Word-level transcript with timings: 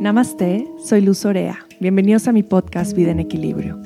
Namaste, 0.00 0.66
soy 0.82 1.02
Luz 1.02 1.26
Orea. 1.26 1.58
Bienvenidos 1.78 2.26
a 2.26 2.32
mi 2.32 2.42
podcast 2.42 2.96
Vida 2.96 3.10
en 3.10 3.20
Equilibrio, 3.20 3.76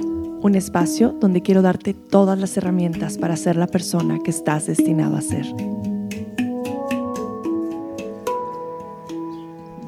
un 0.43 0.55
espacio 0.55 1.11
donde 1.11 1.43
quiero 1.43 1.61
darte 1.61 1.93
todas 1.93 2.39
las 2.39 2.57
herramientas 2.57 3.19
para 3.19 3.35
ser 3.35 3.57
la 3.57 3.67
persona 3.67 4.21
que 4.23 4.31
estás 4.31 4.69
destinado 4.69 5.17
a 5.17 5.21
ser. 5.21 5.45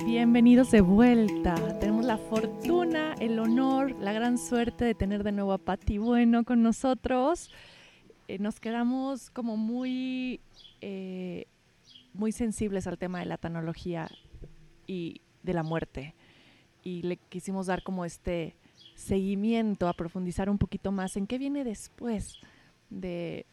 Bienvenidos 0.04 0.72
de 0.72 0.80
vuelta. 0.80 1.54
Tenemos 1.78 2.04
la 2.04 2.18
fortuna, 2.18 3.14
el 3.20 3.38
honor, 3.38 3.94
la 4.00 4.12
gran 4.12 4.36
suerte 4.36 4.84
de 4.84 4.96
tener 4.96 5.22
de 5.22 5.30
nuevo 5.30 5.52
a 5.52 5.58
Patti 5.58 5.98
Bueno 5.98 6.42
con 6.42 6.60
nosotros. 6.60 7.52
Eh, 8.26 8.40
nos 8.40 8.58
quedamos 8.58 9.30
como 9.30 9.56
muy, 9.56 10.40
eh, 10.80 11.46
muy 12.14 12.32
sensibles 12.32 12.88
al 12.88 12.98
tema 12.98 13.20
de 13.20 13.26
la 13.26 13.38
tecnología 13.38 14.08
y 14.88 15.20
de 15.46 15.54
la 15.54 15.62
muerte. 15.62 16.14
Y 16.82 17.02
le 17.02 17.16
quisimos 17.16 17.66
dar 17.66 17.82
como 17.82 18.04
este 18.04 18.56
seguimiento, 18.94 19.88
a 19.88 19.94
profundizar 19.94 20.50
un 20.50 20.58
poquito 20.58 20.92
más 20.92 21.16
en 21.16 21.26
qué 21.26 21.38
viene 21.38 21.64
después 21.64 22.38
de 22.90 23.46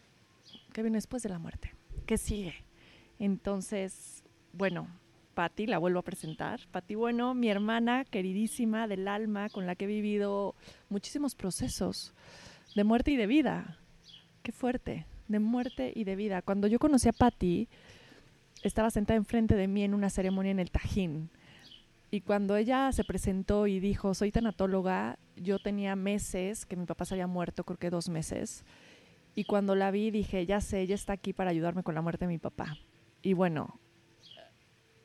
qué 0.73 0.81
viene 0.81 0.97
después 0.97 1.23
de 1.23 1.29
la 1.29 1.39
muerte, 1.39 1.73
qué 2.05 2.17
sigue. 2.17 2.55
Entonces, 3.19 4.23
bueno, 4.53 4.87
Patti, 5.33 5.67
la 5.67 5.77
vuelvo 5.77 5.99
a 5.99 6.03
presentar. 6.03 6.61
Patti, 6.71 6.95
bueno, 6.95 7.33
mi 7.33 7.49
hermana 7.49 8.05
queridísima 8.05 8.87
del 8.87 9.07
alma, 9.07 9.49
con 9.49 9.65
la 9.65 9.75
que 9.75 9.85
he 9.85 9.87
vivido 9.87 10.55
muchísimos 10.89 11.35
procesos 11.35 12.13
de 12.75 12.83
muerte 12.83 13.11
y 13.11 13.17
de 13.17 13.27
vida. 13.27 13.79
Qué 14.41 14.51
fuerte, 14.51 15.05
de 15.27 15.39
muerte 15.39 15.91
y 15.95 16.03
de 16.03 16.15
vida. 16.15 16.41
Cuando 16.41 16.67
yo 16.67 16.79
conocí 16.79 17.09
a 17.09 17.13
Patti, 17.13 17.67
estaba 18.63 18.91
sentada 18.91 19.17
enfrente 19.17 19.55
de 19.55 19.67
mí 19.67 19.83
en 19.83 19.93
una 19.93 20.09
ceremonia 20.09 20.51
en 20.51 20.59
el 20.59 20.71
Tajín 20.71 21.29
y 22.13 22.21
cuando 22.21 22.55
ella 22.55 22.91
se 22.91 23.03
presentó 23.03 23.65
y 23.65 23.79
dijo, 23.79 24.13
soy 24.13 24.31
tanatóloga, 24.31 25.17
yo 25.35 25.57
tenía 25.57 25.95
meses 25.95 26.67
que 26.67 26.75
mi 26.75 26.85
papá 26.85 27.05
se 27.05 27.15
había 27.15 27.25
muerto, 27.25 27.63
creo 27.63 27.79
que 27.79 27.89
dos 27.89 28.07
meses. 28.07 28.65
Y 29.33 29.45
cuando 29.45 29.73
la 29.73 29.89
vi 29.89 30.11
dije, 30.11 30.45
ya 30.45 30.61
sé, 30.61 30.81
ella 30.81 30.93
está 30.93 31.13
aquí 31.13 31.33
para 31.33 31.49
ayudarme 31.49 31.81
con 31.81 31.95
la 31.95 32.03
muerte 32.03 32.25
de 32.25 32.31
mi 32.31 32.37
papá. 32.37 32.77
Y 33.23 33.33
bueno, 33.33 33.79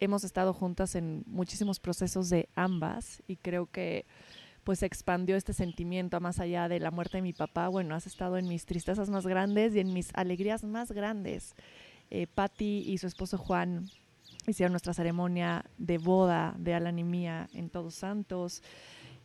hemos 0.00 0.22
estado 0.22 0.52
juntas 0.52 0.96
en 0.96 1.24
muchísimos 1.26 1.80
procesos 1.80 2.28
de 2.28 2.50
ambas 2.54 3.22
y 3.26 3.36
creo 3.36 3.64
que 3.64 4.04
pues 4.62 4.82
expandió 4.82 5.36
este 5.36 5.54
sentimiento 5.54 6.20
más 6.20 6.40
allá 6.40 6.68
de 6.68 6.78
la 6.78 6.90
muerte 6.90 7.16
de 7.16 7.22
mi 7.22 7.32
papá. 7.32 7.68
Bueno, 7.68 7.94
has 7.94 8.06
estado 8.06 8.36
en 8.36 8.46
mis 8.48 8.66
tristezas 8.66 9.08
más 9.08 9.26
grandes 9.26 9.74
y 9.74 9.80
en 9.80 9.94
mis 9.94 10.10
alegrías 10.12 10.62
más 10.62 10.92
grandes. 10.92 11.54
Eh, 12.10 12.26
Patty 12.26 12.84
y 12.86 12.98
su 12.98 13.06
esposo 13.06 13.38
Juan 13.38 13.88
hicieron 14.50 14.72
nuestra 14.72 14.94
ceremonia 14.94 15.64
de 15.78 15.98
boda 15.98 16.54
de 16.58 16.74
Alan 16.74 16.98
y 16.98 17.04
Mía 17.04 17.48
en 17.52 17.70
Todos 17.70 17.94
Santos. 17.94 18.62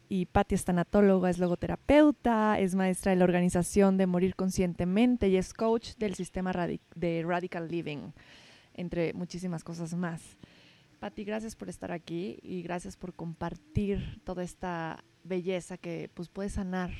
Y 0.09 0.25
Patti 0.25 0.55
es 0.55 0.65
tanatóloga, 0.65 1.29
es 1.29 1.39
logoterapeuta, 1.39 2.59
es 2.59 2.75
maestra 2.75 3.11
de 3.11 3.15
la 3.15 3.23
organización 3.23 3.97
de 3.97 4.05
Morir 4.05 4.35
Conscientemente 4.35 5.29
y 5.29 5.37
es 5.37 5.53
coach 5.53 5.95
del 5.97 6.15
sistema 6.15 6.51
de 6.95 7.23
Radical 7.25 7.67
Living, 7.67 8.11
entre 8.73 9.13
muchísimas 9.13 9.63
cosas 9.63 9.93
más. 9.95 10.21
Patti, 10.99 11.23
gracias 11.23 11.55
por 11.55 11.67
estar 11.67 11.91
aquí 11.91 12.39
y 12.43 12.61
gracias 12.61 12.95
por 12.95 13.13
compartir 13.13 14.21
toda 14.23 14.43
esta 14.43 15.03
belleza 15.23 15.77
que 15.77 16.09
pues, 16.13 16.29
puede 16.29 16.49
sanar 16.49 16.91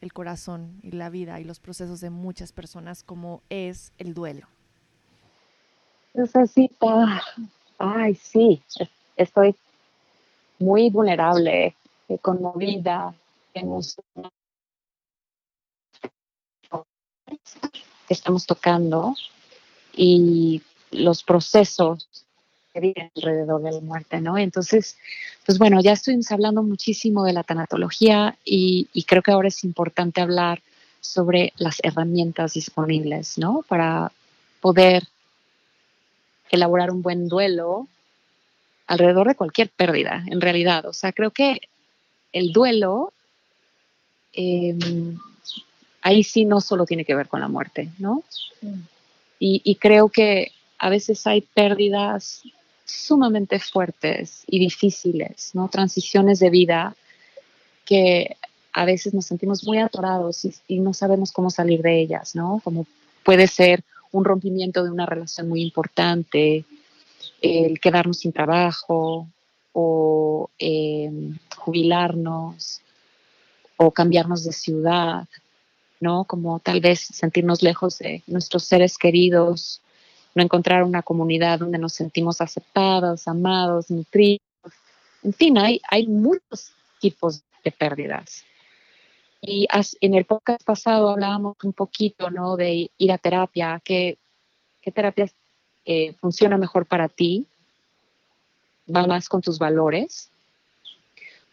el 0.00 0.12
corazón 0.12 0.78
y 0.82 0.92
la 0.92 1.10
vida 1.10 1.40
y 1.40 1.44
los 1.44 1.60
procesos 1.60 2.00
de 2.00 2.10
muchas 2.10 2.52
personas 2.52 3.02
como 3.02 3.42
es 3.48 3.92
el 3.98 4.14
duelo. 4.14 4.46
Necesita 6.14 7.22
Ay, 7.78 8.16
sí, 8.16 8.60
estoy 9.16 9.54
muy 10.58 10.90
vulnerable, 10.90 11.76
eh, 12.08 12.18
conmovida, 12.18 13.14
emocionada. 13.54 14.30
estamos 18.08 18.46
tocando 18.46 19.14
y 19.94 20.62
los 20.90 21.22
procesos 21.22 22.08
que 22.72 22.80
viven 22.80 23.10
alrededor 23.14 23.62
de 23.62 23.72
la 23.72 23.80
muerte, 23.80 24.20
¿no? 24.20 24.38
Entonces, 24.38 24.96
pues 25.44 25.58
bueno, 25.58 25.80
ya 25.82 25.92
estuvimos 25.92 26.30
hablando 26.32 26.62
muchísimo 26.62 27.24
de 27.24 27.34
la 27.34 27.42
tanatología 27.42 28.38
y, 28.44 28.88
y 28.92 29.04
creo 29.04 29.22
que 29.22 29.30
ahora 29.30 29.48
es 29.48 29.62
importante 29.62 30.20
hablar 30.20 30.62
sobre 31.00 31.52
las 31.58 31.78
herramientas 31.82 32.54
disponibles, 32.54 33.38
¿no? 33.38 33.62
Para 33.68 34.10
poder 34.60 35.04
elaborar 36.50 36.90
un 36.90 37.02
buen 37.02 37.28
duelo 37.28 37.88
alrededor 38.86 39.28
de 39.28 39.34
cualquier 39.34 39.68
pérdida, 39.68 40.24
en 40.26 40.40
realidad. 40.40 40.86
O 40.86 40.92
sea, 40.92 41.12
creo 41.12 41.30
que 41.30 41.60
el 42.32 42.52
duelo, 42.52 43.12
em, 44.32 45.18
ahí 46.02 46.24
sí 46.24 46.44
no 46.44 46.60
solo 46.60 46.86
tiene 46.86 47.04
que 47.04 47.14
ver 47.14 47.28
con 47.28 47.40
la 47.40 47.48
muerte, 47.48 47.90
¿no? 47.98 48.22
Mm. 48.62 48.80
Y, 49.40 49.76
creo 49.76 50.08
que 50.08 50.50
a 50.78 50.90
veces 50.90 51.24
hay 51.28 51.42
pérdidas 51.42 52.42
sumamente 52.84 53.60
fuertes 53.60 54.42
y 54.48 54.58
difíciles, 54.58 55.50
¿no? 55.54 55.68
Transiciones 55.68 56.40
de 56.40 56.50
vida 56.50 56.96
que 57.84 58.36
a 58.72 58.84
veces 58.84 59.14
nos 59.14 59.26
sentimos 59.26 59.64
muy 59.64 59.78
atorados 59.78 60.44
y, 60.44 60.52
y, 60.66 60.80
no 60.80 60.92
sabemos 60.92 61.30
cómo 61.30 61.50
salir 61.50 61.82
de 61.82 62.00
ellas, 62.00 62.34
¿no? 62.34 62.60
Como 62.64 62.84
puede 63.22 63.46
ser 63.46 63.84
un 64.12 64.24
rompimiento 64.24 64.82
de 64.84 64.90
una 64.90 65.06
relación 65.06 65.48
muy 65.48 65.62
importante, 65.62 66.64
el 67.40 67.80
quedarnos 67.80 68.18
sin 68.18 68.32
trabajo 68.32 69.28
o 69.72 70.50
em, 70.58 71.38
jubilarnos 71.56 72.80
o 73.76 73.90
cambiarnos 73.90 74.44
de 74.44 74.52
ciudad, 74.52 75.26
¿no? 76.00 76.24
Como 76.24 76.58
tal 76.60 76.80
vez 76.80 77.00
sentirnos 77.00 77.62
lejos 77.62 77.98
de 77.98 78.22
nuestros 78.26 78.64
seres 78.64 78.98
queridos, 78.98 79.80
no 80.34 80.42
encontrar 80.42 80.82
una 80.84 81.02
comunidad 81.02 81.60
donde 81.60 81.78
nos 81.78 81.94
sentimos 81.94 82.40
aceptados, 82.40 83.28
amados, 83.28 83.90
nutridos. 83.90 84.42
En 85.22 85.32
fin, 85.32 85.58
hay, 85.58 85.80
hay 85.88 86.06
muchos 86.06 86.72
tipos 87.00 87.42
de 87.64 87.72
pérdidas. 87.72 88.44
Y 89.40 89.68
en 90.00 90.14
el 90.14 90.24
podcast 90.24 90.64
pasado 90.64 91.10
hablábamos 91.10 91.56
un 91.62 91.72
poquito, 91.72 92.30
¿no? 92.30 92.56
De 92.56 92.90
ir 92.98 93.12
a 93.12 93.18
terapia, 93.18 93.80
qué, 93.84 94.18
qué 94.82 94.90
terapias 94.90 95.32
eh, 95.84 96.12
funciona 96.20 96.58
mejor 96.58 96.86
para 96.86 97.08
ti, 97.08 97.46
va 98.94 99.06
más 99.06 99.28
con 99.28 99.40
tus 99.40 99.58
valores. 99.58 100.30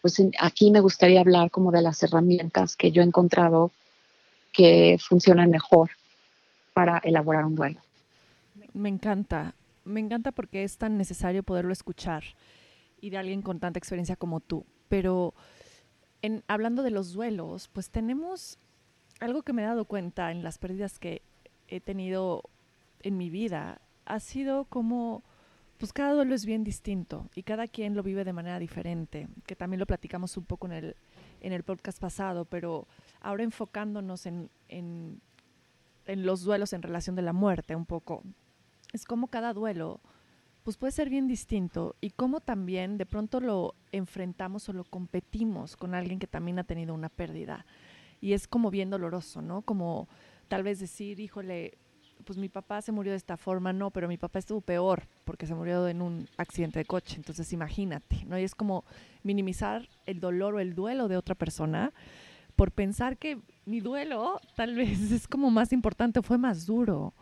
Pues 0.01 0.21
aquí 0.39 0.71
me 0.71 0.81
gustaría 0.81 1.21
hablar 1.21 1.51
como 1.51 1.71
de 1.71 1.81
las 1.81 2.01
herramientas 2.03 2.75
que 2.75 2.91
yo 2.91 3.01
he 3.01 3.05
encontrado 3.05 3.71
que 4.51 4.97
funcionan 4.99 5.49
mejor 5.49 5.91
para 6.73 6.99
elaborar 6.99 7.45
un 7.45 7.55
duelo. 7.55 7.81
Me 8.73 8.89
encanta, 8.89 9.53
me 9.83 9.99
encanta 9.99 10.31
porque 10.31 10.63
es 10.63 10.77
tan 10.77 10.97
necesario 10.97 11.43
poderlo 11.43 11.71
escuchar 11.71 12.23
y 12.99 13.09
de 13.09 13.17
alguien 13.17 13.41
con 13.41 13.59
tanta 13.59 13.79
experiencia 13.79 14.15
como 14.15 14.39
tú. 14.39 14.65
Pero 14.89 15.33
hablando 16.47 16.83
de 16.83 16.91
los 16.91 17.13
duelos, 17.13 17.67
pues 17.67 17.89
tenemos 17.89 18.57
algo 19.19 19.43
que 19.43 19.53
me 19.53 19.63
he 19.63 19.65
dado 19.65 19.85
cuenta 19.85 20.31
en 20.31 20.43
las 20.43 20.57
pérdidas 20.57 20.99
que 20.99 21.21
he 21.67 21.79
tenido 21.79 22.43
en 23.01 23.17
mi 23.17 23.29
vida, 23.29 23.81
ha 24.05 24.19
sido 24.19 24.65
como, 24.65 25.23
pues 25.77 25.93
cada 25.93 26.13
duelo 26.13 26.35
es 26.35 26.45
bien 26.45 26.63
distinto 26.63 27.29
y 27.35 27.43
cada 27.43 27.67
quien 27.67 27.95
lo 27.95 28.03
vive 28.03 28.23
de 28.23 28.33
manera 28.33 28.59
diferente, 28.59 29.27
que 29.45 29.55
también 29.55 29.79
lo 29.79 29.85
platicamos 29.85 30.37
un 30.37 30.45
poco 30.45 30.67
en 30.67 30.73
el, 30.73 30.95
en 31.41 31.53
el 31.53 31.63
podcast 31.63 31.99
pasado, 31.99 32.45
pero 32.45 32.87
ahora 33.21 33.43
enfocándonos 33.43 34.25
en, 34.25 34.49
en, 34.69 35.21
en 36.05 36.25
los 36.25 36.43
duelos 36.43 36.73
en 36.73 36.81
relación 36.81 37.15
de 37.15 37.21
la 37.21 37.33
muerte 37.33 37.75
un 37.75 37.85
poco, 37.85 38.23
es 38.93 39.05
como 39.05 39.27
cada 39.27 39.53
duelo 39.53 39.99
pues 40.65 40.77
puede 40.77 40.91
ser 40.91 41.11
bien 41.11 41.27
distinto 41.27 41.95
y 42.01 42.09
cómo 42.09 42.41
también 42.41 42.97
de 42.97 43.05
pronto 43.05 43.39
lo 43.39 43.75
enfrentamos 43.91 44.67
o 44.67 44.73
lo 44.73 44.83
competimos 44.83 45.77
con 45.77 45.93
alguien 45.93 46.17
que 46.17 46.25
también 46.25 46.57
ha 46.57 46.63
tenido 46.63 46.95
una 46.95 47.07
pérdida. 47.07 47.67
Y 48.19 48.33
es 48.33 48.47
como 48.47 48.71
bien 48.71 48.89
doloroso, 48.89 49.43
¿no? 49.43 49.61
Como 49.61 50.09
tal 50.47 50.63
vez 50.63 50.79
decir, 50.79 51.19
híjole, 51.19 51.77
pues 52.25 52.39
mi 52.39 52.49
papá 52.49 52.81
se 52.81 52.91
murió 52.91 53.11
de 53.11 53.17
esta 53.17 53.37
forma, 53.37 53.73
no, 53.73 53.91
pero 53.91 54.07
mi 54.07 54.17
papá 54.17 54.39
estuvo 54.39 54.59
peor 54.59 55.03
porque 55.23 55.45
se 55.45 55.53
murió 55.53 55.87
en 55.87 56.01
un 56.01 56.27
accidente 56.35 56.79
de 56.79 56.85
coche, 56.85 57.17
entonces 57.17 57.53
imagínate, 57.53 58.25
¿no? 58.25 58.39
Y 58.39 58.43
es 58.43 58.55
como 58.55 58.85
minimizar 59.21 59.87
el 60.07 60.19
dolor 60.19 60.55
o 60.55 60.59
el 60.59 60.73
duelo 60.73 61.07
de 61.07 61.17
otra 61.17 61.35
persona 61.35 61.93
por 62.55 62.71
pensar 62.71 63.17
que 63.17 63.37
mi 63.65 63.81
duelo 63.81 64.41
tal 64.55 64.73
vez 64.73 64.99
es 65.11 65.27
como 65.27 65.51
más 65.51 65.71
importante, 65.71 66.23
fue 66.23 66.39
más 66.39 66.65
duro 66.65 67.13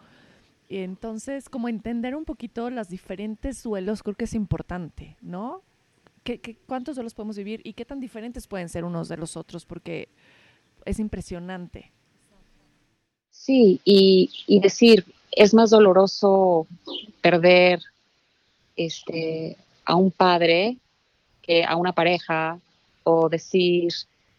entonces, 0.79 1.49
como 1.49 1.69
entender 1.69 2.15
un 2.15 2.25
poquito 2.25 2.69
los 2.69 2.89
diferentes 2.89 3.63
duelos 3.63 4.03
creo 4.03 4.15
que 4.15 4.25
es 4.25 4.33
importante, 4.33 5.17
¿no? 5.21 5.61
¿Qué, 6.23 6.57
cuántos 6.65 6.95
duelos 6.95 7.13
podemos 7.13 7.37
vivir 7.37 7.61
y 7.63 7.73
qué 7.73 7.83
tan 7.83 7.99
diferentes 7.99 8.47
pueden 8.47 8.69
ser 8.69 8.85
unos 8.85 9.09
de 9.09 9.17
los 9.17 9.35
otros? 9.35 9.65
Porque 9.65 10.07
es 10.85 10.99
impresionante. 10.99 11.91
Sí, 13.31 13.81
y, 13.83 14.59
decir, 14.61 15.05
es 15.31 15.53
más 15.53 15.71
doloroso 15.71 16.65
perder 17.21 17.81
este, 18.77 19.57
a 19.85 19.95
un 19.95 20.11
padre 20.11 20.77
que 21.41 21.65
a 21.65 21.75
una 21.75 21.91
pareja 21.91 22.59
o 23.03 23.27
decir 23.27 23.91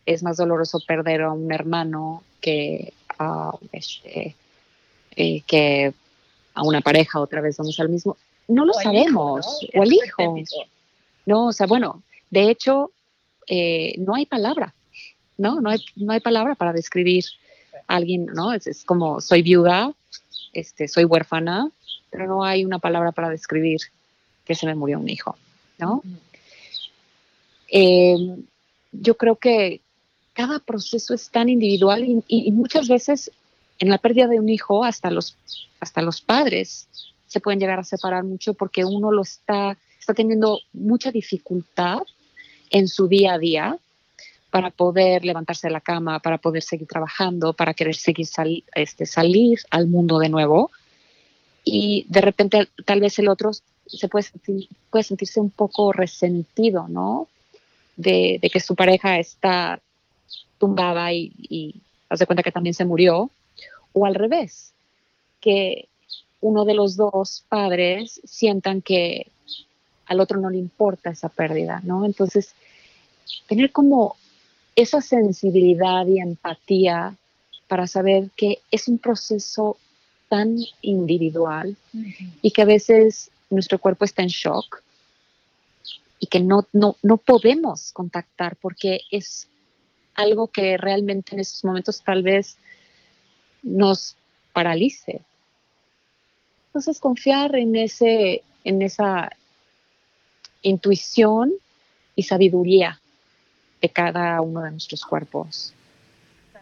es 0.07 0.23
más 0.23 0.39
doloroso 0.39 0.81
perder 0.87 1.23
a 1.23 1.33
un 1.33 1.53
hermano 1.53 2.23
que 2.41 2.95
a, 3.19 3.53
este, 3.73 4.37
eh, 5.17 5.43
que 5.43 5.93
a 6.55 6.63
una 6.63 6.81
pareja, 6.81 7.21
otra 7.21 7.41
vez 7.41 7.57
vamos 7.57 7.79
al 7.81 7.89
mismo. 7.89 8.17
No 8.49 8.65
lo 8.65 8.73
sabemos, 8.75 9.61
o 9.75 9.83
el 9.83 9.93
hijo. 9.93 10.37
No, 11.27 11.47
o 11.47 11.53
sea, 11.53 11.67
bueno, 11.67 12.03
de 12.31 12.51
hecho, 12.51 12.91
eh, 13.47 13.95
no 13.99 14.15
hay 14.15 14.27
palabra, 14.27 14.75
¿no? 15.39 15.61
No 15.61 15.71
hay, 15.71 15.85
no 15.97 16.13
hay 16.13 16.21
palabra 16.21 16.55
para 16.55 16.73
describir 16.73 17.25
a 17.87 17.97
alguien, 17.97 18.27
¿no? 18.27 18.53
Es, 18.53 18.85
como 18.85 19.21
soy 19.21 19.43
viuda, 19.43 19.93
este, 20.53 20.89
soy 20.89 21.05
huérfana, 21.05 21.71
pero 22.11 22.27
no 22.27 22.45
hay 22.45 22.65
una 22.65 22.79
palabra 22.79 23.13
para 23.13 23.31
describir 23.31 23.81
que 24.45 24.55
se 24.55 24.67
me 24.67 24.75
murió 24.75 24.99
un 24.99 25.09
hijo, 25.09 25.37
¿no? 25.79 26.03
Eh, 27.69 28.17
yo 28.93 29.17
creo 29.17 29.37
que 29.37 29.81
cada 30.35 30.59
proceso 30.59 31.15
es 31.15 31.31
tan 31.31 31.49
individual 31.49 32.05
y, 32.29 32.53
muchas 32.53 32.89
veces 32.89 33.31
en 33.79 33.89
la 33.89 33.99
pérdida 33.99 34.29
de 34.29 34.41
un 34.41 34.49
hijo 34.49 34.85
hasta 34.85 35.11
los, 35.11 35.37
hasta 35.81 36.03
los 36.03 36.21
padres 36.21 36.89
se 37.27 37.41
pueden 37.41 37.59
llegar 37.59 37.79
a 37.79 37.85
separar 37.85 38.25
mucho 38.25 38.55
porque 38.55 38.85
uno 38.85 39.11
lo 39.11 39.23
está, 39.23 39.77
está 39.99 40.15
teniendo 40.15 40.61
mucha 40.73 41.11
dificultad 41.11 42.03
en 42.71 42.89
su 42.89 43.09
día 43.09 43.35
a 43.35 43.39
día 43.39 43.79
para 44.51 44.71
poder 44.71 45.25
levantarse 45.25 45.67
de 45.67 45.73
la 45.73 45.81
cama, 45.81 46.21
para 46.21 46.39
poder 46.39 46.63
seguir 46.63 46.87
trabajando, 46.87 47.55
para 47.55 47.75
querer 47.75 47.97
seguir 47.97 48.29
este, 48.77 49.05
salir 49.05 49.59
al 49.71 49.89
mundo 49.89 50.21
de 50.21 50.29
nuevo. 50.29 50.71
Y 51.65 52.07
de 52.09 52.21
repente 52.21 52.69
tal 52.85 53.01
vez 53.01 53.19
el 53.19 53.29
otro 53.29 53.51
se 53.87 54.09
puede, 54.09 54.27
puede 54.91 55.03
sentirse 55.03 55.41
un 55.41 55.51
poco 55.51 55.93
resentido, 55.93 56.87
¿no? 56.89 57.27
De, 57.97 58.39
que 58.53 58.61
su 58.61 58.77
pareja 58.77 59.19
está 59.19 59.81
tumbada 60.59 61.13
y, 61.13 61.33
y 61.37 61.75
hace 62.09 62.27
cuenta 62.27 62.45
que 62.45 62.53
también 62.53 62.75
se 62.75 62.85
murió. 62.85 63.31
O 63.95 64.05
al 64.05 64.15
revés, 64.15 64.75
que 65.41 65.89
uno 66.43 66.67
de 66.67 66.75
los 66.75 66.97
dos 66.97 67.43
padres 67.49 68.21
sientan 68.25 68.83
que 68.83 69.29
al 70.07 70.21
otro 70.21 70.39
no 70.39 70.51
le 70.51 70.59
importa 70.59 71.11
esa 71.11 71.31
pérdida, 71.31 71.81
¿no? 71.85 72.05
Entonces, 72.05 72.55
tener 73.49 73.73
como 73.73 74.17
esa 74.77 75.01
sensibilidad 75.01 76.07
y 76.07 76.21
empatía 76.21 77.17
para 77.69 77.87
saber 77.87 78.31
que 78.37 78.59
es 78.71 78.89
un 78.89 78.99
proceso 78.99 79.79
tan 80.29 80.59
individual 80.83 81.77
y 82.43 82.51
que 82.51 82.63
a 82.63 82.67
veces 82.67 83.31
nuestro 83.51 83.79
cuerpo 83.79 84.05
está 84.05 84.23
en 84.23 84.29
shock 84.29 84.83
y 86.19 86.27
que 86.27 86.41
no, 86.41 86.67
no, 86.73 86.97
no 87.03 87.17
podemos 87.17 87.93
contactar 87.93 88.57
porque 88.57 89.03
es 89.11 89.49
algo 90.15 90.49
que 90.49 90.77
realmente 90.77 91.35
en 91.35 91.41
esos 91.41 91.65
momentos 91.65 92.03
tal 92.03 92.23
vez 92.23 92.57
nos 93.65 94.17
paralice. 94.53 95.23
Entonces 96.69 97.01
confiar 97.01 97.57
en, 97.57 97.75
ese, 97.77 98.43
en 98.63 98.83
esa 98.83 99.31
intuición 100.63 101.53
y 102.17 102.23
sabiduría 102.23 103.01
de 103.81 103.89
cada 103.89 104.41
uno 104.41 104.63
de 104.63 104.71
nuestros 104.71 105.05
cuerpos. 105.05 105.73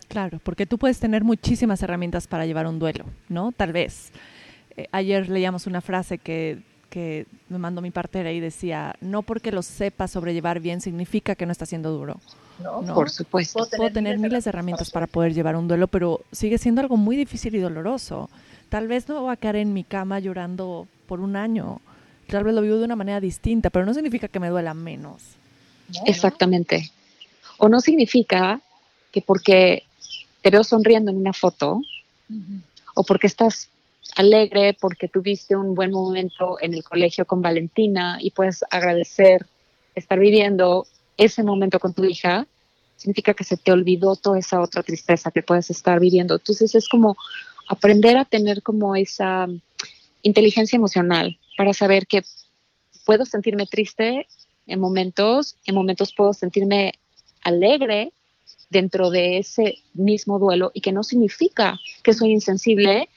Claro, 0.08 0.40
porque 0.42 0.66
tú 0.66 0.76
puedes 0.78 0.98
tener 0.98 1.24
muchísimas 1.24 1.82
herramientas 1.82 2.26
para 2.26 2.44
llevar 2.46 2.66
un 2.66 2.78
duelo, 2.78 3.04
¿no? 3.28 3.52
Tal 3.52 3.72
vez. 3.72 4.12
Eh, 4.76 4.86
ayer 4.92 5.28
leíamos 5.28 5.66
una 5.66 5.80
frase 5.80 6.18
que, 6.18 6.62
que 6.90 7.26
me 7.48 7.58
mandó 7.58 7.80
mi 7.80 7.90
partera 7.90 8.32
y 8.32 8.40
decía, 8.40 8.94
no 9.00 9.22
porque 9.22 9.52
lo 9.52 9.62
sepas 9.62 10.10
sobrellevar 10.10 10.60
bien 10.60 10.80
significa 10.80 11.34
que 11.34 11.46
no 11.46 11.52
está 11.52 11.64
siendo 11.64 11.90
duro. 11.90 12.20
No, 12.58 12.82
por 12.94 13.10
supuesto. 13.10 13.66
Puedo 13.76 13.92
tener, 13.92 14.18
miles 14.18 14.44
de 14.44 14.50
herramientas 14.50 14.90
para 14.90 15.06
poder 15.06 15.34
llevar 15.34 15.56
un 15.56 15.68
duelo, 15.68 15.88
pero 15.88 16.20
sigue 16.32 16.58
siendo 16.58 16.80
algo 16.80 16.96
muy 16.96 17.16
difícil 17.16 17.54
y 17.54 17.58
doloroso. 17.58 18.30
Tal 18.68 18.88
vez 18.88 19.08
no 19.08 19.22
voy 19.22 19.32
a 19.32 19.36
quedar 19.36 19.56
en 19.56 19.72
mi 19.72 19.84
cama 19.84 20.20
llorando 20.20 20.86
por 21.06 21.20
un 21.20 21.36
año. 21.36 21.80
Tal 22.28 22.44
vez 22.44 22.54
lo 22.54 22.62
vivo 22.62 22.78
de 22.78 22.84
una 22.84 22.96
manera 22.96 23.20
distinta, 23.20 23.70
pero 23.70 23.84
no 23.84 23.94
significa 23.94 24.28
que 24.28 24.40
me 24.40 24.48
duela 24.48 24.74
menos. 24.74 25.22
Exactamente. 26.06 26.90
O 27.58 27.68
no 27.68 27.80
significa 27.80 28.60
que 29.10 29.20
porque 29.20 29.84
te 30.40 30.50
veo 30.50 30.64
sonriendo 30.64 31.10
en 31.10 31.18
una 31.18 31.32
foto 31.32 31.80
o 32.94 33.04
porque 33.04 33.26
estás 33.26 33.68
alegre 34.16 34.76
porque 34.80 35.08
tuviste 35.08 35.56
un 35.56 35.74
buen 35.74 35.90
momento 35.90 36.58
en 36.60 36.74
el 36.74 36.82
colegio 36.82 37.24
con 37.24 37.42
Valentina 37.42 38.18
y 38.20 38.30
puedes 38.30 38.64
agradecer 38.70 39.46
estar 39.94 40.18
viviendo 40.18 40.86
ese 41.24 41.42
momento 41.42 41.78
con 41.78 41.94
tu 41.94 42.04
hija, 42.04 42.46
significa 42.96 43.34
que 43.34 43.44
se 43.44 43.56
te 43.56 43.72
olvidó 43.72 44.16
toda 44.16 44.38
esa 44.38 44.60
otra 44.60 44.82
tristeza 44.82 45.30
que 45.30 45.42
puedes 45.42 45.70
estar 45.70 45.98
viviendo. 45.98 46.34
Entonces 46.34 46.74
es 46.74 46.88
como 46.88 47.16
aprender 47.68 48.16
a 48.16 48.24
tener 48.24 48.62
como 48.62 48.94
esa 48.96 49.48
inteligencia 50.22 50.76
emocional 50.76 51.38
para 51.56 51.72
saber 51.74 52.06
que 52.06 52.22
puedo 53.04 53.24
sentirme 53.24 53.66
triste 53.66 54.26
en 54.66 54.80
momentos, 54.80 55.56
en 55.66 55.74
momentos 55.74 56.14
puedo 56.14 56.32
sentirme 56.32 56.94
alegre 57.42 58.12
dentro 58.70 59.10
de 59.10 59.38
ese 59.38 59.78
mismo 59.94 60.38
duelo 60.38 60.70
y 60.74 60.80
que 60.80 60.92
no 60.92 61.02
significa 61.02 61.78
que 62.02 62.14
soy 62.14 62.32
insensible 62.32 63.08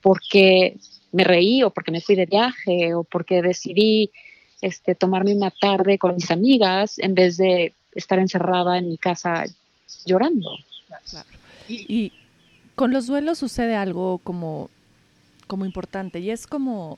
porque 0.00 0.76
me 1.12 1.24
reí 1.24 1.62
o 1.62 1.70
porque 1.70 1.92
me 1.92 2.00
fui 2.00 2.14
de 2.14 2.26
viaje 2.26 2.94
o 2.94 3.04
porque 3.04 3.40
decidí 3.40 4.10
este, 4.60 4.94
tomarme 4.94 5.34
una 5.34 5.50
tarde 5.50 5.98
con 5.98 6.14
mis 6.14 6.30
amigas 6.30 6.98
en 6.98 7.14
vez 7.14 7.36
de 7.36 7.74
estar 7.92 8.18
encerrada 8.18 8.78
en 8.78 8.88
mi 8.88 8.98
casa 8.98 9.44
llorando. 10.04 10.50
Y, 11.68 12.12
con 12.74 12.92
los 12.92 13.08
duelos 13.08 13.38
sucede 13.38 13.74
algo 13.74 14.18
como, 14.18 14.70
como 15.48 15.64
importante 15.64 16.20
y 16.20 16.30
es 16.30 16.46
como 16.46 16.96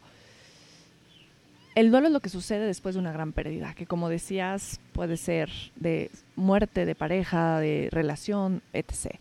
el 1.75 1.91
duelo 1.91 2.09
es 2.09 2.13
lo 2.13 2.21
que 2.21 2.29
sucede 2.29 2.67
después 2.67 2.95
de 2.95 2.99
una 2.99 3.13
gran 3.13 3.33
pérdida, 3.33 3.73
que 3.75 3.87
como 3.87 4.11
decías 4.11 4.79
puede 4.93 5.17
ser 5.17 5.49
de 5.77 6.11
muerte, 6.37 6.85
de 6.85 6.95
pareja, 6.95 7.61
de 7.61 7.89
relación, 7.91 8.61
etc. 8.75 9.19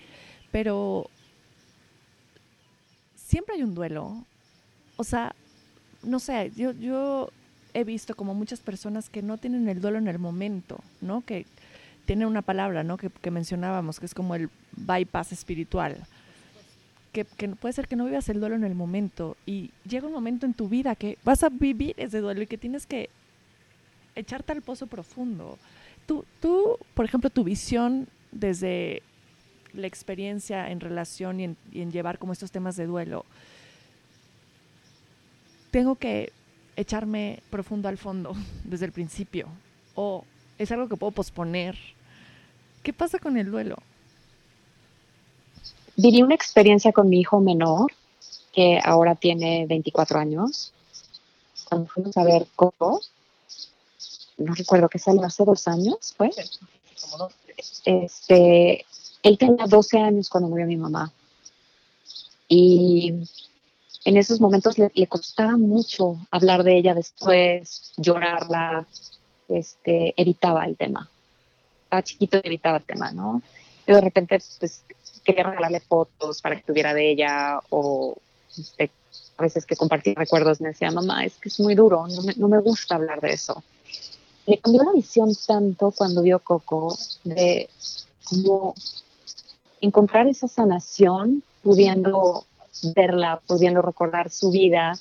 Pero 0.51 1.09
siempre 3.16 3.56
hay 3.56 3.63
un 3.63 3.75
duelo. 3.75 4.25
O 4.97 5.06
sea, 5.06 5.33
no 6.04 6.19
sé, 6.19 6.52
yo, 6.57 6.71
yo 6.73 7.30
he 7.73 7.83
visto 7.83 8.16
como 8.16 8.33
muchas 8.33 8.59
personas 8.59 9.09
que 9.09 9.21
no 9.21 9.38
tienen 9.38 9.68
el 9.69 9.81
duelo 9.81 9.97
en 9.97 10.07
el 10.07 10.19
momento, 10.19 10.80
¿no? 11.02 11.21
Que 11.21 11.45
tienen 12.06 12.28
una 12.28 12.42
palabra, 12.42 12.83
¿no? 12.83 12.97
Que, 12.97 13.31
mencionábamos, 13.31 13.99
que 13.99 14.06
es 14.06 14.14
como 14.14 14.35
el 14.35 14.49
bypass 14.76 15.31
espiritual. 15.31 15.97
Que, 17.11 17.26
puede 17.26 17.73
ser 17.73 17.88
que 17.88 17.95
no 17.95 18.06
vivas 18.06 18.30
el 18.30 18.40
duelo 18.40 18.56
en 18.56 18.64
el 18.64 18.76
momento 18.76 19.35
y 19.45 19.71
llega 19.88 20.07
un 20.07 20.14
momento 20.14 20.45
en 20.45 20.54
tu 20.54 20.69
vida 20.69 20.95
que 20.95 21.18
vas 21.23 21.44
a 21.44 21.49
vivir 21.49 21.95
ese 21.97 22.19
duelo 22.19 22.42
y 22.42 22.47
que 22.47 22.57
tienes 22.57 22.85
que 22.85 23.09
echarte 24.16 24.52
al 24.52 24.61
pozo 24.61 24.88
profundo. 24.88 25.57
Tú, 26.06 26.26
tú 26.40 26.78
por 26.94 27.06
ejemplo, 27.06 27.30
tu 27.30 27.44
visión 27.44 28.07
desde 28.31 29.02
la 29.73 29.88
experiencia 29.88 30.71
en 30.71 30.80
relación 30.80 31.40
y 31.40 31.56
en 31.73 31.92
llevar 31.92 32.18
como 32.18 32.33
estos 32.33 32.52
temas 32.52 32.76
de 32.76 32.85
duelo, 32.85 33.26
tengo 35.71 35.95
que 35.95 36.31
echarme 36.80 37.42
profundo 37.50 37.90
al 37.90 37.98
fondo 37.98 38.33
desde 38.64 38.86
el 38.86 38.92
principio 38.92 39.48
o 39.95 40.24
es 40.57 40.71
algo 40.71 40.88
que 40.88 40.98
puedo 40.98 41.12
posponer. 41.12 41.78
¿Qué 42.83 42.94
pasa 42.94 43.19
con 43.19 43.38
el 43.38 43.52
duelo? 43.52 43.78
Viví 45.95 46.21
una 46.21 46.36
experiencia 46.36 46.94
con 46.94 47.09
mi 47.09 47.19
hijo 47.19 47.42
menor, 47.42 47.92
que 48.54 48.80
ahora 48.83 49.16
tiene 49.16 49.66
24 49.68 50.19
años. 50.19 50.74
Cuando 51.68 51.88
fuimos 51.90 52.16
a 52.18 52.24
ver 52.24 52.48
Coco, 52.56 53.02
no 54.38 54.54
recuerdo 54.54 54.88
que 54.88 55.00
salió 55.00 55.24
hace 55.24 55.44
dos 55.44 55.68
años, 55.68 56.14
¿fue? 56.16 56.31
Este, 57.83 58.86
él 59.24 59.38
tenía 59.38 59.66
12 59.66 60.00
años 60.00 60.30
cuando 60.30 60.50
murió 60.50 60.66
mi 60.66 60.78
mamá. 60.78 61.12
Y 62.48 63.14
en 64.06 64.18
esos 64.18 64.39
momentos 64.39 64.77
le, 64.77 65.07
costaba 65.07 65.57
mucho 65.57 66.18
hablar 66.31 66.63
de 66.63 66.77
ella 66.77 66.94
después, 66.94 67.91
llorarla, 67.97 68.87
este, 69.47 70.13
evitaba 70.15 70.65
el 70.65 70.77
tema. 70.77 71.09
Estaba 71.83 72.03
chiquito 72.03 72.37
y 72.37 72.47
evitaba 72.47 72.77
el 72.77 72.83
tema, 72.83 73.11
¿no? 73.11 73.41
Y 73.85 73.91
de 73.91 74.01
repente, 74.01 74.39
pues, 74.59 74.83
quería 75.23 75.44
regalarle 75.44 75.79
fotos 75.81 76.41
para 76.41 76.56
que 76.56 76.63
tuviera 76.63 76.94
de 76.94 77.11
ella 77.11 77.59
o 77.69 78.15
este, 78.57 78.91
a 79.37 79.44
veces 79.44 79.65
que 79.65 79.75
compartía 79.75 80.13
recuerdos 80.15 80.61
me 80.61 80.69
decía, 80.69 80.91
mamá, 80.91 81.25
es 81.25 81.35
que 81.37 81.49
es 81.49 81.59
muy 81.59 81.75
duro, 81.75 82.07
no 82.07 82.21
me, 82.23 82.33
no 82.35 82.47
me 82.47 82.59
gusta 82.59 82.95
hablar 82.95 83.21
de 83.21 83.33
eso. 83.33 83.63
Le 84.45 84.57
cambió 84.59 84.83
la 84.83 84.94
visión 84.94 85.33
tanto 85.47 85.91
cuando 85.91 86.21
vio 86.21 86.39
Coco 86.39 86.97
de 87.23 87.69
cómo 88.23 88.73
encontrar 89.81 90.27
esa 90.27 90.47
sanación 90.47 91.44
pudiendo 91.63 92.45
verla, 92.95 93.42
pudiendo 93.45 93.81
recordar 93.81 94.30
su 94.30 94.52
vida. 94.52 94.98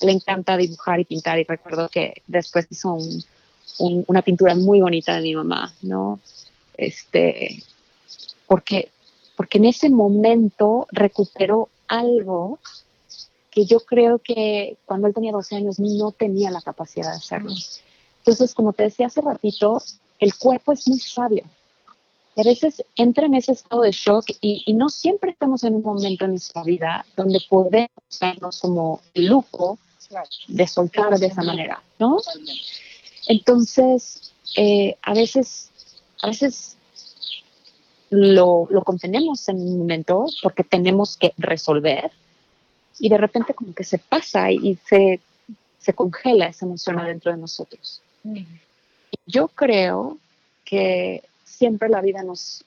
Le 0.00 0.12
encanta 0.12 0.56
dibujar 0.56 1.00
y 1.00 1.04
pintar 1.04 1.38
y 1.38 1.44
recuerdo 1.44 1.88
que 1.88 2.22
después 2.26 2.66
hizo 2.70 2.94
un, 2.94 4.04
una 4.06 4.22
pintura 4.22 4.54
muy 4.54 4.80
bonita 4.80 5.16
de 5.16 5.22
mi 5.22 5.34
mamá, 5.34 5.74
¿no? 5.82 6.20
Este, 6.76 7.62
porque, 8.46 8.90
porque 9.36 9.58
en 9.58 9.66
ese 9.66 9.90
momento 9.90 10.86
recuperó 10.92 11.68
algo 11.88 12.58
que 13.50 13.64
yo 13.64 13.80
creo 13.80 14.18
que 14.18 14.76
cuando 14.84 15.06
él 15.06 15.14
tenía 15.14 15.32
12 15.32 15.56
años 15.56 15.78
no 15.78 16.12
tenía 16.12 16.50
la 16.50 16.60
capacidad 16.60 17.10
de 17.10 17.16
hacerlo. 17.16 17.52
Entonces, 18.18 18.54
como 18.54 18.72
te 18.72 18.82
decía 18.82 19.06
hace 19.06 19.22
ratito, 19.22 19.82
el 20.18 20.34
cuerpo 20.34 20.72
es 20.72 20.86
muy 20.88 20.98
sabio. 20.98 21.44
A 22.36 22.42
veces 22.42 22.84
entra 22.96 23.26
en 23.26 23.34
ese 23.34 23.52
estado 23.52 23.82
de 23.82 23.92
shock 23.92 24.26
y, 24.40 24.72
no 24.74 24.88
siempre 24.90 25.30
estamos 25.30 25.64
en 25.64 25.74
un 25.74 25.82
momento 25.82 26.26
en 26.26 26.32
nuestra 26.32 26.62
vida 26.62 27.06
donde 27.16 27.40
podemos 27.48 27.88
vernos 28.20 28.60
como 28.60 29.00
el 29.14 29.26
lujo 29.26 29.78
de 30.48 30.66
soltar 30.66 31.18
de 31.18 31.26
esa 31.26 31.42
manera, 31.42 31.82
¿no? 31.98 32.18
Entonces, 33.26 34.32
eh, 34.56 34.96
a 35.02 35.14
veces, 35.14 35.70
a 36.22 36.28
veces 36.28 36.76
lo, 38.10 38.68
lo 38.70 38.82
contenemos 38.84 39.48
en 39.48 39.56
un 39.56 39.78
momento 39.78 40.26
porque 40.42 40.62
tenemos 40.62 41.16
que 41.16 41.32
resolver 41.38 42.10
y 42.98 43.08
de 43.08 43.18
repente 43.18 43.54
como 43.54 43.74
que 43.74 43.84
se 43.84 43.98
pasa 43.98 44.50
y 44.50 44.78
se, 44.86 45.20
se 45.78 45.94
congela 45.94 46.46
esa 46.48 46.66
emoción 46.66 46.98
adentro 46.98 47.32
de 47.32 47.38
nosotros. 47.38 48.02
Yo 49.26 49.48
creo 49.48 50.18
que 50.64 51.22
siempre 51.56 51.88
la 51.88 52.00
vida 52.00 52.22
nos, 52.22 52.64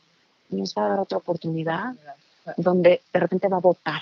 nos 0.50 0.74
va 0.76 0.86
a 0.86 0.90
dar 0.90 1.00
otra 1.00 1.18
oportunidad 1.18 1.94
donde 2.58 3.02
de 3.14 3.20
repente 3.20 3.48
va 3.48 3.58
a 3.58 3.62
votar 3.62 4.02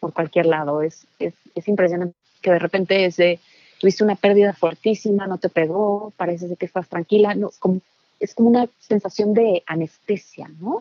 por 0.00 0.12
cualquier 0.12 0.46
lado. 0.46 0.82
Es, 0.82 1.06
es, 1.18 1.34
es 1.54 1.68
impresionante 1.68 2.14
que 2.40 2.50
de 2.50 2.58
repente 2.58 3.04
es 3.04 3.16
de, 3.16 3.40
tuviste 3.80 4.04
una 4.04 4.16
pérdida 4.16 4.52
fuertísima, 4.52 5.26
no 5.26 5.38
te 5.38 5.48
pegó, 5.48 6.12
parece 6.16 6.54
que 6.56 6.66
estás 6.66 6.88
tranquila, 6.88 7.34
no, 7.34 7.50
como, 7.58 7.80
es 8.20 8.34
como 8.34 8.48
una 8.48 8.68
sensación 8.78 9.34
de 9.34 9.62
anestesia, 9.66 10.48
¿no? 10.60 10.78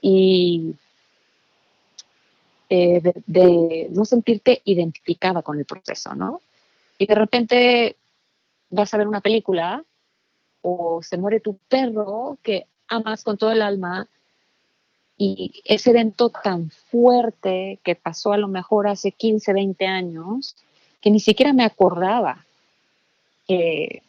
Y 0.00 0.74
eh, 2.70 3.00
de, 3.26 3.88
no 3.90 4.04
sentirte 4.04 4.60
identificada 4.64 5.42
con 5.42 5.58
el 5.58 5.64
proceso, 5.64 6.14
¿no? 6.14 6.40
Y 6.98 7.06
de 7.06 7.14
repente 7.14 7.96
vas 8.70 8.92
a 8.92 8.98
ver 8.98 9.08
una 9.08 9.20
película 9.20 9.84
o 10.68 11.02
se 11.02 11.16
muere 11.16 11.40
tu 11.40 11.56
perro 11.68 12.38
que 12.42 12.66
amas 12.88 13.24
con 13.24 13.36
todo 13.36 13.52
el 13.52 13.62
alma 13.62 14.08
y 15.16 15.62
ese 15.64 15.90
evento 15.90 16.30
tan 16.30 16.70
fuerte 16.70 17.80
que 17.82 17.94
pasó 17.96 18.32
a 18.32 18.38
lo 18.38 18.48
mejor 18.48 18.86
hace 18.86 19.12
15, 19.12 19.52
20 19.52 19.86
años, 19.86 20.56
que 21.00 21.10
ni 21.10 21.18
siquiera 21.20 21.52
me 21.52 21.64
acordaba 21.64 22.44
que, 23.46 24.02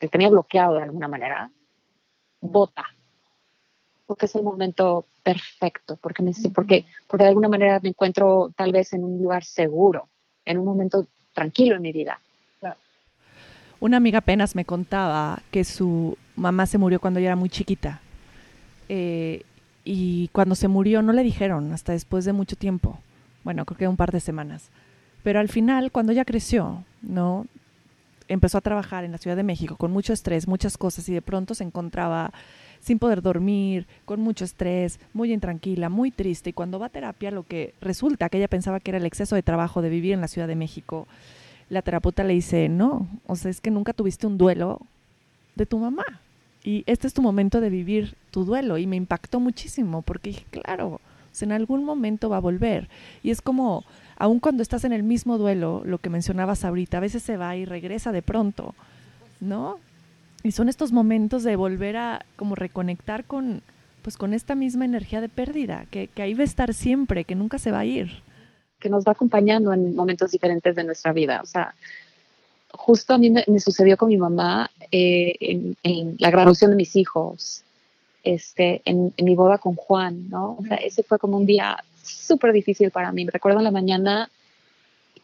que 0.00 0.08
tenía 0.08 0.28
bloqueado 0.28 0.74
de 0.74 0.82
alguna 0.82 1.08
manera, 1.08 1.50
bota 2.40 2.86
porque 4.06 4.26
es 4.26 4.34
el 4.36 4.42
momento 4.42 5.06
perfecto, 5.22 5.96
porque, 5.96 6.22
me, 6.22 6.32
porque, 6.54 6.86
porque 7.06 7.24
de 7.24 7.28
alguna 7.28 7.48
manera 7.48 7.80
me 7.82 7.90
encuentro 7.90 8.52
tal 8.56 8.72
vez 8.72 8.92
en 8.92 9.04
un 9.04 9.20
lugar 9.20 9.44
seguro, 9.44 10.08
en 10.44 10.58
un 10.58 10.64
momento 10.64 11.06
tranquilo 11.32 11.76
en 11.76 11.82
mi 11.82 11.92
vida. 11.92 12.20
Una 13.80 13.98
amiga 13.98 14.18
apenas 14.18 14.54
me 14.54 14.64
contaba 14.64 15.42
que 15.50 15.64
su 15.64 16.16
mamá 16.34 16.66
se 16.66 16.78
murió 16.78 17.00
cuando 17.00 17.20
ella 17.20 17.28
era 17.28 17.36
muy 17.36 17.48
chiquita. 17.48 18.00
Eh, 18.88 19.42
y 19.84 20.28
cuando 20.28 20.54
se 20.54 20.68
murió 20.68 21.02
no 21.02 21.12
le 21.12 21.22
dijeron 21.22 21.72
hasta 21.72 21.92
después 21.92 22.24
de 22.24 22.32
mucho 22.32 22.56
tiempo. 22.56 22.98
Bueno, 23.44 23.64
creo 23.64 23.78
que 23.78 23.88
un 23.88 23.96
par 23.96 24.12
de 24.12 24.20
semanas. 24.20 24.70
Pero 25.22 25.40
al 25.40 25.48
final, 25.48 25.92
cuando 25.92 26.12
ella 26.12 26.24
creció, 26.24 26.84
¿no? 27.02 27.46
Empezó 28.28 28.58
a 28.58 28.60
trabajar 28.60 29.04
en 29.04 29.12
la 29.12 29.18
Ciudad 29.18 29.36
de 29.36 29.44
México 29.44 29.76
con 29.76 29.92
mucho 29.92 30.12
estrés, 30.12 30.48
muchas 30.48 30.76
cosas, 30.76 31.08
y 31.08 31.12
de 31.12 31.22
pronto 31.22 31.54
se 31.54 31.62
encontraba 31.62 32.32
sin 32.80 32.98
poder 32.98 33.22
dormir, 33.22 33.86
con 34.04 34.20
mucho 34.20 34.44
estrés, 34.44 34.98
muy 35.12 35.32
intranquila, 35.32 35.88
muy 35.88 36.10
triste. 36.10 36.50
Y 36.50 36.52
cuando 36.52 36.78
va 36.78 36.86
a 36.86 36.90
terapia, 36.90 37.30
lo 37.30 37.44
que 37.44 37.74
resulta 37.80 38.28
que 38.28 38.38
ella 38.38 38.48
pensaba 38.48 38.80
que 38.80 38.90
era 38.90 38.98
el 38.98 39.06
exceso 39.06 39.36
de 39.36 39.42
trabajo 39.42 39.82
de 39.82 39.90
vivir 39.90 40.12
en 40.12 40.20
la 40.20 40.28
Ciudad 40.28 40.48
de 40.48 40.56
México, 40.56 41.06
la 41.68 41.82
terapeuta 41.82 42.24
le 42.24 42.34
dice, 42.34 42.68
no, 42.68 43.08
o 43.26 43.36
sea, 43.36 43.50
es 43.50 43.60
que 43.60 43.70
nunca 43.70 43.92
tuviste 43.92 44.26
un 44.26 44.38
duelo 44.38 44.80
de 45.54 45.66
tu 45.66 45.78
mamá. 45.78 46.04
Y 46.62 46.82
este 46.86 47.06
es 47.06 47.14
tu 47.14 47.22
momento 47.22 47.60
de 47.60 47.70
vivir 47.70 48.16
tu 48.30 48.44
duelo. 48.44 48.78
Y 48.78 48.86
me 48.86 48.96
impactó 48.96 49.40
muchísimo 49.40 50.02
porque 50.02 50.30
dije, 50.30 50.46
claro, 50.50 51.00
en 51.40 51.52
algún 51.52 51.84
momento 51.84 52.28
va 52.28 52.38
a 52.38 52.40
volver. 52.40 52.88
Y 53.22 53.30
es 53.30 53.42
como, 53.42 53.84
aun 54.16 54.40
cuando 54.40 54.62
estás 54.62 54.84
en 54.84 54.92
el 54.92 55.02
mismo 55.02 55.38
duelo, 55.38 55.82
lo 55.84 55.98
que 55.98 56.10
mencionabas 56.10 56.64
ahorita, 56.64 56.98
a 56.98 57.00
veces 57.00 57.22
se 57.22 57.36
va 57.36 57.56
y 57.56 57.64
regresa 57.64 58.12
de 58.12 58.22
pronto, 58.22 58.74
¿no? 59.40 59.78
Y 60.42 60.52
son 60.52 60.68
estos 60.68 60.92
momentos 60.92 61.42
de 61.42 61.56
volver 61.56 61.96
a 61.96 62.24
como 62.36 62.54
reconectar 62.54 63.24
con, 63.24 63.62
pues 64.02 64.16
con 64.16 64.32
esta 64.32 64.54
misma 64.54 64.84
energía 64.84 65.20
de 65.20 65.28
pérdida, 65.28 65.86
que, 65.90 66.08
que 66.08 66.22
ahí 66.22 66.34
va 66.34 66.42
a 66.42 66.44
estar 66.44 66.72
siempre, 66.72 67.24
que 67.24 67.34
nunca 67.34 67.58
se 67.58 67.72
va 67.72 67.80
a 67.80 67.84
ir. 67.84 68.22
Que 68.86 68.90
nos 68.90 69.04
va 69.04 69.12
acompañando 69.12 69.72
en 69.72 69.96
momentos 69.96 70.30
diferentes 70.30 70.76
de 70.76 70.84
nuestra 70.84 71.12
vida. 71.12 71.40
O 71.42 71.46
sea, 71.46 71.74
justo 72.70 73.14
a 73.14 73.18
mí 73.18 73.30
me, 73.30 73.44
sucedió 73.58 73.96
con 73.96 74.08
mi 74.08 74.16
mamá 74.16 74.70
eh, 74.92 75.34
en, 75.82 76.16
la 76.20 76.30
graduación 76.30 76.70
de 76.70 76.76
mis 76.76 76.94
hijos, 76.94 77.64
este, 78.22 78.82
en, 78.84 79.12
en, 79.16 79.24
mi 79.24 79.34
boda 79.34 79.58
con 79.58 79.74
Juan, 79.74 80.30
¿no? 80.30 80.56
O 80.60 80.64
sea, 80.68 80.76
ese 80.76 81.02
fue 81.02 81.18
como 81.18 81.36
un 81.36 81.46
día 81.46 81.82
súper 82.04 82.52
difícil 82.52 82.92
para 82.92 83.10
mí. 83.10 83.24
Me 83.24 83.32
recuerdo 83.32 83.58
en 83.58 83.64
la 83.64 83.72
mañana 83.72 84.30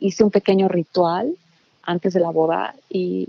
hice 0.00 0.24
un 0.24 0.32
pequeño 0.32 0.66
ritual 0.66 1.36
antes 1.84 2.14
de 2.14 2.20
la 2.20 2.30
boda 2.30 2.74
y 2.90 3.28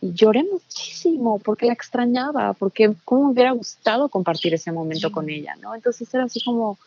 y 0.00 0.12
lloré 0.12 0.44
muchísimo 0.44 1.38
porque 1.40 1.66
la 1.66 1.72
extrañaba, 1.72 2.52
porque 2.52 2.94
cómo 3.04 3.26
me 3.26 3.32
hubiera 3.32 3.52
gustado 3.52 4.08
compartir 4.08 4.54
ese 4.54 4.70
momento 4.70 5.10
con 5.10 5.28
ella, 5.28 5.56
¿no? 5.60 5.74
Entonces 5.74 6.12
era 6.14 6.24
así 6.24 6.40
como, 6.44 6.78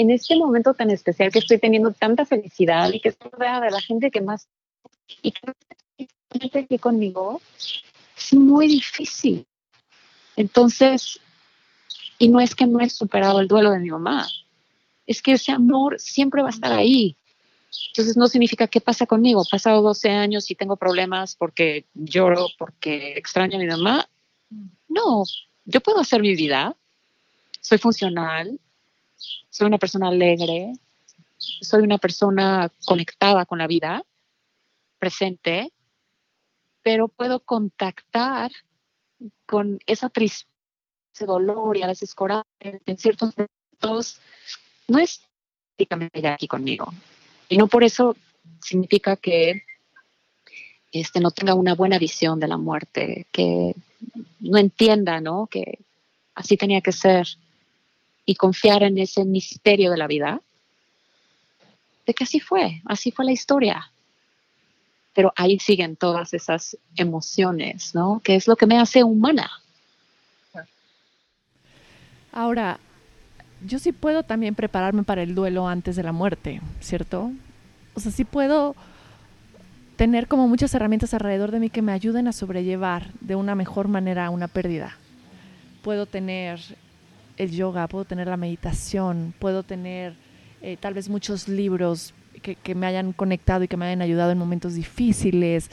en 0.00 0.10
este 0.10 0.34
momento 0.34 0.72
tan 0.72 0.88
especial 0.88 1.30
que 1.30 1.40
estoy 1.40 1.58
teniendo 1.58 1.92
tanta 1.92 2.24
felicidad 2.24 2.90
y 2.90 3.00
que 3.00 3.10
estoy 3.10 3.30
rodeada 3.30 3.66
de 3.66 3.70
la 3.70 3.82
gente 3.82 4.10
que 4.10 4.22
más, 4.22 4.48
y 5.22 5.30
que 5.30 6.58
aquí 6.58 6.78
conmigo, 6.78 7.42
es 8.16 8.32
muy 8.32 8.66
difícil. 8.66 9.46
Entonces, 10.36 11.20
y 12.18 12.28
no 12.28 12.40
es 12.40 12.54
que 12.54 12.66
no 12.66 12.80
he 12.80 12.88
superado 12.88 13.40
el 13.40 13.48
duelo 13.48 13.72
de 13.72 13.80
mi 13.80 13.90
mamá, 13.90 14.26
es 15.06 15.20
que 15.20 15.32
ese 15.32 15.52
amor 15.52 16.00
siempre 16.00 16.40
va 16.40 16.48
a 16.48 16.52
estar 16.52 16.72
ahí. 16.72 17.14
Entonces 17.88 18.16
no 18.16 18.26
significa 18.26 18.68
qué 18.68 18.80
pasa 18.80 19.04
conmigo. 19.04 19.44
Pasado 19.50 19.82
12 19.82 20.08
años 20.08 20.50
y 20.50 20.54
tengo 20.54 20.76
problemas 20.76 21.36
porque 21.36 21.84
lloro, 21.92 22.46
porque 22.58 23.18
extraño 23.18 23.56
a 23.56 23.60
mi 23.60 23.66
mamá. 23.66 24.08
No, 24.88 25.24
yo 25.66 25.80
puedo 25.82 26.00
hacer 26.00 26.22
mi 26.22 26.34
vida. 26.34 26.74
Soy 27.60 27.76
funcional. 27.76 28.58
Soy 29.50 29.66
una 29.66 29.78
persona 29.78 30.08
alegre. 30.08 30.72
Soy 31.36 31.82
una 31.82 31.98
persona 31.98 32.70
conectada 32.84 33.46
con 33.46 33.58
la 33.58 33.66
vida, 33.66 34.02
presente. 34.98 35.72
Pero 36.82 37.08
puedo 37.08 37.40
contactar 37.40 38.50
con 39.46 39.80
esa 39.86 40.08
tristeza, 40.08 40.50
ese 41.14 41.26
dolor 41.26 41.76
y 41.76 41.82
a 41.82 41.86
veces 41.86 42.14
coraje 42.14 42.46
en 42.60 42.96
ciertos 42.96 43.34
momentos. 43.36 44.20
No 44.88 44.98
es 44.98 45.22
prácticamente 45.76 46.26
aquí 46.26 46.46
conmigo 46.46 46.92
y 47.50 47.58
no 47.58 47.66
por 47.66 47.84
eso 47.84 48.16
significa 48.62 49.16
que 49.16 49.64
este, 50.92 51.20
no 51.20 51.30
tenga 51.32 51.54
una 51.54 51.74
buena 51.74 51.98
visión 51.98 52.40
de 52.40 52.48
la 52.48 52.56
muerte, 52.56 53.26
que 53.32 53.74
no 54.38 54.56
entienda, 54.56 55.20
¿no? 55.20 55.48
Que 55.48 55.80
así 56.34 56.56
tenía 56.56 56.80
que 56.80 56.92
ser 56.92 57.26
y 58.30 58.36
confiar 58.36 58.84
en 58.84 58.96
ese 58.96 59.24
misterio 59.24 59.90
de 59.90 59.96
la 59.96 60.06
vida, 60.06 60.40
de 62.06 62.14
que 62.14 62.22
así 62.22 62.38
fue, 62.38 62.80
así 62.84 63.10
fue 63.10 63.24
la 63.24 63.32
historia. 63.32 63.90
Pero 65.14 65.32
ahí 65.34 65.58
siguen 65.58 65.96
todas 65.96 66.32
esas 66.32 66.78
emociones, 66.94 67.92
¿no? 67.92 68.20
Que 68.22 68.36
es 68.36 68.46
lo 68.46 68.54
que 68.54 68.66
me 68.66 68.78
hace 68.78 69.02
humana. 69.02 69.50
Ahora, 72.30 72.78
yo 73.66 73.80
sí 73.80 73.90
puedo 73.90 74.22
también 74.22 74.54
prepararme 74.54 75.02
para 75.02 75.24
el 75.24 75.34
duelo 75.34 75.66
antes 75.66 75.96
de 75.96 76.04
la 76.04 76.12
muerte, 76.12 76.60
¿cierto? 76.78 77.32
O 77.94 78.00
sea, 78.00 78.12
sí 78.12 78.24
puedo 78.24 78.76
tener 79.96 80.28
como 80.28 80.46
muchas 80.46 80.72
herramientas 80.72 81.14
alrededor 81.14 81.50
de 81.50 81.58
mí 81.58 81.68
que 81.68 81.82
me 81.82 81.90
ayuden 81.90 82.28
a 82.28 82.32
sobrellevar 82.32 83.12
de 83.20 83.34
una 83.34 83.56
mejor 83.56 83.88
manera 83.88 84.30
una 84.30 84.46
pérdida. 84.46 84.96
Puedo 85.82 86.06
tener 86.06 86.60
el 87.42 87.50
yoga, 87.50 87.88
puedo 87.88 88.04
tener 88.04 88.26
la 88.26 88.36
meditación, 88.36 89.34
puedo 89.38 89.62
tener 89.62 90.14
eh, 90.62 90.76
tal 90.78 90.94
vez 90.94 91.08
muchos 91.08 91.48
libros 91.48 92.14
que, 92.42 92.54
que, 92.54 92.74
me 92.74 92.86
hayan 92.86 93.12
conectado 93.12 93.64
y 93.64 93.68
que 93.68 93.76
me 93.76 93.86
hayan 93.86 94.02
ayudado 94.02 94.30
en 94.30 94.38
momentos 94.38 94.74
difíciles. 94.74 95.70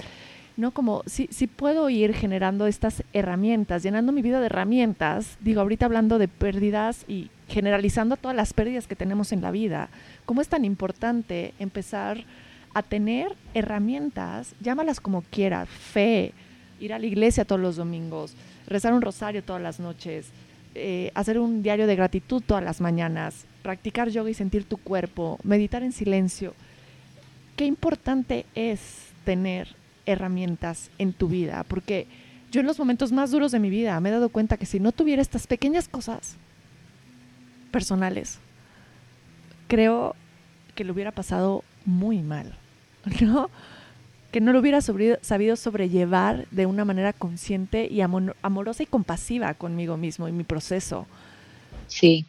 ¿no? 0.57 0.71
Como 0.71 1.03
si, 1.05 1.27
si 1.31 1.47
puedo 1.47 1.89
ir 1.89 2.13
generando 2.13 2.67
estas 2.67 3.03
herramientas, 3.13 3.83
llenando 3.83 4.12
mi 4.12 4.21
vida 4.21 4.39
de 4.39 4.47
herramientas, 4.47 5.38
digo, 5.39 5.62
ahorita 5.62 5.86
hablando 5.86 6.17
de 6.17 6.27
pérdidas 6.27 7.05
y 7.07 7.29
generalizando 7.47 8.17
todas 8.17 8.36
las 8.36 8.53
pérdidas 8.53 8.88
que 8.88 8.95
tenemos 8.95 9.31
en 9.31 9.41
la 9.41 9.51
vida, 9.51 9.89
¿cómo 10.25 10.41
es 10.41 10.50
tan 10.50 10.65
importante 10.65 11.53
empezar 11.59 12.25
a 12.74 12.81
tener 12.81 13.36
herramientas, 13.53 14.53
llámalas 14.59 15.00
como 15.00 15.21
quieras, 15.21 15.69
fe, 15.69 16.33
ir 16.79 16.93
a 16.93 17.00
la 17.00 17.05
iglesia 17.05 17.45
todos 17.45 17.62
los 17.62 17.75
domingos, 17.75 18.36
rezar 18.67 18.93
un 18.93 19.01
rosario 19.01 19.43
todas 19.43 19.62
las 19.62 19.79
noches, 19.79 20.31
eh, 20.77 21.12
hacer 21.15 21.39
un 21.39 21.63
diario 21.63 21.88
de 21.88 21.96
gratitud 21.96 22.43
todas 22.46 22.63
las 22.63 22.81
mañanas, 22.81 23.46
practicar 23.63 24.10
yoga 24.10 24.29
y 24.29 24.34
sentir 24.34 24.63
tu 24.65 24.77
cuerpo, 24.77 25.39
meditar 25.43 25.84
en 25.84 25.91
silencio. 25.91 26.53
Qué 27.55 27.65
importante 27.65 28.46
es 28.55 29.07
tener 29.25 29.75
herramientas 30.05 30.89
en 30.98 31.13
tu 31.13 31.27
vida, 31.27 31.65
porque 31.67 32.07
yo 32.51 32.62
en 32.62 32.67
los 32.67 32.79
momentos 32.79 33.12
más 33.12 33.31
duros 33.31 33.51
de 33.51 33.60
mi 33.60 33.69
vida 33.69 34.00
me 34.00 34.10
he 34.10 34.12
dado 34.12 34.29
cuenta 34.29 34.57
que 34.57 34.65
si 34.65 34.79
no 34.79 34.91
tuviera 34.91 35.22
estas 35.22 35.48
pequeñas 35.48 35.89
cosas 35.89 36.38
personales, 37.72 38.39
creo 39.67 40.15
que 40.75 40.84
lo 40.84 40.93
hubiera 40.93 41.12
pasado 41.12 41.63
muy 41.86 42.22
mal, 42.22 42.57
¿no? 43.22 43.50
Que 44.38 44.41
no 44.41 44.53
lo 44.53 44.60
hubiera 44.60 44.82
sabido 44.82 45.56
sobrellevar 45.56 46.48
de 46.51 46.67
una 46.67 46.86
manera 46.86 47.12
consciente 47.12 47.88
y 47.91 48.01
amorosa 48.01 48.84
y 48.84 48.86
compasiva 48.86 49.51
conmigo 49.56 49.98
mismo 49.98 50.27
y 50.27 50.32
mi 50.32 50.44
proceso. 50.44 51.08
Sí, 51.88 52.24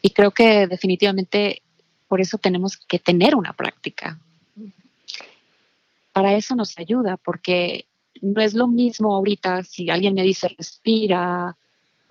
y 0.00 0.10
creo 0.12 0.30
que 0.30 0.66
definitivamente 0.66 1.60
por 2.08 2.22
eso 2.22 2.38
tenemos 2.38 2.78
que 2.78 2.98
tener 2.98 3.34
una 3.36 3.52
práctica. 3.52 4.18
Para 6.14 6.32
eso 6.36 6.56
nos 6.56 6.78
ayuda, 6.78 7.18
porque 7.18 7.84
no 8.22 8.40
es 8.40 8.54
lo 8.54 8.66
mismo 8.66 9.14
ahorita 9.14 9.62
si 9.62 9.90
alguien 9.90 10.14
me 10.14 10.22
dice 10.22 10.48
respira 10.56 11.54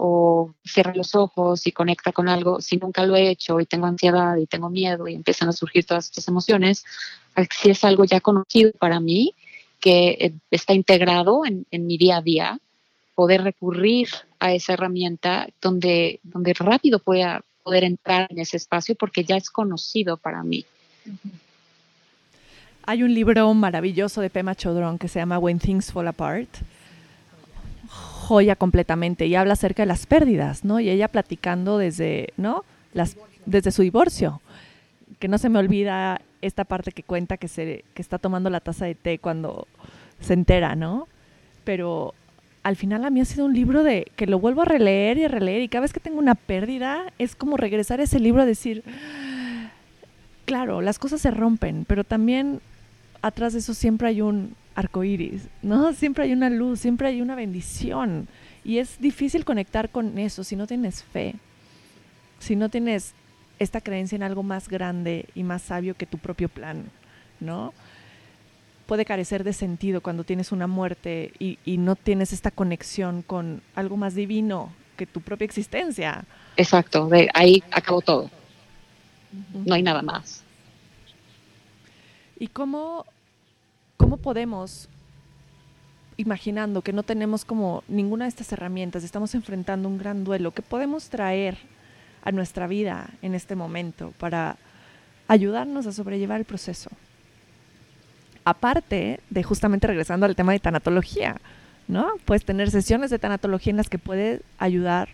o 0.03 0.51
cierra 0.65 0.95
los 0.95 1.13
ojos 1.13 1.67
y 1.67 1.71
conecta 1.71 2.11
con 2.11 2.27
algo, 2.27 2.59
si 2.59 2.77
nunca 2.77 3.05
lo 3.05 3.15
he 3.15 3.29
hecho 3.29 3.59
y 3.59 3.67
tengo 3.67 3.85
ansiedad 3.85 4.35
y 4.37 4.47
tengo 4.47 4.67
miedo 4.67 5.07
y 5.07 5.13
empiezan 5.13 5.47
a 5.47 5.51
surgir 5.51 5.85
todas 5.85 6.05
estas 6.05 6.27
emociones, 6.27 6.83
si 7.51 7.69
es 7.69 7.83
algo 7.83 8.03
ya 8.03 8.19
conocido 8.19 8.71
para 8.79 8.99
mí, 8.99 9.35
que 9.79 10.17
eh, 10.19 10.33
está 10.49 10.73
integrado 10.73 11.45
en, 11.45 11.67
en 11.69 11.85
mi 11.85 11.99
día 11.99 12.17
a 12.17 12.21
día, 12.23 12.59
poder 13.13 13.43
recurrir 13.43 14.09
a 14.39 14.53
esa 14.53 14.73
herramienta 14.73 15.49
donde, 15.61 16.19
donde 16.23 16.55
rápido 16.55 16.97
pueda 16.97 17.43
poder 17.61 17.83
entrar 17.83 18.25
en 18.31 18.39
ese 18.39 18.57
espacio 18.57 18.95
porque 18.95 19.23
ya 19.23 19.37
es 19.37 19.51
conocido 19.51 20.17
para 20.17 20.43
mí. 20.43 20.65
Hay 22.87 23.03
un 23.03 23.13
libro 23.13 23.53
maravilloso 23.53 24.19
de 24.19 24.31
Pema 24.31 24.55
Chodron 24.55 24.97
que 24.97 25.07
se 25.07 25.19
llama 25.19 25.37
When 25.37 25.59
Things 25.59 25.91
Fall 25.91 26.07
Apart 26.07 26.49
joya 28.31 28.55
completamente 28.55 29.27
y 29.27 29.35
habla 29.35 29.53
acerca 29.53 29.83
de 29.83 29.87
las 29.87 30.05
pérdidas, 30.05 30.63
¿no? 30.63 30.79
Y 30.79 30.89
ella 30.89 31.09
platicando 31.09 31.77
desde, 31.77 32.29
¿no? 32.37 32.63
Las, 32.93 33.17
desde 33.45 33.71
su 33.71 33.81
divorcio. 33.81 34.41
Que 35.19 35.27
no 35.27 35.37
se 35.37 35.49
me 35.49 35.59
olvida 35.59 36.21
esta 36.41 36.63
parte 36.63 36.93
que 36.93 37.03
cuenta 37.03 37.35
que, 37.35 37.49
se, 37.49 37.83
que 37.93 38.01
está 38.01 38.19
tomando 38.19 38.49
la 38.49 38.61
taza 38.61 38.85
de 38.85 38.95
té 38.95 39.19
cuando 39.19 39.67
se 40.21 40.33
entera, 40.33 40.75
¿no? 40.75 41.09
Pero 41.65 42.13
al 42.63 42.77
final 42.77 43.03
a 43.03 43.09
mí 43.09 43.19
ha 43.19 43.25
sido 43.25 43.45
un 43.45 43.53
libro 43.53 43.83
de 43.83 44.09
que 44.15 44.27
lo 44.27 44.39
vuelvo 44.39 44.61
a 44.61 44.65
releer 44.65 45.17
y 45.17 45.25
a 45.25 45.27
releer 45.27 45.61
y 45.61 45.67
cada 45.67 45.81
vez 45.81 45.91
que 45.91 45.99
tengo 45.99 46.17
una 46.17 46.35
pérdida 46.35 47.11
es 47.19 47.35
como 47.35 47.57
regresar 47.57 47.99
a 47.99 48.03
ese 48.03 48.21
libro 48.21 48.43
a 48.43 48.45
decir, 48.45 48.81
claro, 50.45 50.79
las 50.79 50.99
cosas 50.99 51.19
se 51.19 51.31
rompen, 51.31 51.83
pero 51.85 52.05
también 52.05 52.61
atrás 53.21 53.51
de 53.51 53.59
eso 53.59 53.73
siempre 53.73 54.07
hay 54.07 54.21
un 54.21 54.55
arcoíris, 54.81 55.47
¿no? 55.61 55.93
Siempre 55.93 56.25
hay 56.25 56.33
una 56.33 56.49
luz, 56.49 56.79
siempre 56.79 57.07
hay 57.07 57.21
una 57.21 57.35
bendición. 57.35 58.27
Y 58.63 58.77
es 58.77 58.99
difícil 58.99 59.45
conectar 59.45 59.89
con 59.89 60.17
eso 60.17 60.43
si 60.43 60.55
no 60.55 60.67
tienes 60.67 61.03
fe, 61.03 61.35
si 62.39 62.55
no 62.55 62.69
tienes 62.69 63.13
esta 63.59 63.81
creencia 63.81 64.15
en 64.15 64.23
algo 64.23 64.43
más 64.43 64.67
grande 64.67 65.27
y 65.35 65.43
más 65.43 65.61
sabio 65.61 65.95
que 65.95 66.05
tu 66.05 66.17
propio 66.17 66.49
plan, 66.49 66.85
¿no? 67.39 67.73
Puede 68.87 69.05
carecer 69.05 69.43
de 69.43 69.53
sentido 69.53 70.01
cuando 70.01 70.23
tienes 70.23 70.51
una 70.51 70.67
muerte 70.67 71.31
y, 71.39 71.57
no 71.77 71.95
tienes 71.95 72.33
esta 72.33 72.51
conexión 72.51 73.21
con 73.21 73.61
algo 73.75 73.97
más 73.97 74.15
divino 74.15 74.73
que 74.97 75.05
tu 75.05 75.21
propia 75.21 75.45
existencia. 75.45 76.25
Exacto, 76.57 77.07
de 77.07 77.29
ahí 77.33 77.63
acabó 77.71 78.01
todo. 78.01 78.29
No 79.53 79.75
hay 79.75 79.83
nada 79.83 80.01
más. 80.01 80.43
¿Y 82.37 82.47
cómo 82.47 83.05
¿Cómo 84.01 84.17
podemos, 84.17 84.89
imaginando 86.17 86.81
que 86.81 86.91
no 86.91 87.03
tenemos 87.03 87.45
como 87.45 87.83
ninguna 87.87 88.25
de 88.25 88.29
estas 88.29 88.51
herramientas, 88.51 89.03
estamos 89.03 89.35
enfrentando 89.35 89.87
un 89.87 89.99
gran 89.99 90.23
duelo, 90.23 90.49
qué 90.55 90.63
podemos 90.63 91.09
traer 91.09 91.55
a 92.23 92.31
nuestra 92.31 92.65
vida 92.65 93.11
en 93.21 93.35
este 93.35 93.55
momento 93.55 94.11
para 94.17 94.57
ayudarnos 95.27 95.85
a 95.85 95.91
sobrellevar 95.91 96.39
el 96.39 96.45
proceso? 96.45 96.89
Aparte 98.43 99.19
de 99.29 99.43
justamente 99.43 99.85
regresando 99.85 100.25
al 100.25 100.35
tema 100.35 100.53
de 100.53 100.59
tanatología, 100.59 101.39
¿no? 101.87 102.07
Puedes 102.25 102.43
tener 102.43 102.71
sesiones 102.71 103.11
de 103.11 103.19
tanatología 103.19 103.69
en 103.69 103.77
las 103.77 103.89
que 103.89 103.99
puedes 103.99 104.41
ayudar 104.57 105.09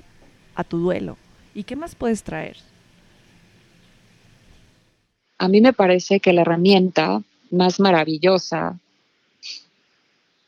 a 0.55 0.63
tu 0.63 0.77
duelo. 0.77 1.17
¿Y 1.53 1.65
qué 1.65 1.75
más 1.75 1.93
puedes 1.93 2.23
traer? 2.23 2.55
A 5.39 5.49
mí 5.49 5.59
me 5.59 5.73
parece 5.73 6.21
que 6.21 6.31
la 6.31 6.41
herramienta 6.43 7.21
más 7.51 7.79
maravillosa 7.79 8.79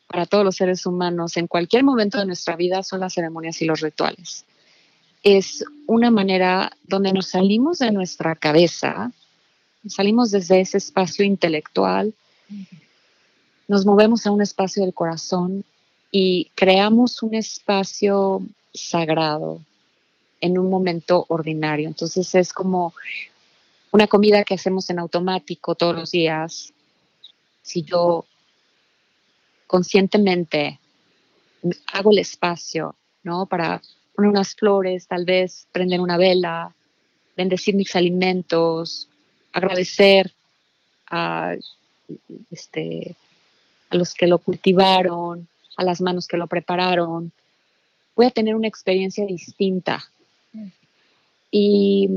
para 0.07 0.25
todos 0.25 0.43
los 0.43 0.55
seres 0.55 0.85
humanos 0.85 1.37
en 1.37 1.47
cualquier 1.47 1.83
momento 1.83 2.17
de 2.17 2.25
nuestra 2.25 2.55
vida 2.55 2.81
son 2.81 3.01
las 3.01 3.13
ceremonias 3.13 3.61
y 3.61 3.65
los 3.65 3.81
rituales. 3.81 4.45
Es 5.21 5.63
una 5.85 6.09
manera 6.09 6.71
donde 6.83 7.13
nos 7.13 7.27
salimos 7.27 7.79
de 7.79 7.91
nuestra 7.91 8.35
cabeza, 8.35 9.11
salimos 9.87 10.31
desde 10.31 10.61
ese 10.61 10.77
espacio 10.77 11.23
intelectual, 11.25 12.13
nos 13.67 13.85
movemos 13.85 14.25
a 14.25 14.31
un 14.31 14.41
espacio 14.41 14.83
del 14.83 14.95
corazón 14.95 15.63
y 16.11 16.49
creamos 16.55 17.21
un 17.21 17.35
espacio 17.35 18.41
sagrado 18.73 19.61
en 20.41 20.57
un 20.57 20.69
momento 20.69 21.25
ordinario. 21.27 21.87
Entonces 21.87 22.33
es 22.33 22.51
como 22.51 22.93
una 23.91 24.07
comida 24.07 24.43
que 24.43 24.55
hacemos 24.55 24.89
en 24.89 24.99
automático 24.99 25.75
todos 25.75 25.95
los 25.95 26.11
días, 26.11 26.73
si 27.69 27.83
yo 27.83 28.25
conscientemente 29.67 30.79
hago 31.93 32.11
el 32.11 32.17
espacio, 32.17 32.95
¿no? 33.21 33.45
Para 33.45 33.79
poner 34.15 34.31
unas 34.31 34.55
flores, 34.55 35.07
tal 35.07 35.23
vez 35.23 35.67
prender 35.71 36.01
una 36.01 36.17
vela, 36.17 36.73
bendecir 37.37 37.75
mis 37.75 37.95
alimentos, 37.95 39.07
agradecer 39.53 40.33
a, 41.11 41.55
este, 42.49 43.15
a 43.91 43.95
los 43.97 44.15
que 44.15 44.25
lo 44.25 44.39
cultivaron, 44.39 45.47
a 45.77 45.83
las 45.83 46.01
manos 46.01 46.27
que 46.27 46.37
lo 46.37 46.47
prepararon, 46.47 47.31
voy 48.15 48.25
a 48.25 48.31
tener 48.31 48.55
una 48.55 48.67
experiencia 48.67 49.27
distinta. 49.27 50.03
Y 51.51 52.09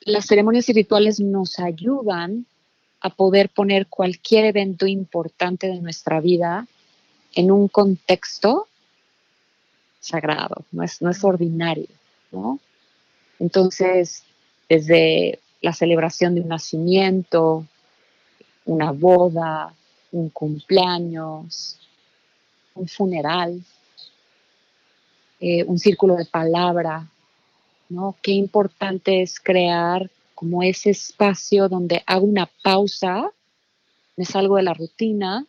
las 0.00 0.26
ceremonias 0.26 0.68
y 0.68 0.72
rituales 0.72 1.20
nos 1.20 1.60
ayudan 1.60 2.46
a 3.00 3.10
poder 3.10 3.48
poner 3.48 3.86
cualquier 3.86 4.44
evento 4.44 4.86
importante 4.86 5.66
de 5.68 5.80
nuestra 5.80 6.20
vida 6.20 6.66
en 7.34 7.50
un 7.50 7.68
contexto 7.68 8.66
sagrado, 10.00 10.64
no 10.72 10.82
es, 10.82 11.00
no 11.00 11.10
es 11.10 11.22
ordinario, 11.24 11.88
¿no? 12.32 12.58
Entonces, 13.38 14.24
desde 14.68 15.38
la 15.60 15.72
celebración 15.72 16.34
de 16.34 16.40
un 16.40 16.48
nacimiento, 16.48 17.66
una 18.64 18.92
boda, 18.92 19.74
un 20.12 20.30
cumpleaños, 20.30 21.78
un 22.74 22.88
funeral, 22.88 23.62
eh, 25.40 25.64
un 25.64 25.78
círculo 25.78 26.16
de 26.16 26.24
palabra, 26.26 27.06
¿no? 27.88 28.16
Qué 28.22 28.32
importante 28.32 29.22
es 29.22 29.40
crear 29.40 30.10
como 30.40 30.62
ese 30.62 30.88
espacio 30.88 31.68
donde 31.68 32.02
hago 32.06 32.24
una 32.24 32.46
pausa, 32.62 33.30
me 34.16 34.24
salgo 34.24 34.56
de 34.56 34.62
la 34.62 34.72
rutina 34.72 35.44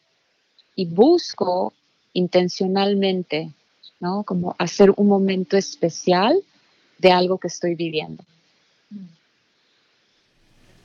y 0.75 0.85
busco 0.85 1.71
intencionalmente, 2.11 3.53
¿no? 4.01 4.23
Como 4.23 4.53
hacer 4.59 4.91
un 4.97 5.07
momento 5.07 5.55
especial 5.55 6.43
de 6.97 7.09
algo 7.09 7.37
que 7.37 7.47
estoy 7.47 7.75
viviendo. 7.75 8.21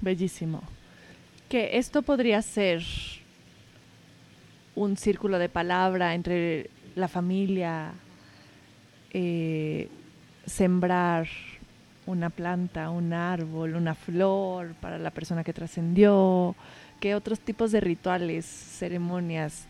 Bellísimo. 0.01 0.63
Que 1.49 1.77
esto 1.77 2.03
podría 2.03 2.41
ser 2.43 2.85
un 4.77 4.97
círculo 4.97 5.41
de 5.41 5.49
palabra 5.49 6.15
entre 6.15 6.71
la 6.95 7.09
familia, 7.09 7.93
eh, 9.11 9.89
sembrar 10.47 11.27
una 12.07 12.31
planta, 12.31 12.91
un 12.91 13.13
árbol, 13.13 13.75
una 13.75 13.95
flor 13.95 14.75
para 14.81 14.99
la 14.99 15.11
persona 15.11 15.45
que 15.45 15.53
trascendió? 15.53 16.55
¿Qué 17.01 17.15
otros 17.15 17.41
tipos 17.41 17.73
de 17.73 17.81
rituales, 17.81 18.47
ceremonias 18.47 19.67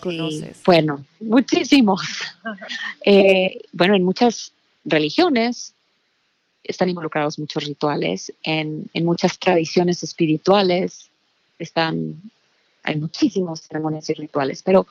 conoces? 0.00 0.62
bueno, 0.64 1.04
muchísimos. 1.20 2.02
Eh, 3.08 3.60
bueno, 3.72 3.94
en 3.94 4.02
muchas 4.02 4.52
religiones 4.84 5.74
están 6.64 6.88
involucrados 6.88 7.38
muchos 7.38 7.64
rituales, 7.64 8.32
en, 8.42 8.90
en 8.92 9.04
muchas 9.04 9.38
tradiciones 9.38 10.02
espirituales 10.02 11.08
están, 11.58 12.20
hay 12.82 12.96
muchísimos 12.96 13.60
ceremonias 13.62 14.08
y 14.10 14.14
rituales, 14.14 14.62
pero 14.62 14.86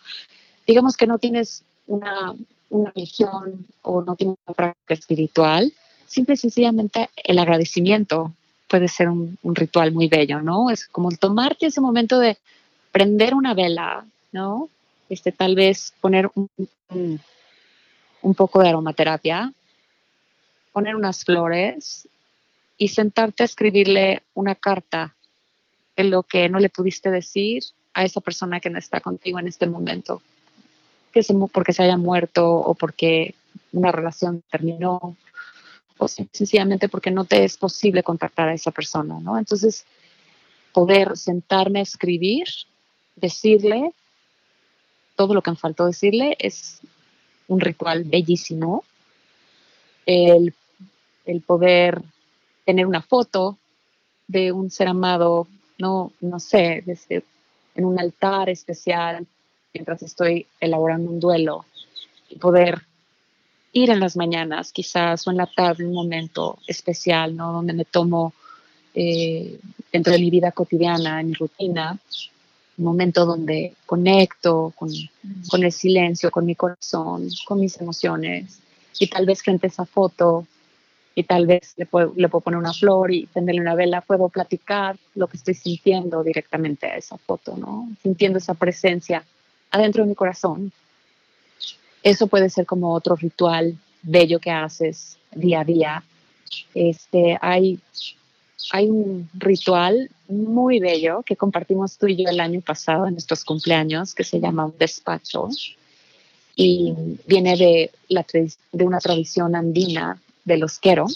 digamos 0.66 0.98
que 0.98 1.08
no 1.08 1.20
tienes 1.20 1.64
una, 1.88 2.36
una 2.70 2.92
religión 2.92 3.66
o 3.82 4.02
no 4.02 4.16
tienes 4.16 4.38
una 4.46 4.56
práctica 4.56 4.94
espiritual, 4.94 5.74
simple 6.08 6.36
y 6.36 6.38
sencillamente 6.38 7.10
el 7.24 7.40
agradecimiento 7.40 8.34
puede 8.68 8.88
ser 8.88 9.10
un, 9.10 9.38
ritual 9.44 9.92
muy 9.92 10.08
bello, 10.08 10.42
¿no? 10.42 10.70
Es 10.70 10.88
como 10.88 11.12
tomarte 11.12 11.68
ese 11.68 11.82
momento 11.82 12.20
de 12.20 12.38
prender 12.92 13.34
una 13.34 13.54
vela, 13.54 14.06
¿no? 14.32 14.70
Este, 15.10 15.32
tal 15.32 15.56
vez 15.56 15.94
poner 16.02 16.30
un, 16.34 17.20
poco 18.36 18.62
de 18.62 18.70
aromaterapia, 18.70 19.54
poner 20.74 20.96
unas 20.96 21.24
flores 21.24 22.08
y 22.78 22.88
sentarte 22.88 23.44
a 23.44 23.46
escribirle 23.46 24.24
una 24.34 24.56
carta 24.56 25.16
en 25.96 26.10
lo 26.10 26.24
que 26.24 26.50
no 26.50 26.60
le 26.60 26.70
pudiste 26.70 27.12
decir 27.12 27.64
a 27.94 28.04
esa 28.04 28.20
persona 28.20 28.60
que 28.60 28.70
no 28.70 28.80
está 28.80 29.00
contigo 29.00 29.40
en 29.40 29.48
este 29.48 29.68
momento, 29.68 30.22
que 31.14 31.24
se, 31.24 31.34
porque 31.54 31.72
se 31.72 31.84
haya 31.84 31.98
muerto 31.98 32.50
o 32.50 32.74
porque 32.74 33.36
una 33.72 33.92
relación 33.92 34.44
terminó 34.50 35.16
o 35.98 36.08
sencillamente 36.08 36.90
porque 36.90 37.12
no 37.12 37.26
te 37.26 37.44
es 37.44 37.58
posible 37.58 38.04
contactar 38.04 38.50
a 38.50 38.54
esa 38.54 38.72
persona, 38.72 39.20
¿no? 39.20 39.38
Entonces, 39.38 39.86
poder 40.74 41.16
sentarme 41.18 41.80
a 41.80 41.84
escribir, 41.84 42.48
decirle 43.16 43.92
todo 45.16 45.34
lo 45.34 45.42
que 45.42 45.52
me 45.52 45.58
faltó 45.58 45.86
decirle 45.86 46.36
es 46.40 46.82
un 47.48 47.62
ritual 47.62 48.04
bellísimo. 48.04 48.84
El, 50.06 50.54
el 51.26 51.42
poder 51.42 52.02
tener 52.66 52.86
una 52.86 53.02
foto 53.02 53.58
de 54.28 54.52
un 54.52 54.70
ser 54.70 54.88
amado, 54.88 55.48
no, 55.78 56.12
no 56.20 56.40
sé, 56.40 56.84
en 57.76 57.86
un 57.86 58.00
altar 58.00 58.50
especial 58.50 59.26
mientras 59.74 60.02
estoy 60.04 60.48
elaborando 60.60 61.12
un 61.12 61.20
duelo 61.20 61.66
y 62.30 62.38
poder 62.38 62.82
ir 63.76 63.90
en 63.90 64.00
las 64.00 64.16
mañanas 64.16 64.72
quizás 64.72 65.28
o 65.28 65.32
en 65.32 65.38
la 65.38 65.48
tarde 65.48 65.86
un 65.86 65.94
momento 65.94 66.58
especial, 66.66 67.36
¿no? 67.36 67.52
Donde 67.52 67.74
me 67.74 67.84
tomo 67.84 68.34
eh, 68.94 69.60
dentro 69.92 70.14
de 70.14 70.20
mi 70.20 70.30
vida 70.30 70.54
cotidiana, 70.54 71.20
en 71.20 71.28
mi 71.28 71.34
rutina, 71.34 72.00
un 72.78 72.86
momento 72.86 73.26
donde 73.26 73.74
conecto 73.86 74.72
con, 74.78 74.90
con, 75.50 75.64
el 75.64 75.74
silencio, 75.74 76.32
con 76.32 76.46
mi 76.46 76.56
corazón, 76.56 77.28
con 77.46 77.60
mis 77.60 77.80
emociones 77.82 78.60
y 78.98 79.08
tal 79.08 79.26
vez 79.26 79.44
frente 79.44 79.68
a 79.68 79.70
esa 79.70 79.86
foto 79.86 80.48
y 81.14 81.24
tal 81.24 81.46
vez 81.46 81.74
le 81.76 81.86
puedo, 81.86 82.14
le 82.16 82.30
puedo 82.30 82.44
poner 82.44 82.58
una 82.58 82.74
flor 82.74 83.12
y 83.12 83.26
prenderle 83.26 83.60
una 83.60 83.76
vela, 83.76 84.00
puedo 84.00 84.30
platicar 84.30 84.96
lo 85.16 85.28
que 85.28 85.36
estoy 85.36 85.54
sintiendo 85.54 86.24
directamente 86.24 86.88
a 86.88 86.96
esa 86.96 87.18
foto, 87.18 87.58
¿no? 87.58 87.90
Sintiendo 88.02 88.38
esa 88.38 88.54
presencia 88.54 89.26
adentro 89.70 90.04
de 90.04 90.10
mi 90.10 90.16
corazón. 90.16 90.72
Eso 92.06 92.28
puede 92.28 92.52
ser 92.52 92.68
como 92.68 92.94
otro 92.94 93.16
ritual 93.16 93.76
bello 94.04 94.40
que 94.40 94.52
haces 94.52 95.18
día 95.34 95.62
a 95.62 95.64
día. 95.64 96.04
Este, 96.76 97.36
hay, 97.42 97.80
un 98.88 99.28
ritual 99.34 100.12
muy 100.28 100.80
bello 100.80 101.24
que 101.24 101.36
compartimos 101.36 101.98
tú 101.98 102.06
y 102.06 102.16
yo 102.16 102.30
el 102.30 102.40
año 102.40 102.62
pasado 102.62 103.08
en 103.08 103.14
nuestros 103.14 103.44
cumpleaños 103.44 104.14
que 104.14 104.24
se 104.24 104.40
llama 104.40 104.66
un 104.66 104.76
despacho. 104.78 105.50
Y 106.56 106.94
viene 107.26 107.58
de 107.58 108.86
una 108.86 109.00
tradición 109.00 109.56
andina 109.56 110.22
de 110.44 110.58
los 110.58 110.78
quero 110.78 111.08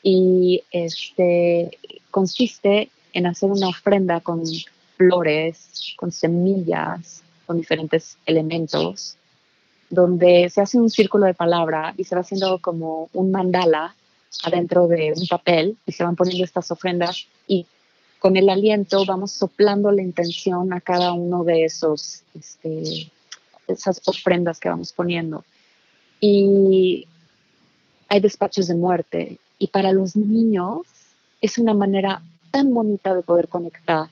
y 0.00 0.62
este, 0.70 1.76
consiste 2.12 2.88
en 3.12 3.26
hacer 3.26 3.50
una 3.50 3.68
ofrenda 3.68 4.20
con 4.20 4.44
flores, 4.96 5.92
con 5.96 6.12
semillas, 6.12 7.24
con 7.46 7.56
diferentes 7.56 8.16
elementos, 8.26 9.16
donde 9.92 10.48
se 10.48 10.62
hace 10.62 10.78
un 10.78 10.88
círculo 10.88 11.26
de 11.26 11.34
palabra 11.34 11.92
y 11.98 12.04
se 12.04 12.14
va 12.14 12.22
haciendo 12.22 12.58
como 12.60 13.10
un 13.12 13.30
mandala 13.30 13.94
adentro 14.42 14.88
de 14.88 15.12
un 15.14 15.26
papel 15.26 15.76
y 15.84 15.92
se 15.92 16.02
van 16.02 16.16
poniendo 16.16 16.44
estas 16.44 16.70
ofrendas 16.70 17.26
y 17.46 17.66
con 18.18 18.38
el 18.38 18.48
aliento 18.48 19.04
vamos 19.04 19.32
soplando 19.32 19.92
la 19.92 20.00
intención 20.00 20.72
a 20.72 20.80
cada 20.80 21.12
uno 21.12 21.44
de 21.44 21.66
esos, 21.66 22.22
este, 22.34 23.12
esas 23.68 24.00
ofrendas 24.08 24.58
que 24.58 24.70
vamos 24.70 24.94
poniendo. 24.94 25.44
Y 26.18 27.06
hay 28.08 28.20
despachos 28.20 28.68
de 28.68 28.74
muerte 28.74 29.38
y 29.58 29.66
para 29.66 29.92
los 29.92 30.16
niños 30.16 30.86
es 31.42 31.58
una 31.58 31.74
manera 31.74 32.22
tan 32.50 32.72
bonita 32.72 33.14
de 33.14 33.22
poder 33.22 33.48
conectar 33.48 34.08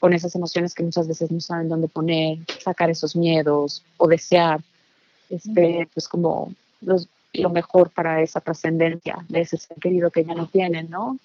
con 0.00 0.12
esas 0.12 0.34
emociones 0.34 0.74
que 0.74 0.82
muchas 0.82 1.08
veces 1.08 1.30
no 1.30 1.40
saben 1.40 1.70
dónde 1.70 1.88
poner, 1.88 2.40
sacar 2.62 2.90
esos 2.90 3.16
miedos 3.16 3.82
o 3.96 4.06
desear 4.06 4.60
este, 5.30 5.88
pues 5.92 6.08
como 6.08 6.52
lo 6.80 7.50
mejor 7.50 7.90
para 7.90 8.22
esa 8.22 8.40
trascendencia 8.40 9.24
de 9.28 9.40
ese 9.40 9.56
ser 9.56 9.76
querido 9.78 10.10
que 10.10 10.24
ya 10.24 10.34
no 10.34 10.46
tienen, 10.46 10.90
¿no? 10.90 11.18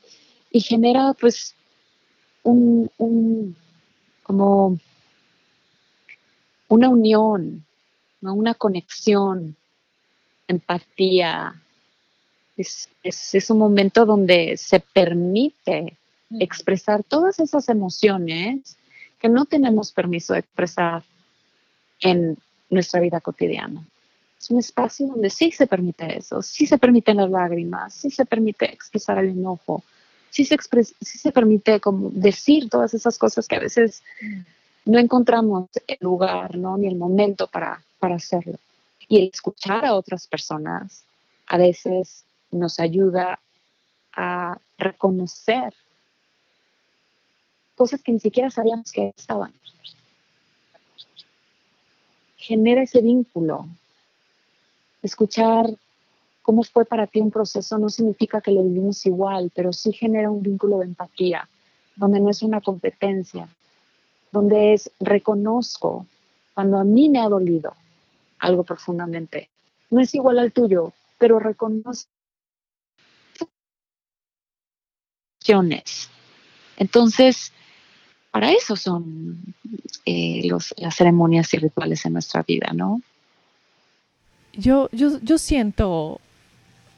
Y 0.51 0.61
genera 0.61 1.13
pues 1.19 1.55
un, 2.43 2.89
un 2.97 3.55
como 4.23 4.77
una 6.67 6.89
unión, 6.89 7.65
¿no? 8.21 8.33
una 8.33 8.55
conexión, 8.55 9.55
empatía, 10.47 11.61
es, 12.57 12.89
es, 13.03 13.49
un 13.49 13.57
momento 13.57 14.05
donde 14.05 14.57
se 14.57 14.79
permite 14.79 15.97
expresar 16.39 17.03
todas 17.03 17.39
esas 17.39 17.69
emociones 17.69 18.77
que 19.19 19.29
no 19.29 19.45
tenemos 19.45 19.91
permiso 19.91 20.33
de 20.33 20.39
expresar 20.39 21.03
en 21.99 22.37
nuestra 22.69 22.99
vida 22.99 23.21
cotidiana. 23.21 23.83
Es 24.43 24.51
un 24.51 24.60
espacio 24.60 25.08
donde 25.08 25.29
sí 25.29 25.51
se 25.51 25.67
permite 25.67 26.17
eso, 26.17 26.41
sí 26.41 26.67
se 26.67 26.77
permiten 26.77 27.15
las 27.15 27.29
lágrimas, 27.29 27.93
sí 27.93 28.12
se 28.12 28.25
permite 28.25 28.65
expresar 28.65 29.17
el 29.19 29.29
enojo, 29.29 29.82
sí 30.32 30.43
se, 30.43 30.58
sí 30.99 31.17
se 31.17 31.32
permite 31.32 31.79
como 31.79 32.10
decir 32.10 32.69
todas 32.69 32.93
esas 32.93 33.17
cosas 33.17 33.47
que 33.47 33.56
a 33.56 33.62
veces 33.62 34.03
no 34.84 34.99
encontramos 34.99 35.69
el 35.88 35.97
lugar, 36.01 36.58
¿no? 36.58 36.77
ni 36.77 36.88
el 36.88 36.97
momento 36.97 37.47
para, 37.47 37.82
para 37.99 38.15
hacerlo. 38.15 38.60
Y 39.08 39.19
el 39.19 39.29
escuchar 39.34 39.86
a 39.86 39.93
otras 39.93 40.27
personas 40.27 41.06
a 41.47 41.58
veces 41.58 42.25
nos 42.51 42.82
ayuda 42.82 43.39
a 44.12 44.58
reconocer 44.77 45.73
cosas 47.75 48.03
que 48.03 48.12
ni 48.12 48.19
siquiera 48.19 48.51
sabíamos 48.51 48.91
que 48.91 49.13
estaban. 49.15 49.53
Genera 52.36 52.82
ese 52.82 53.01
vínculo. 53.01 53.69
Escuchar 55.03 55.67
cómo 56.41 56.63
fue 56.63 56.85
para 56.85 57.05
ti 57.05 57.21
un 57.21 57.29
proceso 57.29 57.77
no 57.77 57.89
significa 57.89 58.41
que 58.41 58.51
lo 58.51 58.63
vivimos 58.63 59.05
igual, 59.05 59.51
pero 59.53 59.71
sí 59.71 59.93
genera 59.93 60.31
un 60.31 60.41
vínculo 60.41 60.79
de 60.79 60.85
empatía, 60.85 61.47
donde 61.95 62.19
no 62.19 62.31
es 62.31 62.41
una 62.41 62.61
competencia, 62.61 63.47
donde 64.31 64.73
es 64.73 64.89
reconozco 64.99 66.07
cuando 66.55 66.77
a 66.77 66.83
mí 66.83 67.09
me 67.09 67.19
ha 67.19 67.29
dolido 67.29 67.75
algo 68.39 68.63
profundamente. 68.63 69.49
No 69.91 70.01
es 70.01 70.15
igual 70.15 70.39
al 70.39 70.51
tuyo, 70.51 70.91
pero 71.19 71.37
reconozco 71.39 72.09
entonces, 76.77 77.51
para 78.31 78.51
eso 78.51 78.75
son 78.75 79.53
eh, 80.05 80.41
los, 80.45 80.73
las 80.77 80.95
ceremonias 80.95 81.53
y 81.53 81.57
rituales 81.57 82.05
en 82.05 82.13
nuestra 82.13 82.43
vida, 82.43 82.71
¿no? 82.73 83.01
Yo, 84.53 84.89
yo, 84.91 85.19
yo 85.21 85.37
siento 85.37 86.21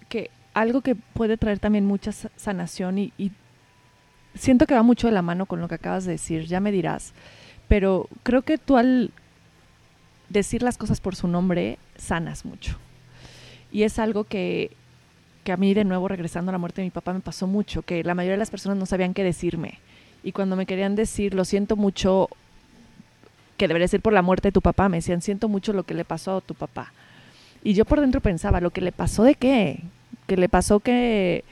que 0.10 0.30
algo 0.54 0.82
que 0.82 0.96
puede 0.96 1.38
traer 1.38 1.60
también 1.60 1.86
mucha 1.86 2.12
sanación 2.12 3.00
y, 3.00 3.12
siento 4.36 4.68
que 4.68 4.76
va 4.76 4.84
mucho 4.84 5.08
de 5.08 5.14
la 5.14 5.22
mano 5.22 5.46
con 5.46 5.62
lo 5.62 5.68
que 5.68 5.76
acabas 5.76 6.06
de 6.06 6.14
decir, 6.14 6.46
ya 6.46 6.60
me 6.60 6.72
dirás, 6.72 7.14
pero 7.68 8.10
creo 8.24 8.42
que 8.42 8.58
tú 8.58 8.76
al 8.76 9.12
decir 10.28 10.62
las 10.62 10.78
cosas 10.78 11.00
por 11.00 11.16
su 11.16 11.28
nombre 11.28 11.80
sanas 11.98 12.44
mucho. 12.44 12.78
Y 13.72 13.84
es 13.84 14.00
algo 14.00 14.26
que 14.26 14.72
que 15.46 15.52
a 15.52 15.58
mí 15.58 15.76
de 15.76 15.86
nuevo 15.86 16.08
regresando 16.08 16.50
a 16.50 16.54
la 16.54 16.58
muerte 16.58 16.82
de 16.82 16.88
mi 16.88 16.92
papá 16.92 17.14
me 17.14 17.20
pasó 17.20 17.46
mucho, 17.46 17.84
que 17.84 18.04
la 18.04 18.16
mayoría 18.16 18.34
de 18.34 18.40
las 18.40 18.50
personas 18.50 18.80
no 18.80 18.88
sabían 18.88 19.14
qué 19.14 19.24
decirme. 19.24 19.80
Y 20.24 20.32
cuando 20.32 20.56
me 20.56 20.66
querían 20.66 20.96
decir, 20.96 21.36
lo 21.36 21.46
siento 21.46 21.76
mucho, 21.76 22.30
que 23.56 23.68
debería 23.68 23.88
ser 23.88 24.02
por 24.02 24.12
la 24.12 24.24
muerte 24.24 24.48
de 24.48 24.52
tu 24.52 24.62
papá, 24.62 24.90
me 24.90 24.98
decían, 24.98 25.22
siento 25.22 25.48
mucho 25.48 25.72
lo 25.72 25.84
que 25.84 25.94
le 25.94 26.04
pasó 26.04 26.38
a 26.38 26.42
tu 26.42 26.56
papá. 26.56 26.92
Y 27.66 27.74
yo 27.74 27.84
por 27.84 28.00
dentro 28.00 28.22
pensaba, 28.22 28.62
¿lo 28.62 28.70
que 28.70 28.80
le 28.80 28.92
pasó 28.92 29.24
de 29.24 29.34
qué? 29.34 29.80
¿Que 30.28 30.38
le 30.38 30.48
pasó 30.48 30.80
que, 30.80 31.44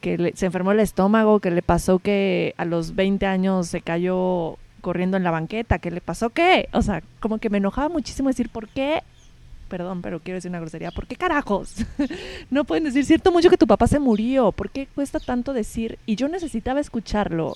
que 0.00 0.32
se 0.34 0.46
enfermó 0.46 0.72
el 0.72 0.80
estómago? 0.80 1.38
¿Que 1.38 1.52
le 1.52 1.62
pasó 1.62 2.00
que 2.00 2.54
a 2.56 2.64
los 2.64 2.96
20 2.96 3.24
años 3.24 3.68
se 3.68 3.80
cayó 3.80 4.58
corriendo 4.80 5.16
en 5.16 5.22
la 5.22 5.30
banqueta? 5.30 5.78
¿Que 5.78 5.92
le 5.92 6.00
pasó 6.00 6.30
qué? 6.30 6.68
O 6.72 6.82
sea, 6.82 7.04
como 7.20 7.38
que 7.38 7.50
me 7.50 7.58
enojaba 7.58 7.88
muchísimo 7.88 8.28
decir, 8.28 8.48
¿por 8.48 8.66
qué 8.66 9.04
perdón, 9.68 10.02
pero 10.02 10.18
quiero 10.18 10.38
decir 10.38 10.50
una 10.50 10.58
grosería, 10.58 10.90
¿por 10.90 11.06
qué 11.06 11.14
carajos? 11.14 11.76
no 12.50 12.64
pueden 12.64 12.82
decir, 12.82 13.04
cierto 13.04 13.30
mucho 13.30 13.48
que 13.48 13.56
tu 13.56 13.68
papá 13.68 13.86
se 13.86 14.00
murió, 14.00 14.50
¿por 14.50 14.70
qué 14.70 14.88
cuesta 14.92 15.20
tanto 15.20 15.52
decir? 15.52 16.00
Y 16.06 16.16
yo 16.16 16.28
necesitaba 16.28 16.80
escucharlo, 16.80 17.54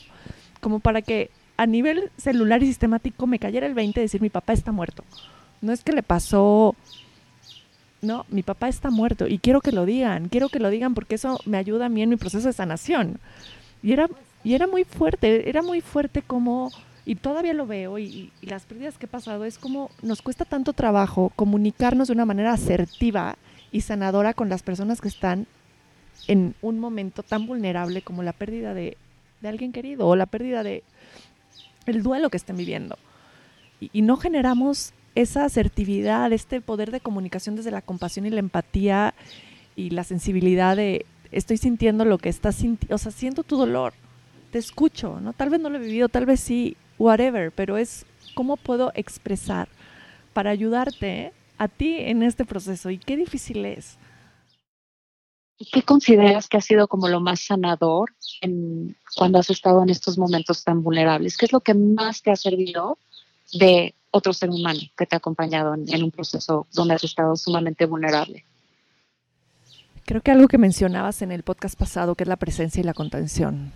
como 0.61 0.79
para 0.79 1.03
que 1.03 1.31
a 1.57 1.67
nivel 1.67 2.13
celular 2.17 2.63
y 2.63 2.67
sistemático 2.67 3.27
me 3.27 3.41
cayera 3.41 3.67
el 3.67 3.75
20 3.75 3.99
de 3.99 4.05
decir, 4.05 4.23
mi 4.23 4.31
papá 4.31 4.53
está 4.53 4.71
muerto. 4.71 5.03
No 5.61 5.73
es 5.73 5.83
que 5.83 5.93
le 5.93 6.05
pasó, 6.05 6.77
no, 8.05 8.27
mi 8.29 8.43
papá 8.43 8.69
está 8.69 8.91
muerto 8.91 9.27
y 9.27 9.39
quiero 9.39 9.61
que 9.61 9.73
lo 9.73 9.85
digan, 9.85 10.29
quiero 10.29 10.49
que 10.49 10.59
lo 10.59 10.71
digan 10.71 10.95
porque 10.95 11.17
eso 11.17 11.39
me 11.47 11.59
ayuda 11.59 11.87
a 11.87 11.89
mí 11.89 12.03
en 12.03 12.11
mi 12.11 12.17
proceso 12.17 12.47
de 12.47 12.53
sanación. 12.53 13.19
Y 13.83 13.93
era, 13.93 14.09
y 14.43 14.55
era 14.55 14.67
muy 14.67 14.85
fuerte, 14.85 15.49
era 15.49 15.63
muy 15.63 15.81
fuerte 15.81 16.23
como, 16.23 16.71
y 17.05 17.17
todavía 17.17 17.53
lo 17.53 17.67
veo, 17.67 17.99
y, 17.99 18.33
y 18.41 18.47
las 18.47 18.65
pérdidas 18.65 18.99
que 18.99 19.07
he 19.07 19.09
pasado 19.09 19.45
es 19.45 19.59
como 19.59 19.91
nos 20.03 20.23
cuesta 20.23 20.45
tanto 20.45 20.73
trabajo 20.73 21.33
comunicarnos 21.37 22.09
de 22.09 22.15
una 22.15 22.25
manera 22.25 22.53
asertiva 22.53 23.37
y 23.73 23.81
sanadora 23.81 24.35
con 24.35 24.49
las 24.49 24.63
personas 24.63 25.01
que 25.01 25.09
están 25.09 25.47
en 26.29 26.55
un 26.63 26.79
momento 26.79 27.23
tan 27.23 27.47
vulnerable 27.47 28.03
como 28.03 28.23
la 28.23 28.33
pérdida 28.33 28.75
de, 28.75 28.97
de 29.41 29.49
alguien 29.49 29.73
querido 29.73 30.07
o 30.07 30.17
la 30.17 30.27
pérdida 30.27 30.63
de 30.63 30.83
el 31.87 32.03
duelo 32.03 32.31
que 32.31 32.37
estén 32.37 32.57
viviendo. 32.57 32.97
Y, 33.81 33.91
y, 33.93 34.03
no 34.03 34.17
generamos 34.17 34.93
esa 35.15 35.45
asertividad, 35.45 36.33
este 36.33 36.61
poder 36.61 36.91
de 36.91 37.01
comunicación 37.01 37.57
desde 37.57 37.71
la 37.71 37.83
compasión 37.83 38.27
y 38.27 38.31
la 38.31 38.41
empatía 38.41 39.15
y 39.77 39.91
la 39.91 40.05
sensibilidad 40.05 40.77
de 40.77 41.07
estoy 41.31 41.57
sintiendo 41.57 42.05
lo 42.05 42.19
que 42.19 42.29
estás 42.29 42.57
sintiendo, 42.57 42.95
o 42.95 42.99
sea, 42.99 43.13
siento 43.13 43.43
tu 43.43 43.57
dolor, 43.57 43.93
te 44.51 44.59
escucho, 44.59 45.21
¿no? 45.21 45.33
Tal 45.33 45.51
vez 45.51 45.61
no 45.61 45.69
lo 45.69 45.79
he 45.79 45.81
vivido, 45.81 46.09
tal 46.09 46.27
vez 46.27 46.41
sí, 46.41 46.77
whatever, 46.99 47.51
pero 47.53 47.77
es 47.77 48.07
cómo 48.35 48.57
puedo 48.57 48.93
expresar 48.95 49.69
para 50.33 50.51
ayudarte 50.51 51.33
a 51.59 51.69
ti 51.69 51.97
en 51.99 52.23
este 52.23 52.45
proceso 52.45 52.91
y 52.91 52.99
qué 52.99 53.17
difícil 53.17 53.65
es. 53.65 53.99
¿Y 55.57 55.67
qué 55.67 55.83
consideras 55.83 56.49
que 56.49 56.57
ha 56.57 56.61
sido 56.61 56.89
como 56.89 57.09
lo 57.09 57.21
más 57.21 57.41
sanador 57.41 58.13
en, 58.41 58.97
cuando 59.17 59.39
has 59.39 59.51
estado 59.51 59.83
en 59.83 59.89
estos 59.89 60.19
momentos 60.19 60.65
tan 60.65 60.83
vulnerables? 60.83 61.37
¿Qué 61.37 61.47
es 61.47 61.53
lo 61.53 61.61
que 61.61 61.75
más 61.75 62.23
te 62.23 62.33
ha 62.33 62.37
servido 62.37 62.99
de 63.53 63.95
otro 64.15 64.33
ser 64.33 64.49
humano 64.49 64.81
que 64.97 65.07
te 65.07 65.17
ha 65.17 65.19
acompañado 65.19 65.75
en, 65.75 65.93
en 65.93 66.05
un 66.05 66.11
proceso 66.13 66.67
donde 66.73 66.95
has 66.95 67.03
estado 67.03 67.35
sumamente 67.37 67.85
vulnerable? 67.85 68.45
Creo 70.07 70.21
que 70.21 70.31
algo 70.31 70.47
que 70.47 70.59
mencionabas 70.59 71.21
en 71.23 71.33
el 71.33 71.43
podcast 71.43 71.77
pasado, 71.77 72.15
que 72.15 72.23
es 72.23 72.29
la 72.29 72.37
presencia 72.37 72.81
y 72.81 72.85
la 72.85 72.95
contención. 72.95 73.73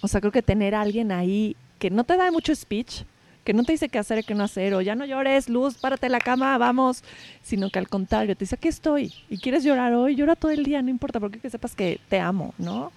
O 0.00 0.08
sea, 0.08 0.20
creo 0.20 0.32
que 0.32 0.42
tener 0.42 0.74
a 0.74 0.80
alguien 0.80 1.12
ahí 1.12 1.54
que 1.78 1.90
no 1.90 2.04
te 2.04 2.16
da 2.16 2.30
mucho 2.30 2.54
speech, 2.54 3.02
que 3.44 3.52
no 3.52 3.64
te 3.64 3.72
dice 3.72 3.88
qué 3.88 3.98
hacer 3.98 4.18
y 4.18 4.22
qué 4.22 4.34
no 4.34 4.44
hacer, 4.44 4.72
o 4.72 4.80
ya 4.80 4.94
no 4.94 5.04
llores, 5.04 5.48
luz, 5.48 5.76
párate 5.76 6.06
en 6.06 6.12
la 6.12 6.20
cama, 6.20 6.56
vamos, 6.56 7.02
sino 7.42 7.70
que 7.70 7.78
al 7.78 7.88
contrario, 7.88 8.36
te 8.36 8.44
dice, 8.44 8.54
aquí 8.54 8.68
estoy, 8.68 9.12
y 9.28 9.38
quieres 9.38 9.64
llorar 9.64 9.92
hoy, 9.92 10.14
llora 10.14 10.36
todo 10.36 10.52
el 10.52 10.64
día, 10.64 10.80
no 10.80 10.90
importa, 10.90 11.20
porque 11.20 11.40
que 11.40 11.50
sepas 11.50 11.74
que 11.74 12.00
te 12.08 12.20
amo, 12.20 12.54
¿no? 12.56 12.92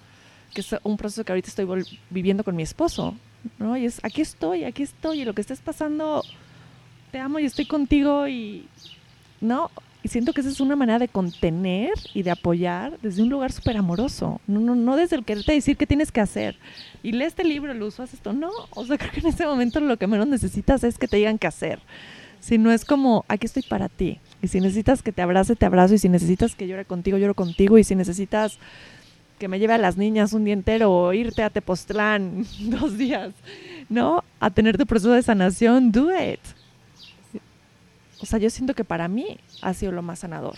Que 0.54 0.60
es 0.60 0.74
un 0.84 0.96
proceso 0.96 1.24
que 1.24 1.32
ahorita 1.32 1.48
estoy 1.48 1.66
viviendo 2.08 2.44
con 2.44 2.56
mi 2.56 2.62
esposo, 2.62 3.14
¿no? 3.58 3.76
Y 3.76 3.86
es, 3.86 4.00
aquí 4.04 4.22
estoy, 4.22 4.64
aquí 4.64 4.84
estoy, 4.84 5.22
y 5.22 5.24
lo 5.24 5.34
que 5.34 5.40
estés 5.40 5.60
pasando, 5.60 6.22
te 7.16 7.20
amo 7.20 7.38
y 7.38 7.46
estoy 7.46 7.64
contigo, 7.64 8.28
y, 8.28 8.68
¿no? 9.40 9.70
Y 10.02 10.08
siento 10.08 10.34
que 10.34 10.42
esa 10.42 10.50
es 10.50 10.60
una 10.60 10.76
manera 10.76 10.98
de 10.98 11.08
contener 11.08 11.94
y 12.12 12.22
de 12.22 12.30
apoyar 12.30 12.98
desde 13.00 13.22
un 13.22 13.30
lugar 13.30 13.52
súper 13.52 13.78
amoroso. 13.78 14.38
No, 14.46 14.60
no, 14.60 14.74
no 14.74 14.96
desde 14.96 15.16
el 15.16 15.24
quererte 15.24 15.52
decir 15.52 15.78
qué 15.78 15.86
tienes 15.86 16.12
que 16.12 16.20
hacer. 16.20 16.58
Y 17.02 17.12
lee 17.12 17.24
este 17.24 17.42
libro, 17.42 17.72
Luz, 17.72 17.98
haz 18.00 18.12
esto. 18.12 18.34
No, 18.34 18.50
o 18.68 18.84
sea, 18.84 18.98
creo 18.98 19.10
que 19.12 19.20
en 19.20 19.28
ese 19.28 19.46
momento 19.46 19.80
lo 19.80 19.96
que 19.96 20.06
menos 20.06 20.26
necesitas 20.26 20.84
es 20.84 20.98
que 20.98 21.08
te 21.08 21.16
digan 21.16 21.38
qué 21.38 21.46
hacer. 21.46 21.78
Si 22.38 22.58
no 22.58 22.70
es 22.70 22.84
como, 22.84 23.24
aquí 23.28 23.46
estoy 23.46 23.62
para 23.62 23.88
ti. 23.88 24.20
Y 24.42 24.48
si 24.48 24.60
necesitas 24.60 25.02
que 25.02 25.10
te 25.10 25.22
abrace, 25.22 25.56
te 25.56 25.64
abrazo. 25.64 25.94
Y 25.94 25.98
si 25.98 26.10
necesitas 26.10 26.54
que 26.54 26.68
llore 26.68 26.84
contigo, 26.84 27.16
lloro 27.16 27.32
contigo. 27.32 27.78
Y 27.78 27.84
si 27.84 27.94
necesitas 27.94 28.58
que 29.38 29.48
me 29.48 29.58
lleve 29.58 29.72
a 29.72 29.78
las 29.78 29.96
niñas 29.96 30.34
un 30.34 30.44
día 30.44 30.52
entero 30.52 30.92
o 30.92 31.14
irte 31.14 31.42
a 31.42 31.48
Tepoztlán 31.48 32.44
dos 32.60 32.98
días, 32.98 33.32
¿no? 33.88 34.22
A 34.38 34.50
tener 34.50 34.76
tu 34.76 34.84
proceso 34.84 35.12
de 35.12 35.22
sanación, 35.22 35.92
do 35.92 36.10
it 36.12 36.40
o 38.20 38.26
sea, 38.26 38.38
yo 38.38 38.50
siento 38.50 38.74
que 38.74 38.84
para 38.84 39.08
mí 39.08 39.38
ha 39.62 39.74
sido 39.74 39.92
lo 39.92 40.02
más 40.02 40.20
sanador. 40.20 40.56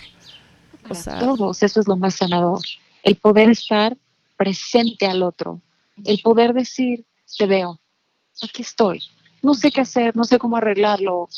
O 0.89 0.95
sea, 0.95 1.19
todos, 1.19 1.63
eso 1.63 1.81
es 1.81 1.89
lo 1.89 1.97
más 1.97 2.15
sanador. 2.15 2.61
El 3.03 3.17
poder 3.17 3.51
estar 3.51 3.97
presente 4.37 5.07
al 5.07 5.23
otro, 5.23 5.61
el 6.05 6.21
poder 6.23 6.55
decir, 6.55 7.05
te 7.37 7.47
veo, 7.47 7.79
aquí 8.43 8.63
estoy, 8.63 9.03
no 9.43 9.55
sé 9.55 9.71
qué 9.71 9.81
hacer, 9.81 10.17
no 10.17 10.25
sé 10.25 10.39
cómo 10.39 10.57
arreglarlo, 10.57 11.29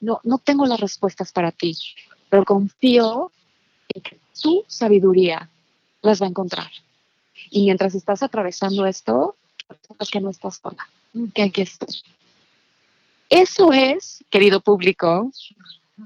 no, 0.00 0.20
no 0.24 0.38
tengo 0.38 0.66
las 0.66 0.80
respuestas 0.80 1.32
para 1.32 1.52
ti, 1.52 1.76
pero 2.28 2.44
confío 2.44 3.30
en 3.94 4.02
que 4.02 4.18
tu 4.40 4.64
sabiduría 4.66 5.48
las 6.02 6.20
va 6.20 6.26
a 6.26 6.30
encontrar. 6.30 6.70
Y 7.50 7.64
mientras 7.64 7.94
estás 7.94 8.22
atravesando 8.22 8.86
esto, 8.86 9.36
que 10.10 10.20
no 10.20 10.30
estás 10.30 10.60
sola, 10.62 10.88
que 11.34 11.42
aquí 11.42 11.62
estoy. 11.62 12.02
Eso 13.28 13.72
es, 13.72 14.24
querido 14.30 14.60
público, 14.60 15.30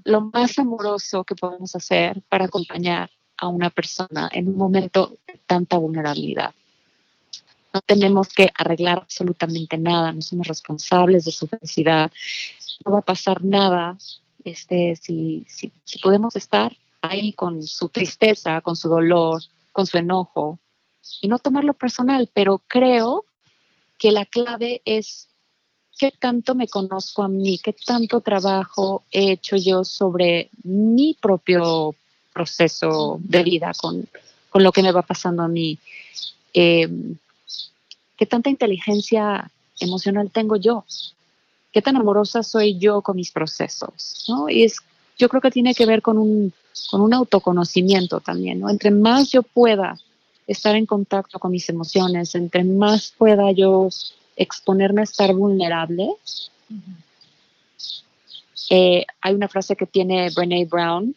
lo 0.04 0.22
más 0.22 0.58
amoroso 0.58 1.22
que 1.24 1.36
podemos 1.36 1.74
hacer 1.76 2.20
para 2.28 2.46
acompañar 2.46 3.10
a 3.36 3.48
una 3.48 3.70
persona 3.70 4.28
en 4.32 4.48
un 4.48 4.56
momento 4.56 5.18
de 5.26 5.38
tanta 5.46 5.76
vulnerabilidad. 5.76 6.54
No 7.72 7.80
tenemos 7.80 8.28
que 8.28 8.50
arreglar 8.54 8.98
absolutamente 8.98 9.78
nada, 9.78 10.12
no 10.12 10.20
somos 10.20 10.46
responsables 10.48 11.24
de 11.24 11.32
su 11.32 11.46
felicidad, 11.46 12.10
no 12.84 12.92
va 12.92 12.98
a 12.98 13.02
pasar 13.02 13.44
nada 13.44 13.96
este, 14.44 14.96
si, 14.96 15.46
si, 15.48 15.72
si 15.84 15.98
podemos 16.00 16.34
estar 16.34 16.76
ahí 17.00 17.32
con 17.32 17.62
su 17.62 17.88
tristeza, 17.88 18.60
con 18.60 18.74
su 18.74 18.88
dolor, 18.88 19.42
con 19.72 19.86
su 19.86 19.96
enojo 19.96 20.58
y 21.20 21.28
no 21.28 21.38
tomarlo 21.38 21.74
personal, 21.74 22.28
pero 22.32 22.62
creo 22.66 23.24
que 23.98 24.12
la 24.12 24.26
clave 24.26 24.82
es 24.84 25.28
qué 25.98 26.12
tanto 26.18 26.54
me 26.54 26.68
conozco 26.68 27.22
a 27.22 27.28
mí, 27.28 27.58
qué 27.58 27.72
tanto 27.72 28.20
trabajo 28.20 29.02
he 29.10 29.32
hecho 29.32 29.56
yo 29.56 29.84
sobre 29.84 30.50
mi 30.64 31.16
propio 31.20 31.94
proceso 32.32 33.18
de 33.22 33.42
vida 33.42 33.72
con, 33.80 34.06
con 34.50 34.62
lo 34.62 34.72
que 34.72 34.82
me 34.82 34.92
va 34.92 35.02
pasando 35.02 35.42
a 35.42 35.48
mí. 35.48 35.78
Eh, 36.54 36.88
qué 38.16 38.26
tanta 38.26 38.50
inteligencia 38.50 39.50
emocional 39.80 40.30
tengo 40.30 40.56
yo, 40.56 40.84
qué 41.72 41.82
tan 41.82 41.96
amorosa 41.96 42.42
soy 42.42 42.78
yo 42.78 43.02
con 43.02 43.16
mis 43.16 43.30
procesos, 43.30 44.24
¿no? 44.28 44.48
Y 44.48 44.64
es, 44.64 44.76
yo 45.18 45.28
creo 45.28 45.40
que 45.40 45.50
tiene 45.50 45.74
que 45.74 45.86
ver 45.86 46.02
con 46.02 46.18
un, 46.18 46.52
con 46.90 47.00
un 47.00 47.14
autoconocimiento 47.14 48.20
también, 48.20 48.60
¿no? 48.60 48.70
Entre 48.70 48.90
más 48.90 49.30
yo 49.30 49.42
pueda 49.42 49.98
estar 50.46 50.76
en 50.76 50.86
contacto 50.86 51.38
con 51.38 51.52
mis 51.52 51.68
emociones, 51.68 52.34
entre 52.34 52.64
más 52.64 53.12
pueda 53.16 53.50
yo 53.52 53.88
exponerme 54.36 55.02
a 55.02 55.04
estar 55.04 55.34
vulnerable. 55.34 56.10
Eh, 58.70 59.04
hay 59.20 59.34
una 59.34 59.48
frase 59.48 59.76
que 59.76 59.86
tiene 59.86 60.30
Brene 60.30 60.64
Brown 60.64 61.14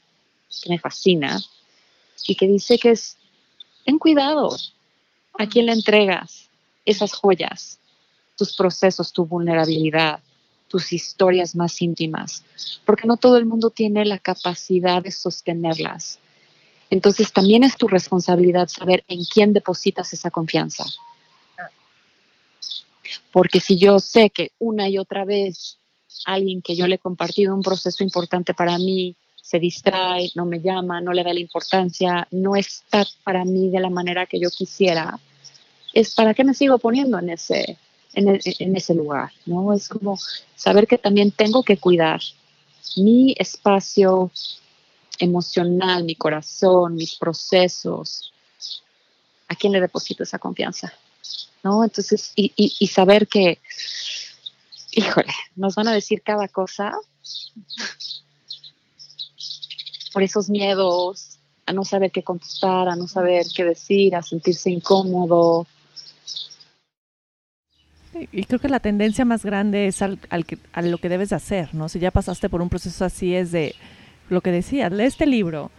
que 0.61 0.69
me 0.69 0.79
fascina 0.79 1.39
y 2.27 2.35
que 2.35 2.47
dice 2.47 2.77
que 2.77 2.91
es, 2.91 3.17
ten 3.85 3.99
cuidado 3.99 4.55
a 5.37 5.47
quién 5.47 5.67
le 5.67 5.73
entregas 5.73 6.49
esas 6.85 7.13
joyas, 7.13 7.79
tus 8.37 8.55
procesos, 8.55 9.11
tu 9.11 9.25
vulnerabilidad, 9.25 10.19
tus 10.67 10.91
historias 10.91 11.55
más 11.55 11.81
íntimas, 11.81 12.43
porque 12.85 13.07
no 13.07 13.17
todo 13.17 13.37
el 13.37 13.45
mundo 13.45 13.69
tiene 13.69 14.05
la 14.05 14.19
capacidad 14.19 15.01
de 15.01 15.11
sostenerlas. 15.11 16.19
Entonces 16.89 17.31
también 17.31 17.63
es 17.63 17.77
tu 17.77 17.87
responsabilidad 17.87 18.67
saber 18.67 19.03
en 19.07 19.23
quién 19.25 19.53
depositas 19.53 20.13
esa 20.13 20.31
confianza. 20.31 20.85
Porque 23.31 23.59
si 23.59 23.77
yo 23.77 23.99
sé 23.99 24.29
que 24.29 24.51
una 24.59 24.89
y 24.89 24.97
otra 24.97 25.25
vez 25.25 25.77
alguien 26.25 26.61
que 26.61 26.75
yo 26.75 26.87
le 26.87 26.95
he 26.95 26.99
compartido 26.99 27.53
un 27.53 27.61
proceso 27.61 28.03
importante 28.03 28.53
para 28.53 28.77
mí 28.77 29.15
se 29.41 29.59
distrae, 29.59 30.31
no 30.33 30.45
me 30.45 30.59
llama, 30.59 31.01
no 31.01 31.13
le 31.13 31.23
da 31.23 31.33
la 31.33 31.39
importancia, 31.39 32.27
no 32.31 32.55
está 32.55 33.05
para 33.23 33.45
mí 33.45 33.69
de 33.69 33.79
la 33.79 33.91
manera 33.91 34.25
que 34.25 34.39
yo 34.39 34.49
quisiera, 34.49 35.19
es 35.93 36.15
para 36.15 36.33
qué 36.33 36.43
me 36.43 36.55
sigo 36.55 36.79
poniendo 36.79 37.19
en 37.19 37.29
ese, 37.29 37.77
en, 38.13 38.39
en 38.43 38.75
ese 38.75 38.95
lugar, 38.95 39.31
¿no? 39.45 39.71
Es 39.73 39.87
como 39.87 40.17
saber 40.55 40.87
que 40.87 40.97
también 40.97 41.31
tengo 41.31 41.61
que 41.63 41.77
cuidar 41.77 42.21
mi 42.97 43.35
espacio 43.37 44.31
emocional, 45.19 46.03
mi 46.03 46.15
corazón, 46.15 46.95
mis 46.95 47.15
procesos. 47.15 48.33
¿A 49.47 49.55
quién 49.55 49.73
le 49.73 49.81
deposito 49.81 50.23
esa 50.23 50.39
confianza? 50.39 50.91
¿No? 51.65 51.83
Entonces, 51.83 52.31
y, 52.35 52.53
y, 52.55 52.87
saber 52.87 53.27
que, 53.27 53.57
híjole, 54.91 55.33
nos 55.55 55.73
van 55.73 55.87
a 55.87 55.93
decir 55.93 56.21
cada 56.21 56.47
cosa 56.47 56.93
por 60.13 60.21
esos 60.21 60.47
miedos, 60.47 61.39
a 61.65 61.73
no 61.73 61.83
saber 61.83 62.11
qué 62.11 62.21
contestar, 62.21 62.87
a 62.87 62.95
no 62.95 63.07
saber 63.07 63.47
qué 63.53 63.63
decir, 63.63 64.15
a 64.15 64.21
sentirse 64.21 64.69
incómodo. 64.69 65.65
Y 68.31 68.43
creo 68.43 68.59
que 68.59 68.69
la 68.69 68.79
tendencia 68.79 69.25
más 69.25 69.43
grande 69.43 69.87
es 69.87 70.03
al, 70.03 70.19
al 70.29 70.45
que, 70.45 70.59
a 70.71 70.83
lo 70.83 70.99
que 70.99 71.09
debes 71.09 71.33
hacer, 71.33 71.73
¿no? 71.73 71.89
Si 71.89 71.97
ya 71.97 72.11
pasaste 72.11 72.47
por 72.47 72.61
un 72.61 72.69
proceso 72.69 73.03
así 73.03 73.33
es 73.35 73.51
de 73.51 73.75
lo 74.29 74.41
que 74.41 74.51
decías, 74.51 74.91
lee 74.91 75.05
este 75.05 75.25
libro, 75.25 75.71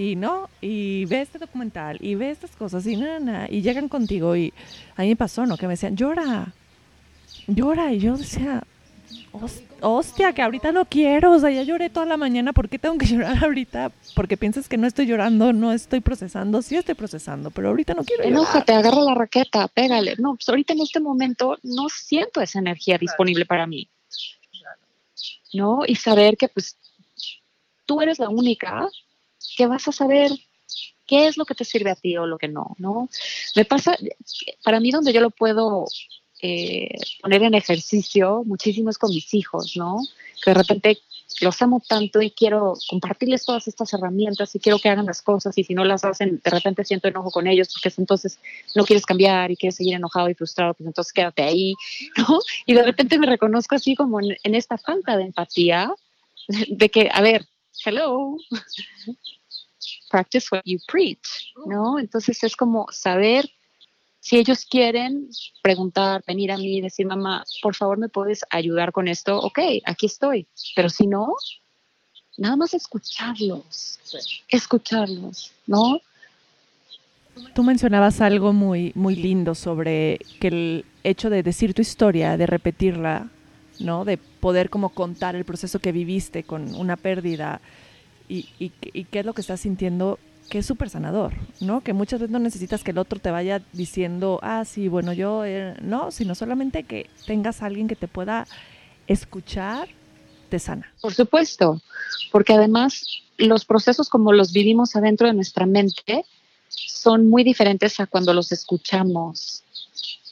y 0.00 0.16
no, 0.16 0.48
y 0.62 1.04
ve 1.04 1.20
este 1.20 1.38
documental, 1.38 1.98
y 2.00 2.14
ve 2.14 2.30
estas 2.30 2.52
cosas, 2.52 2.86
y 2.86 2.96
nada, 2.96 3.48
y 3.50 3.60
llegan 3.60 3.90
contigo, 3.90 4.34
y 4.34 4.50
a 4.96 5.02
mí 5.02 5.08
me 5.08 5.16
pasó, 5.16 5.44
¿no? 5.44 5.58
Que 5.58 5.66
me 5.66 5.74
decían, 5.74 5.94
llora, 5.94 6.54
llora, 7.46 7.92
y 7.92 7.98
yo 7.98 8.16
decía, 8.16 8.62
hostia, 9.82 10.32
que 10.32 10.40
ahorita 10.40 10.72
no 10.72 10.86
quiero, 10.86 11.32
o 11.32 11.38
sea, 11.38 11.50
ya 11.50 11.64
lloré 11.64 11.90
toda 11.90 12.06
la 12.06 12.16
mañana, 12.16 12.54
¿por 12.54 12.70
qué 12.70 12.78
tengo 12.78 12.96
que 12.96 13.04
llorar 13.12 13.44
ahorita? 13.44 13.92
Porque 14.14 14.38
piensas 14.38 14.70
que 14.70 14.78
no 14.78 14.86
estoy 14.86 15.04
llorando, 15.04 15.52
no 15.52 15.70
estoy 15.70 16.00
procesando, 16.00 16.62
sí 16.62 16.76
estoy 16.76 16.94
procesando, 16.94 17.50
pero 17.50 17.68
ahorita 17.68 17.92
no 17.92 18.02
quiero 18.02 18.24
Enójate, 18.24 18.72
agarra 18.72 19.02
la 19.02 19.14
raqueta, 19.14 19.68
pégale. 19.68 20.14
No, 20.16 20.34
pues 20.34 20.48
ahorita 20.48 20.72
en 20.72 20.80
este 20.80 21.00
momento 21.00 21.58
no 21.62 21.90
siento 21.90 22.40
esa 22.40 22.58
energía 22.58 22.96
disponible 22.96 23.44
para 23.44 23.66
mí. 23.66 23.90
¿No? 25.52 25.80
Y 25.86 25.96
saber 25.96 26.38
que 26.38 26.48
pues 26.48 26.78
tú 27.84 28.00
eres 28.00 28.18
la 28.18 28.30
única 28.30 28.88
que 29.60 29.66
vas 29.66 29.86
a 29.88 29.92
saber 29.92 30.30
qué 31.06 31.26
es 31.26 31.36
lo 31.36 31.44
que 31.44 31.54
te 31.54 31.66
sirve 31.66 31.90
a 31.90 31.94
ti 31.94 32.16
o 32.16 32.24
lo 32.24 32.38
que 32.38 32.48
no, 32.48 32.76
¿no? 32.78 33.10
Me 33.54 33.66
pasa, 33.66 33.94
para 34.64 34.80
mí 34.80 34.90
donde 34.90 35.12
yo 35.12 35.20
lo 35.20 35.28
puedo 35.28 35.84
eh, 36.40 36.96
poner 37.20 37.42
en 37.42 37.52
ejercicio 37.52 38.42
muchísimo 38.46 38.88
es 38.88 38.96
con 38.96 39.10
mis 39.10 39.34
hijos, 39.34 39.76
¿no? 39.76 39.98
Que 40.42 40.52
de 40.52 40.54
repente 40.54 40.98
los 41.42 41.60
amo 41.60 41.82
tanto 41.86 42.22
y 42.22 42.30
quiero 42.30 42.72
compartirles 42.88 43.44
todas 43.44 43.68
estas 43.68 43.92
herramientas 43.92 44.54
y 44.54 44.60
quiero 44.60 44.78
que 44.78 44.88
hagan 44.88 45.04
las 45.04 45.20
cosas 45.20 45.58
y 45.58 45.64
si 45.64 45.74
no 45.74 45.84
las 45.84 46.06
hacen, 46.06 46.40
de 46.42 46.50
repente 46.50 46.82
siento 46.86 47.08
enojo 47.08 47.30
con 47.30 47.46
ellos 47.46 47.68
porque 47.74 47.92
entonces 48.00 48.38
no 48.74 48.86
quieres 48.86 49.04
cambiar 49.04 49.50
y 49.50 49.58
quieres 49.58 49.76
seguir 49.76 49.92
enojado 49.92 50.30
y 50.30 50.34
frustrado, 50.34 50.72
pues 50.72 50.86
entonces 50.86 51.12
quédate 51.12 51.42
ahí, 51.42 51.74
¿no? 52.16 52.38
Y 52.64 52.72
de 52.72 52.82
repente 52.82 53.18
me 53.18 53.26
reconozco 53.26 53.74
así 53.74 53.94
como 53.94 54.20
en, 54.20 54.38
en 54.42 54.54
esta 54.54 54.78
falta 54.78 55.18
de 55.18 55.24
empatía, 55.24 55.92
de 56.48 56.88
que, 56.88 57.10
a 57.12 57.20
ver, 57.20 57.44
hello, 57.84 58.38
practice 60.10 60.48
what 60.50 60.62
you 60.64 60.78
preach, 60.86 61.54
¿no? 61.66 61.98
Entonces 61.98 62.42
es 62.42 62.56
como 62.56 62.86
saber 62.90 63.48
si 64.20 64.36
ellos 64.36 64.66
quieren 64.66 65.28
preguntar, 65.62 66.22
venir 66.26 66.52
a 66.52 66.58
mí, 66.58 66.80
decir, 66.80 67.06
mamá, 67.06 67.44
por 67.62 67.74
favor, 67.74 67.96
¿me 67.96 68.08
puedes 68.10 68.44
ayudar 68.50 68.92
con 68.92 69.08
esto? 69.08 69.38
Ok, 69.38 69.58
aquí 69.86 70.06
estoy. 70.06 70.46
Pero 70.76 70.90
si 70.90 71.06
no, 71.06 71.34
nada 72.36 72.56
más 72.56 72.74
escucharlos, 72.74 73.98
escucharlos, 74.48 75.52
¿no? 75.66 76.00
Tú 77.54 77.62
mencionabas 77.62 78.20
algo 78.20 78.52
muy, 78.52 78.92
muy 78.94 79.16
lindo 79.16 79.54
sobre 79.54 80.18
que 80.38 80.48
el 80.48 80.84
hecho 81.02 81.30
de 81.30 81.42
decir 81.42 81.72
tu 81.72 81.80
historia, 81.80 82.36
de 82.36 82.46
repetirla, 82.46 83.30
¿no? 83.78 84.04
De 84.04 84.18
poder 84.18 84.68
como 84.68 84.90
contar 84.90 85.34
el 85.34 85.46
proceso 85.46 85.78
que 85.78 85.92
viviste 85.92 86.42
con 86.42 86.74
una 86.74 86.96
pérdida 86.96 87.62
y, 88.30 88.48
y, 88.60 88.72
y 88.92 89.04
qué 89.04 89.20
es 89.20 89.26
lo 89.26 89.34
que 89.34 89.40
estás 89.40 89.60
sintiendo 89.60 90.18
que 90.48 90.58
es 90.58 90.66
súper 90.66 90.88
sanador, 90.88 91.32
¿no? 91.60 91.80
Que 91.80 91.92
muchas 91.92 92.20
veces 92.20 92.32
no 92.32 92.38
necesitas 92.38 92.82
que 92.82 92.92
el 92.92 92.98
otro 92.98 93.18
te 93.20 93.30
vaya 93.30 93.60
diciendo, 93.72 94.38
ah, 94.42 94.64
sí, 94.64 94.88
bueno, 94.88 95.12
yo, 95.12 95.44
eh", 95.44 95.76
no, 95.82 96.10
sino 96.10 96.34
solamente 96.34 96.84
que 96.84 97.10
tengas 97.26 97.62
a 97.62 97.66
alguien 97.66 97.88
que 97.88 97.96
te 97.96 98.08
pueda 98.08 98.46
escuchar, 99.06 99.88
te 100.48 100.58
sana. 100.58 100.92
Por 101.00 101.12
supuesto, 101.12 101.80
porque 102.32 102.52
además 102.52 103.04
los 103.36 103.64
procesos 103.64 104.08
como 104.08 104.32
los 104.32 104.52
vivimos 104.52 104.96
adentro 104.96 105.26
de 105.26 105.34
nuestra 105.34 105.66
mente 105.66 106.24
son 106.68 107.28
muy 107.28 107.44
diferentes 107.44 107.98
a 108.00 108.06
cuando 108.06 108.32
los 108.32 108.52
escuchamos 108.52 109.64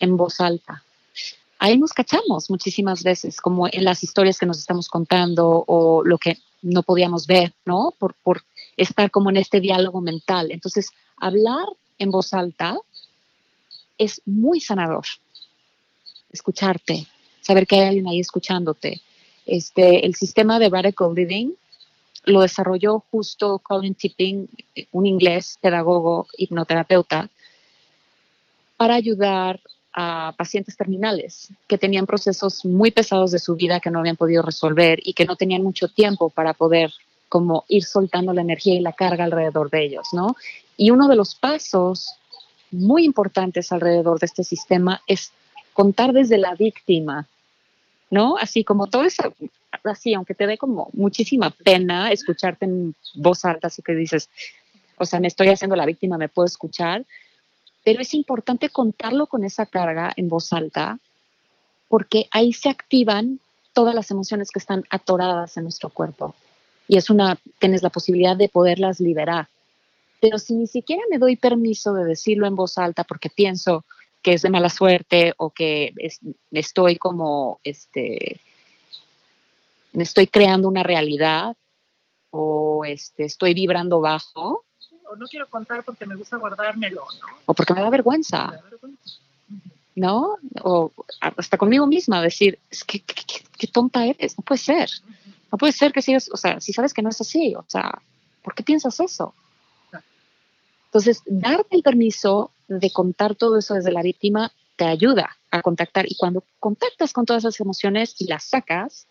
en 0.00 0.16
voz 0.16 0.40
alta. 0.40 0.84
Ahí 1.59 1.77
nos 1.77 1.92
cachamos 1.92 2.51
muchísimas 2.51 3.03
veces, 3.03 3.40
como 3.40 3.66
en 3.66 3.85
las 3.85 4.05
historias 4.05 4.38
que 4.38 4.47
nos 4.47 4.59
estamos 4.59 4.88
contando 4.88 5.64
o 5.66 6.05
lo 6.05 6.18
que 6.18 6.38
no 6.62 6.83
podíamos 6.83 7.27
ver, 7.27 7.53
¿no? 7.64 7.94
Por, 7.99 8.14
estar 8.77 9.11
como 9.11 9.31
en 9.31 9.38
este 9.38 9.61
diálogo 9.61 10.01
mental. 10.01 10.53
Entonces, 10.53 10.90
hablar 11.16 11.66
en 11.99 12.12
voz 12.12 12.33
alta 12.33 12.79
es 13.99 14.23
muy 14.25 14.61
sanador. 14.61 15.05
Escucharte, 16.31 17.09
saber 17.40 17.66
que 17.66 17.75
hay 17.75 17.88
alguien 17.88 18.07
ahí 18.07 18.21
escuchándote. 18.21 19.03
Este, 19.47 20.07
el 20.07 20.14
sistema 20.14 20.61
de 20.61 20.68
radical 20.68 21.12
living 21.12 21.55
lo 22.25 22.42
desarrolló 22.42 23.03
justo 23.11 23.59
Colin 23.59 23.97
Tipping, 23.97 24.49
un 24.92 25.07
inglés, 25.07 25.59
pedagogo, 25.61 26.29
hipnoterapeuta, 26.37 27.29
para 28.77 28.94
ayudar 28.94 29.61
a 29.94 30.35
pacientes 30.37 30.77
terminales 30.77 31.51
que 31.66 31.79
tenían 31.79 32.07
procesos 32.07 32.64
muy 32.64 32.90
pesados 32.90 33.31
de 33.31 33.38
su 33.38 33.57
vida 33.57 33.81
que 33.81 33.90
no 33.90 34.01
habían 34.01 34.16
podido 34.16 34.42
resolver 34.42 35.01
y 35.03 35.14
que 35.14 35.24
no 35.24 35.37
tenían 35.37 35.62
mucho 35.62 35.88
tiempo 35.88 36.31
para 36.31 36.55
poder 36.55 36.92
como 37.29 37.64
ir 37.68 37.85
soltando 37.85 38.33
la 38.33 38.42
energía 38.42 38.74
y 38.74 38.81
la 38.81 38.92
carga 38.92 39.24
alrededor 39.24 39.70
de 39.70 39.85
ellos, 39.85 40.09
¿no? 40.12 40.37
Y 40.77 40.90
uno 40.90 41.09
de 41.09 41.16
los 41.16 41.35
pasos 41.35 42.14
muy 42.70 43.05
importantes 43.05 43.72
alrededor 43.72 44.18
de 44.18 44.27
este 44.27 44.44
sistema 44.44 45.03
es 45.07 45.33
contar 45.72 46.12
desde 46.12 46.38
la 46.38 46.55
víctima, 46.55 47.27
¿no? 48.11 48.37
Así 48.37 48.64
como 48.64 48.87
todo 48.87 49.05
eso, 49.05 49.35
así, 49.85 50.14
aunque 50.14 50.35
te 50.35 50.46
dé 50.46 50.59
como 50.59 50.88
muchísima 50.92 51.51
pena 51.51 52.11
escucharte 52.11 52.64
en 52.64 52.94
voz 53.14 53.44
alta, 53.44 53.68
así 53.68 53.83
que 53.83 53.94
dices, 53.94 54.29
o 54.96 55.05
sea, 55.05 55.20
me 55.20 55.29
estoy 55.29 55.48
haciendo 55.48 55.77
la 55.77 55.87
víctima, 55.87 56.18
me 56.18 56.29
puedo 56.29 56.46
escuchar, 56.46 57.05
pero 57.85 58.01
es 58.01 58.14
importante 58.14 58.69
contarlo 58.69 59.27
con 59.27 59.45
esa 59.45 59.67
carga 59.67 60.12
en 60.17 60.29
voz 60.29 60.53
alta, 60.53 60.99
porque 61.88 62.29
ahí 62.31 62.53
se 62.53 62.69
activan 62.69 63.41
todas 63.73 63.95
las 63.95 64.11
emociones 64.11 64.51
que 64.51 64.59
están 64.59 64.85
atoradas 64.91 65.57
en 65.57 65.64
nuestro 65.64 65.91
cuerpo 65.91 66.35
y 66.88 66.97
es 66.97 67.11
una, 67.11 67.38
tienes 67.59 67.83
la 67.83 67.91
posibilidad 67.91 68.37
de 68.37 68.49
poderlas 68.49 68.99
liberar. 68.99 69.49
Pero 70.21 70.38
si 70.38 70.55
ni 70.55 70.67
siquiera 70.67 71.03
me 71.11 71.19
doy 71.19 71.37
permiso 71.37 71.93
de 71.93 72.05
decirlo 72.05 72.47
en 72.47 72.57
voz 72.57 72.79
alta 72.79 73.05
porque 73.05 73.29
pienso 73.29 73.85
que 74.23 74.33
es 74.33 74.43
de 74.43 74.51
mala 74.51 74.71
suerte 74.71 75.35
o 75.37 75.51
que 75.51 75.95
estoy 76.51 76.97
como, 76.97 77.61
este, 77.62 78.41
estoy 79.93 80.27
creando 80.27 80.67
una 80.67 80.83
realidad 80.83 81.57
o 82.31 82.85
este, 82.85 83.25
estoy 83.25 83.55
vibrando 83.55 84.01
bajo. 84.01 84.64
O 85.11 85.16
no 85.16 85.27
quiero 85.27 85.49
contar 85.49 85.85
porque 85.85 86.07
me 86.07 86.16
gusta 86.16 86.37
guardármelo, 86.37 87.05
¿no? 87.21 87.27
O 87.47 87.55
porque 87.55 87.75
me 87.75 87.83
da 87.83 87.90
vergüenza. 87.90 88.49
Me 88.49 88.57
da 88.57 88.62
vergüenza. 88.62 89.12
¿No? 89.94 90.37
O 90.62 90.92
hasta 91.21 91.59
conmigo 91.59 91.87
misma 91.87 92.23
decir, 92.23 92.59
es 92.71 92.85
que 92.85 93.01
qué, 93.01 93.66
tonta 93.66 94.07
eres, 94.07 94.38
no 94.38 94.44
puede 94.44 94.59
ser. 94.61 94.90
No 95.51 95.59
puede 95.59 95.73
ser 95.73 95.92
que 95.92 96.03
sigas, 96.03 96.31
o 96.33 96.37
sea, 96.37 96.61
si 96.61 96.73
sabes 96.73 96.94
que 96.94 97.03
no 97.03 97.09
es 97.09 97.21
así, 97.21 97.55
o 97.55 97.64
sea, 97.66 98.01
¿por 98.42 98.55
qué 98.55 98.62
piensas 98.62 99.01
eso? 99.01 99.35
Entonces, 100.87 101.23
darte 101.27 101.77
el 101.77 101.83
permiso 101.83 102.51
de 102.68 102.90
contar 102.90 103.35
todo 103.35 103.59
eso 103.59 103.75
desde 103.75 103.92
la 103.92 104.03
víctima 104.03 104.53
te 104.77 104.85
ayuda 104.85 105.37
a 105.51 105.62
contactar 105.62 106.07
y 106.09 106.16
cuando 106.16 106.44
contactas 106.61 107.12
con 107.12 107.27
todas 107.27 107.44
esas 107.44 107.61
emociones 107.61 108.14
y 108.21 108.27
las 108.27 108.44
sacas, 108.44 109.07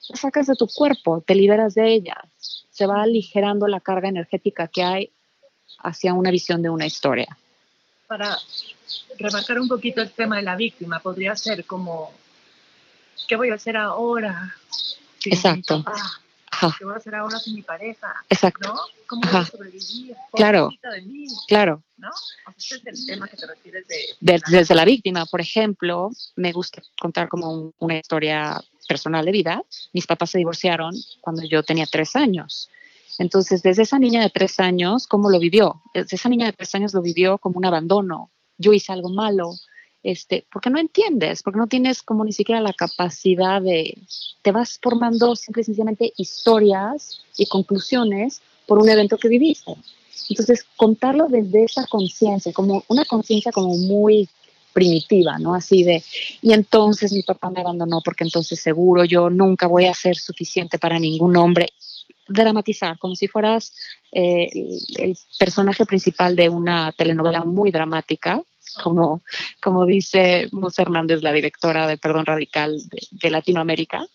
sacas 0.00 0.46
de 0.46 0.56
tu 0.56 0.66
cuerpo, 0.66 1.22
te 1.26 1.34
liberas 1.34 1.74
de 1.74 1.92
ellas, 1.92 2.66
se 2.70 2.86
va 2.86 3.02
aligerando 3.02 3.68
la 3.68 3.80
carga 3.80 4.08
energética 4.08 4.68
que 4.68 4.82
hay 4.82 5.12
hacia 5.78 6.14
una 6.14 6.30
visión 6.30 6.62
de 6.62 6.70
una 6.70 6.86
historia. 6.86 7.36
Para 8.06 8.36
remarcar 9.18 9.58
un 9.60 9.68
poquito 9.68 10.02
el 10.02 10.10
tema 10.10 10.36
de 10.36 10.42
la 10.42 10.56
víctima, 10.56 10.98
podría 11.00 11.36
ser 11.36 11.64
como, 11.64 12.12
¿qué 13.28 13.36
voy 13.36 13.50
a 13.50 13.54
hacer 13.54 13.76
ahora? 13.76 14.54
Exacto. 15.24 15.84
¿Qué 16.78 16.84
voy 16.84 16.94
a 16.94 16.96
hacer 16.96 17.14
ahora 17.14 17.38
sin 17.38 17.54
mi 17.54 17.62
pareja? 17.62 18.14
Exacto. 18.28 18.68
¿no? 18.68 18.80
¿Cómo 19.06 19.22
voy 19.22 19.40
a 19.40 19.44
sobrevivir? 19.44 20.16
Claro. 20.32 20.70
De 20.82 21.02
mí? 21.02 21.26
Claro. 21.48 21.82
¿No? 21.96 22.10
Ese 22.56 22.76
es 22.76 22.86
el 22.86 23.06
tema 23.06 23.28
que 23.28 23.36
te 23.36 23.46
refieres 23.46 23.86
de... 23.86 24.16
Desde, 24.20 24.74
la 24.74 24.84
víctima, 24.84 25.24
por 25.26 25.40
ejemplo, 25.40 26.10
me 26.36 26.52
gusta 26.52 26.82
contar 27.00 27.28
como 27.28 27.72
una 27.78 27.98
historia 27.98 28.60
personal 28.90 29.24
de 29.24 29.30
vida. 29.30 29.62
Mis 29.92 30.06
papás 30.08 30.30
se 30.30 30.38
divorciaron 30.38 30.92
cuando 31.20 31.44
yo 31.44 31.62
tenía 31.62 31.86
tres 31.86 32.16
años. 32.16 32.68
Entonces, 33.18 33.62
desde 33.62 33.82
esa 33.82 34.00
niña 34.00 34.20
de 34.22 34.30
tres 34.30 34.58
años, 34.58 35.06
¿cómo 35.06 35.30
lo 35.30 35.38
vivió? 35.38 35.80
Desde 35.94 36.16
esa 36.16 36.28
niña 36.28 36.46
de 36.46 36.54
tres 36.54 36.74
años 36.74 36.92
lo 36.92 37.00
vivió 37.00 37.38
como 37.38 37.58
un 37.58 37.66
abandono. 37.66 38.30
Yo 38.58 38.72
hice 38.72 38.92
algo 38.92 39.10
malo, 39.10 39.52
este, 40.02 40.44
porque 40.52 40.70
no 40.70 40.80
entiendes, 40.80 41.44
porque 41.44 41.58
no 41.58 41.68
tienes 41.68 42.02
como 42.02 42.24
ni 42.24 42.32
siquiera 42.32 42.60
la 42.60 42.72
capacidad 42.72 43.62
de, 43.62 43.96
te 44.42 44.50
vas 44.50 44.80
formando 44.82 45.36
simple 45.36 45.62
y 45.62 45.64
sencillamente 45.66 46.12
historias 46.16 47.20
y 47.36 47.46
conclusiones 47.46 48.42
por 48.66 48.78
un 48.78 48.88
evento 48.88 49.18
que 49.18 49.28
viviste. 49.28 49.76
Entonces, 50.28 50.64
contarlo 50.76 51.28
desde 51.28 51.64
esa 51.64 51.86
conciencia, 51.86 52.52
como 52.52 52.82
una 52.88 53.04
conciencia 53.04 53.52
como 53.52 53.76
muy 53.76 54.28
primitiva, 54.72 55.38
¿no? 55.38 55.54
Así 55.54 55.82
de, 55.82 56.02
y 56.42 56.52
entonces 56.52 57.12
mi 57.12 57.22
papá 57.22 57.50
me 57.50 57.60
abandonó 57.60 58.00
porque 58.04 58.24
entonces 58.24 58.60
seguro 58.60 59.04
yo 59.04 59.30
nunca 59.30 59.66
voy 59.66 59.86
a 59.86 59.94
ser 59.94 60.16
suficiente 60.16 60.78
para 60.78 60.98
ningún 60.98 61.36
hombre. 61.36 61.68
Dramatizar, 62.28 62.98
como 62.98 63.16
si 63.16 63.26
fueras 63.26 63.72
eh, 64.12 64.48
el 64.98 65.16
personaje 65.38 65.84
principal 65.84 66.36
de 66.36 66.48
una 66.48 66.92
telenovela 66.92 67.44
muy 67.44 67.72
dramática, 67.72 68.40
como, 68.82 69.22
como 69.60 69.84
dice 69.84 70.48
Mus 70.52 70.78
Hernández, 70.78 71.22
la 71.22 71.32
directora 71.32 71.86
de 71.86 71.98
Perdón 71.98 72.26
Radical 72.26 72.80
de, 73.10 73.30
Latinoamérica, 73.30 74.06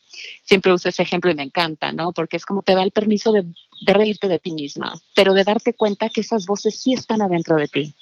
siempre 0.43 0.71
usa 0.71 0.89
ese 0.89 1.03
ejemplo 1.03 1.29
y 1.29 1.35
me 1.35 1.43
encanta, 1.43 1.91
¿no? 1.91 2.13
Porque 2.13 2.37
es 2.37 2.45
como 2.45 2.61
te 2.61 2.73
da 2.73 2.83
el 2.83 2.91
permiso 2.91 3.33
de, 3.33 3.43
de 3.81 3.93
reírte 3.93 4.29
de 4.29 4.39
ti 4.39 4.51
misma, 4.51 4.93
pero 5.13 5.33
de 5.33 5.43
darte 5.43 5.73
cuenta 5.73 6.09
que 6.09 6.21
esas 6.21 6.45
voces 6.45 6.79
sí 6.79 6.93
están 6.93 7.21
adentro 7.21 7.57
de 7.57 7.67
ti. 7.67 7.95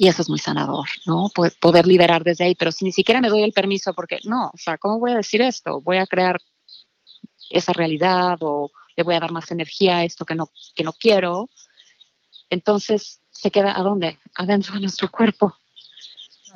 Y 0.00 0.08
eso 0.08 0.22
es 0.22 0.30
muy 0.30 0.38
sanador, 0.38 0.88
¿no? 1.04 1.30
Poder 1.60 1.86
liberar 1.86 2.24
desde 2.24 2.44
ahí, 2.44 2.54
pero 2.54 2.72
si 2.72 2.86
ni 2.86 2.90
siquiera 2.90 3.20
me 3.20 3.28
doy 3.28 3.42
el 3.42 3.52
permiso, 3.52 3.92
porque 3.92 4.18
no, 4.24 4.46
o 4.46 4.56
sea, 4.56 4.78
¿cómo 4.78 4.98
voy 4.98 5.10
a 5.12 5.16
decir 5.16 5.42
esto? 5.42 5.82
Voy 5.82 5.98
a 5.98 6.06
crear 6.06 6.40
esa 7.50 7.74
realidad 7.74 8.38
o 8.40 8.70
le 8.96 9.02
voy 9.02 9.14
a 9.14 9.20
dar 9.20 9.30
más 9.30 9.50
energía 9.50 9.98
a 9.98 10.04
esto 10.04 10.24
que 10.24 10.34
no, 10.34 10.48
que 10.74 10.84
no 10.84 10.94
quiero. 10.94 11.50
Entonces, 12.48 13.20
¿se 13.30 13.50
queda 13.50 13.78
a 13.78 13.82
dónde? 13.82 14.18
Adentro 14.36 14.72
de 14.72 14.80
nuestro 14.80 15.10
cuerpo. 15.10 15.54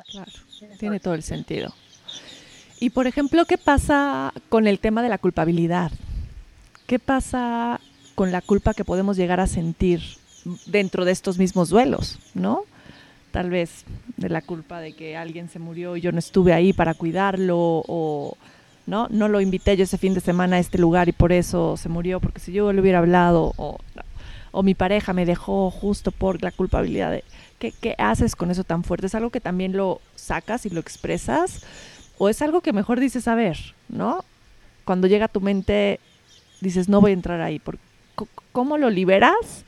Claro, 0.09 0.31
tiene 0.79 0.99
todo 0.99 1.13
el 1.13 1.21
sentido. 1.21 1.71
Y 2.79 2.89
por 2.89 3.05
ejemplo, 3.05 3.45
¿qué 3.45 3.59
pasa 3.59 4.33
con 4.49 4.65
el 4.65 4.79
tema 4.79 5.03
de 5.03 5.09
la 5.09 5.19
culpabilidad? 5.19 5.91
¿Qué 6.87 6.97
pasa 6.97 7.79
con 8.15 8.31
la 8.31 8.41
culpa 8.41 8.73
que 8.73 8.85
podemos 8.85 9.17
llegar 9.17 9.39
a 9.39 9.45
sentir 9.45 10.01
dentro 10.65 11.05
de 11.05 11.11
estos 11.11 11.37
mismos 11.37 11.69
duelos, 11.69 12.17
¿no? 12.33 12.63
Tal 13.35 13.49
vez 13.49 13.83
de 14.15 14.29
la 14.29 14.41
culpa 14.41 14.79
de 14.79 14.93
que 14.93 15.17
alguien 15.17 15.49
se 15.49 15.59
murió 15.59 15.97
y 15.97 15.99
yo 15.99 16.13
no 16.13 16.19
estuve 16.19 16.53
ahí 16.53 16.71
para 16.71 16.93
cuidarlo 16.93 17.83
o 17.85 18.37
no 18.87 19.09
no 19.09 19.27
lo 19.27 19.41
invité 19.41 19.75
yo 19.75 19.83
ese 19.83 19.97
fin 19.97 20.13
de 20.13 20.21
semana 20.21 20.55
a 20.55 20.59
este 20.59 20.77
lugar 20.77 21.09
y 21.09 21.11
por 21.11 21.33
eso 21.33 21.75
se 21.75 21.89
murió 21.89 22.21
porque 22.21 22.39
si 22.39 22.53
yo 22.53 22.71
le 22.71 22.79
hubiera 22.79 22.99
hablado 22.99 23.51
o, 23.57 23.77
o 24.53 24.63
mi 24.63 24.73
pareja 24.73 25.11
me 25.11 25.25
dejó 25.25 25.69
justo 25.69 26.11
por 26.11 26.41
la 26.41 26.51
culpabilidad 26.51 27.11
de 27.11 27.25
¿qué, 27.59 27.73
¿qué 27.73 27.93
haces 27.97 28.37
con 28.37 28.51
eso 28.51 28.63
tan 28.63 28.85
fuerte? 28.85 29.07
¿Es 29.07 29.15
algo 29.15 29.31
que 29.31 29.41
también 29.41 29.75
lo 29.75 29.99
sacas 30.15 30.65
y 30.65 30.69
lo 30.69 30.79
expresas? 30.79 31.65
¿O 32.17 32.29
es 32.29 32.41
algo 32.41 32.61
que 32.61 32.71
mejor 32.71 33.01
dices, 33.01 33.27
a 33.27 33.35
ver, 33.35 33.57
¿no? 33.89 34.23
Cuando 34.85 35.07
llega 35.07 35.25
a 35.25 35.27
tu 35.27 35.41
mente, 35.41 35.99
dices, 36.61 36.87
no 36.87 37.01
voy 37.01 37.11
a 37.11 37.15
entrar 37.15 37.41
ahí. 37.41 37.61
¿Cómo 38.53 38.77
lo 38.77 38.89
liberas 38.89 39.65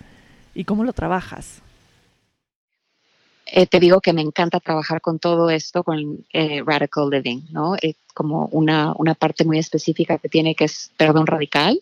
y 0.55 0.63
cómo 0.63 0.85
lo 0.85 0.93
trabajas? 0.93 1.61
Eh, 3.49 3.65
te 3.65 3.79
digo 3.79 4.01
que 4.01 4.11
me 4.11 4.21
encanta 4.21 4.59
trabajar 4.59 4.99
con 4.99 5.19
todo 5.19 5.49
esto, 5.49 5.83
con 5.83 6.25
eh, 6.33 6.61
Radical 6.65 7.09
Living, 7.09 7.41
¿no? 7.51 7.75
Eh, 7.81 7.93
como 8.13 8.47
una, 8.51 8.93
una, 8.97 9.15
parte 9.15 9.45
muy 9.45 9.57
específica 9.57 10.17
que 10.17 10.27
tiene 10.27 10.53
que 10.53 10.65
es 10.65 10.91
perdón 10.97 11.27
radical 11.27 11.81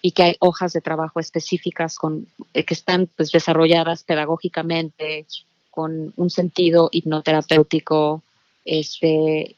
y 0.00 0.12
que 0.12 0.22
hay 0.22 0.36
hojas 0.38 0.72
de 0.72 0.80
trabajo 0.80 1.20
específicas 1.20 1.96
con, 1.98 2.28
que 2.52 2.74
están 2.74 3.10
pues, 3.14 3.30
desarrolladas 3.30 4.04
pedagógicamente 4.04 5.26
con 5.70 6.14
un 6.16 6.30
sentido 6.30 6.88
hipnoterapéutico 6.92 8.22
este, 8.64 9.56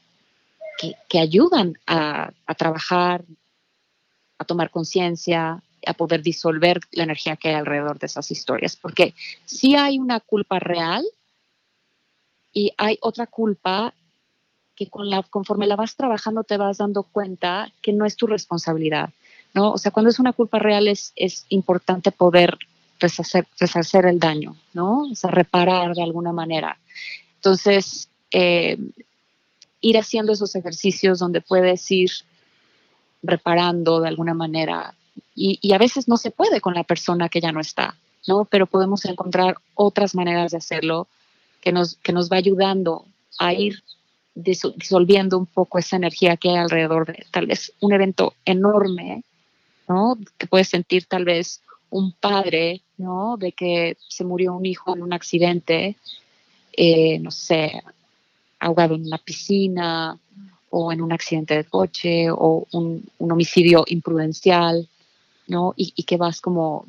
que, 1.07 1.19
ayudan 1.19 1.77
a, 1.87 2.31
a, 2.47 2.55
trabajar, 2.55 3.23
a 4.37 4.45
tomar 4.45 4.71
conciencia, 4.71 5.63
a 5.85 5.93
poder 5.93 6.21
disolver 6.21 6.81
la 6.91 7.03
energía 7.03 7.37
que 7.37 7.49
hay 7.49 7.55
alrededor 7.55 7.97
de 7.99 8.07
esas 8.07 8.29
historias. 8.31 8.75
Porque 8.75 9.13
si 9.45 9.75
hay 9.75 9.99
una 9.99 10.19
culpa 10.19 10.59
real 10.59 11.05
y 12.53 12.71
hay 12.77 12.97
otra 13.01 13.27
culpa 13.27 13.93
que 14.75 14.87
con 14.89 15.09
la, 15.09 15.23
conforme 15.23 15.67
la 15.67 15.75
vas 15.75 15.95
trabajando 15.95 16.43
te 16.43 16.57
vas 16.57 16.77
dando 16.77 17.03
cuenta 17.03 17.71
que 17.81 17.93
no 17.93 18.05
es 18.05 18.15
tu 18.15 18.27
responsabilidad. 18.27 19.09
¿no? 19.53 19.71
O 19.71 19.77
sea, 19.77 19.91
cuando 19.91 20.09
es 20.09 20.19
una 20.19 20.33
culpa 20.33 20.59
real 20.59 20.87
es, 20.87 21.11
es 21.15 21.45
importante 21.49 22.11
poder 22.11 22.57
resarcer, 22.99 24.05
el 24.05 24.19
daño, 24.19 24.55
¿no? 24.73 25.03
O 25.03 25.15
sea, 25.15 25.31
reparar 25.31 25.95
de 25.95 26.03
alguna 26.03 26.33
manera. 26.33 26.77
Entonces, 27.35 28.09
eh, 28.31 28.77
ir 29.81 29.97
haciendo 29.97 30.33
esos 30.33 30.55
ejercicios 30.55 31.19
donde 31.19 31.41
puedes 31.41 31.89
ir 31.91 32.11
reparando 33.23 34.01
de 34.01 34.09
alguna 34.09 34.33
manera. 34.33 34.93
Y, 35.35 35.73
a 35.73 35.77
veces 35.77 36.07
no 36.07 36.17
se 36.17 36.31
puede 36.31 36.59
con 36.59 36.73
la 36.73 36.83
persona 36.83 37.29
que 37.29 37.39
ya 37.39 37.51
no 37.51 37.61
está, 37.61 37.95
¿no? 38.27 38.45
Pero 38.45 38.65
podemos 38.65 39.05
encontrar 39.05 39.57
otras 39.75 40.15
maneras 40.15 40.51
de 40.51 40.57
hacerlo 40.57 41.07
que 41.61 41.71
nos, 41.71 41.95
que 41.97 42.13
nos 42.13 42.29
va 42.31 42.37
ayudando 42.37 43.05
a 43.37 43.53
ir 43.53 43.83
disolviendo 44.35 45.37
un 45.37 45.45
poco 45.45 45.79
esa 45.79 45.97
energía 45.97 46.37
que 46.37 46.49
hay 46.49 46.57
alrededor 46.57 47.07
de 47.07 47.25
tal 47.31 47.47
vez 47.47 47.73
un 47.81 47.93
evento 47.93 48.33
enorme, 48.45 49.23
¿no? 49.87 50.17
Que 50.37 50.47
puedes 50.47 50.69
sentir 50.69 51.05
tal 51.05 51.25
vez 51.25 51.61
un 51.89 52.13
padre, 52.13 52.81
¿no? 52.97 53.37
De 53.37 53.51
que 53.51 53.97
se 54.07 54.23
murió 54.23 54.53
un 54.55 54.65
hijo 54.65 54.95
en 54.95 55.03
un 55.03 55.13
accidente, 55.13 55.97
eh, 56.73 57.19
no 57.19 57.31
sé, 57.31 57.81
ahogado 58.59 58.95
en 58.95 59.05
una 59.05 59.17
piscina 59.17 60.17
o 60.69 60.91
en 60.91 61.01
un 61.01 61.11
accidente 61.11 61.55
de 61.55 61.63
coche 61.63 62.29
o 62.29 62.67
un, 62.71 63.09
homicidio 63.17 63.83
imprudencial, 63.87 64.87
¿no? 65.47 65.73
Y, 65.75 66.03
que 66.03 66.17
vas 66.17 66.41
como 66.41 66.85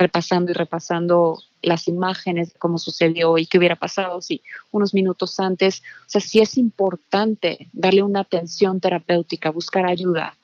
repasando 0.00 0.50
y 0.50 0.54
repasando 0.54 1.38
las 1.60 1.86
imágenes 1.86 2.54
cómo 2.58 2.78
sucedió 2.78 3.36
y 3.36 3.44
qué 3.44 3.58
hubiera 3.58 3.76
pasado 3.76 4.22
si 4.22 4.42
unos 4.72 4.94
minutos 4.94 5.38
antes. 5.38 5.82
O 6.06 6.08
sea, 6.08 6.22
sí 6.22 6.40
es 6.40 6.56
importante 6.56 7.68
darle 7.72 8.02
una 8.02 8.20
atención 8.20 8.80
terapéutica, 8.80 9.50
buscar 9.50 9.84
ayuda 9.84 10.36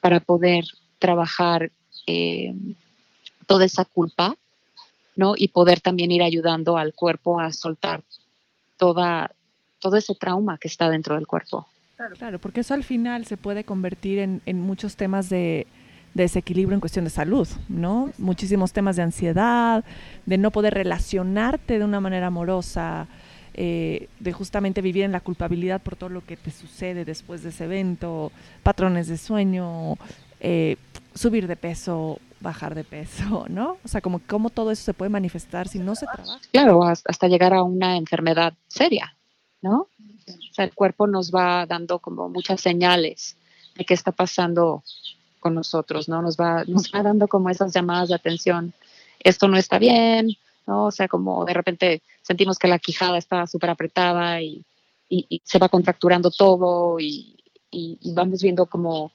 para 0.00 0.18
poder 0.18 0.64
trabajar 0.98 1.70
eh, 2.08 2.54
toda 3.46 3.64
esa 3.64 3.84
culpa, 3.84 4.36
¿no? 5.14 5.34
Y 5.36 5.48
poder 5.48 5.80
también 5.80 6.10
ir 6.10 6.22
ayudando 6.22 6.76
al 6.76 6.92
cuerpo 6.92 7.38
a 7.38 7.52
soltar 7.52 8.02
toda, 8.76 9.30
todo 9.78 9.96
ese 9.96 10.16
trauma 10.16 10.58
que 10.58 10.66
está 10.66 10.90
dentro 10.90 11.14
del 11.14 11.28
cuerpo. 11.28 11.68
Claro, 12.18 12.40
porque 12.40 12.60
eso 12.60 12.74
al 12.74 12.82
final 12.82 13.24
se 13.26 13.36
puede 13.36 13.62
convertir 13.62 14.18
en, 14.18 14.60
muchos 14.60 14.96
temas 14.96 15.30
de, 15.30 15.68
desequilibrio 16.14 16.74
en 16.74 16.80
cuestión 16.80 17.04
de 17.04 17.10
salud, 17.10 17.48
¿no? 17.68 18.10
Muchísimos 18.18 18.72
temas 18.72 18.96
de 18.96 19.02
ansiedad, 19.02 19.84
de 20.26 20.38
no 20.38 20.50
poder 20.50 20.74
relacionarte 20.74 21.78
de 21.78 21.84
una 21.84 22.00
manera 22.00 22.28
amorosa, 22.28 23.08
eh, 23.52 24.08
de 24.20 24.32
justamente 24.32 24.80
vivir 24.80 25.04
en 25.04 25.12
la 25.12 25.20
culpabilidad 25.20 25.82
por 25.82 25.96
todo 25.96 26.10
lo 26.10 26.24
que 26.24 26.36
te 26.36 26.50
sucede 26.50 27.04
después 27.04 27.42
de 27.42 27.50
ese 27.50 27.64
evento, 27.64 28.32
patrones 28.62 29.08
de 29.08 29.18
sueño, 29.18 29.96
eh, 30.40 30.76
subir 31.14 31.46
de 31.46 31.56
peso, 31.56 32.18
bajar 32.40 32.74
de 32.74 32.84
peso, 32.84 33.46
¿no? 33.48 33.76
O 33.84 33.88
sea, 33.88 34.00
como 34.00 34.20
cómo 34.20 34.50
todo 34.50 34.70
eso 34.70 34.84
se 34.84 34.94
puede 34.94 35.08
manifestar 35.08 35.68
si 35.68 35.80
no 35.80 35.96
se 35.96 36.06
trabaja. 36.06 36.40
Claro, 36.52 36.84
hasta 36.84 37.28
llegar 37.28 37.52
a 37.54 37.62
una 37.64 37.96
enfermedad 37.96 38.54
seria, 38.68 39.16
¿no? 39.62 39.88
O 40.26 40.54
sea, 40.54 40.64
el 40.64 40.74
cuerpo 40.74 41.06
nos 41.06 41.32
va 41.32 41.66
dando 41.66 41.98
como 41.98 42.28
muchas 42.28 42.60
señales 42.60 43.36
de 43.76 43.84
qué 43.84 43.94
está 43.94 44.12
pasando 44.12 44.84
con 45.44 45.54
nosotros, 45.54 46.08
¿no? 46.08 46.22
Nos 46.22 46.38
va, 46.38 46.64
nos 46.66 46.90
va 46.90 47.02
dando 47.02 47.28
como 47.28 47.50
esas 47.50 47.74
llamadas 47.74 48.08
de 48.08 48.14
atención. 48.14 48.72
Esto 49.20 49.46
no 49.46 49.58
está 49.58 49.78
bien, 49.78 50.30
¿no? 50.66 50.86
O 50.86 50.90
sea, 50.90 51.06
como 51.06 51.44
de 51.44 51.52
repente 51.52 52.02
sentimos 52.22 52.58
que 52.58 52.66
la 52.66 52.78
quijada 52.78 53.18
está 53.18 53.46
súper 53.46 53.68
apretada 53.68 54.40
y, 54.40 54.64
y, 55.10 55.42
se 55.44 55.58
va 55.58 55.68
contracturando 55.68 56.30
todo 56.30 56.98
y, 56.98 57.36
y, 57.70 57.98
vamos 58.14 58.40
viendo 58.40 58.64
como 58.64 59.12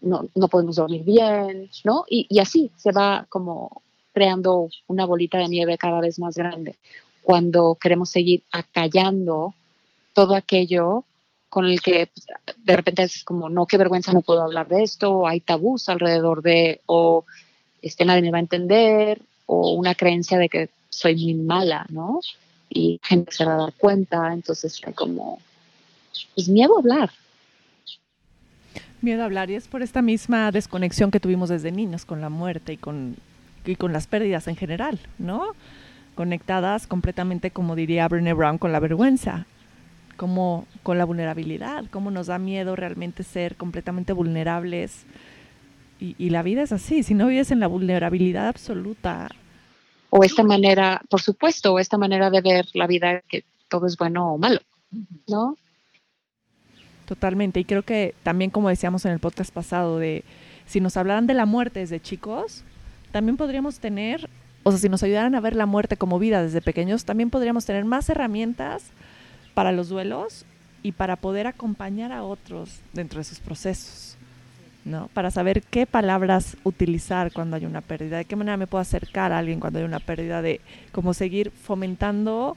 no, 0.00 0.28
no, 0.36 0.46
podemos 0.46 0.76
dormir 0.76 1.02
bien, 1.02 1.68
¿no? 1.82 2.04
Y, 2.08 2.38
así 2.38 2.70
se 2.76 2.92
va 2.92 3.26
como 3.28 3.82
creando 4.12 4.68
una 4.86 5.06
bolita 5.06 5.38
de 5.38 5.48
nieve 5.48 5.76
cada 5.76 6.00
vez 6.00 6.20
más 6.20 6.36
grande 6.36 6.76
cuando 7.22 7.76
queremos 7.80 8.10
seguir 8.10 8.44
acallando 8.52 9.54
todo 10.12 10.36
aquello 10.36 11.04
con 11.52 11.66
el 11.66 11.82
que 11.82 12.06
pues, 12.06 12.26
de 12.64 12.76
repente 12.76 13.02
es 13.02 13.24
como, 13.24 13.50
no, 13.50 13.66
qué 13.66 13.76
vergüenza, 13.76 14.14
no 14.14 14.22
puedo 14.22 14.42
hablar 14.42 14.68
de 14.68 14.82
esto, 14.82 15.10
o 15.12 15.28
hay 15.28 15.40
tabús 15.40 15.90
alrededor 15.90 16.40
de, 16.40 16.80
o 16.86 17.26
este, 17.82 18.06
nadie 18.06 18.22
me 18.22 18.30
va 18.30 18.38
a 18.38 18.40
entender, 18.40 19.20
o 19.44 19.74
una 19.74 19.94
creencia 19.94 20.38
de 20.38 20.48
que 20.48 20.70
soy 20.88 21.14
muy 21.14 21.34
mala, 21.34 21.84
¿no? 21.90 22.20
Y 22.70 22.98
gente 23.02 23.32
se 23.32 23.44
va 23.44 23.52
a 23.52 23.58
dar 23.58 23.74
cuenta, 23.74 24.32
entonces 24.32 24.80
hay 24.86 24.94
como, 24.94 25.40
pues 26.34 26.48
miedo 26.48 26.74
a 26.74 26.78
hablar. 26.78 27.10
Miedo 29.02 29.20
a 29.20 29.26
hablar, 29.26 29.50
y 29.50 29.54
es 29.56 29.68
por 29.68 29.82
esta 29.82 30.00
misma 30.00 30.52
desconexión 30.52 31.10
que 31.10 31.20
tuvimos 31.20 31.50
desde 31.50 31.70
niños 31.70 32.06
con 32.06 32.22
la 32.22 32.30
muerte 32.30 32.72
y 32.72 32.76
con, 32.78 33.16
y 33.66 33.76
con 33.76 33.92
las 33.92 34.06
pérdidas 34.06 34.48
en 34.48 34.56
general, 34.56 34.98
¿no? 35.18 35.52
conectadas 36.14 36.86
completamente, 36.86 37.50
como 37.50 37.76
diría 37.76 38.08
Brené 38.08 38.32
Brown, 38.32 38.56
con 38.56 38.72
la 38.72 38.80
vergüenza, 38.80 39.46
como 40.22 40.68
con 40.84 40.98
la 40.98 41.04
vulnerabilidad, 41.04 41.86
cómo 41.90 42.12
nos 42.12 42.28
da 42.28 42.38
miedo 42.38 42.76
realmente 42.76 43.24
ser 43.24 43.56
completamente 43.56 44.12
vulnerables. 44.12 45.04
Y, 45.98 46.30
la 46.30 46.44
vida 46.44 46.62
es 46.62 46.70
así, 46.70 47.02
si 47.02 47.12
no 47.12 47.26
vives 47.26 47.50
en 47.50 47.58
la 47.58 47.66
vulnerabilidad 47.66 48.46
absoluta. 48.46 49.28
O 50.10 50.22
esta 50.22 50.44
manera, 50.44 51.02
por 51.10 51.20
supuesto, 51.20 51.72
o 51.72 51.80
esta 51.80 51.98
manera 51.98 52.30
de 52.30 52.40
ver 52.40 52.66
la 52.74 52.86
vida 52.86 53.20
que 53.22 53.42
todo 53.66 53.88
es 53.88 53.96
bueno 53.96 54.34
o 54.34 54.38
malo, 54.38 54.60
¿no? 55.26 55.56
Totalmente, 57.06 57.58
y 57.58 57.64
creo 57.64 57.82
que 57.82 58.14
también 58.22 58.52
como 58.52 58.68
decíamos 58.68 59.04
en 59.04 59.10
el 59.10 59.18
podcast 59.18 59.52
pasado, 59.52 59.98
de 59.98 60.22
si 60.66 60.80
nos 60.80 60.96
hablaran 60.96 61.26
de 61.26 61.34
la 61.34 61.46
muerte 61.46 61.80
desde 61.80 61.98
chicos, 61.98 62.62
también 63.10 63.36
podríamos 63.36 63.80
tener 63.80 64.30
o 64.62 64.70
sea, 64.70 64.78
si 64.78 64.88
nos 64.88 65.02
ayudaran 65.02 65.34
a 65.34 65.40
ver 65.40 65.56
la 65.56 65.66
muerte 65.66 65.96
como 65.96 66.20
vida 66.20 66.44
desde 66.44 66.60
pequeños, 66.60 67.04
también 67.04 67.30
podríamos 67.30 67.66
tener 67.66 67.84
más 67.84 68.08
herramientas 68.08 68.92
para 69.54 69.72
los 69.72 69.88
duelos 69.88 70.44
y 70.82 70.92
para 70.92 71.16
poder 71.16 71.46
acompañar 71.46 72.12
a 72.12 72.24
otros 72.24 72.80
dentro 72.92 73.18
de 73.18 73.24
sus 73.24 73.38
procesos, 73.38 74.16
¿no? 74.84 75.08
Para 75.14 75.30
saber 75.30 75.62
qué 75.62 75.86
palabras 75.86 76.56
utilizar 76.64 77.32
cuando 77.32 77.56
hay 77.56 77.64
una 77.64 77.80
pérdida, 77.80 78.18
de 78.18 78.24
qué 78.24 78.36
manera 78.36 78.56
me 78.56 78.66
puedo 78.66 78.82
acercar 78.82 79.32
a 79.32 79.38
alguien 79.38 79.60
cuando 79.60 79.78
hay 79.78 79.84
una 79.84 80.00
pérdida, 80.00 80.42
de 80.42 80.60
cómo 80.90 81.14
seguir 81.14 81.50
fomentando 81.50 82.56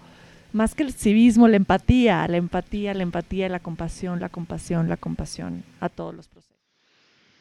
más 0.54 0.74
que 0.74 0.84
el 0.84 0.94
civismo, 0.94 1.48
la 1.48 1.58
empatía, 1.58 2.28
la 2.28 2.38
empatía, 2.38 2.94
la 2.94 3.04
empatía, 3.04 3.50
la 3.50 3.60
compasión, 3.60 4.20
la 4.20 4.30
compasión, 4.30 4.88
la 4.88 4.98
compasión 4.98 5.64
a 5.82 5.90
todos 5.90 6.16
los 6.16 6.28
procesos. 6.28 6.56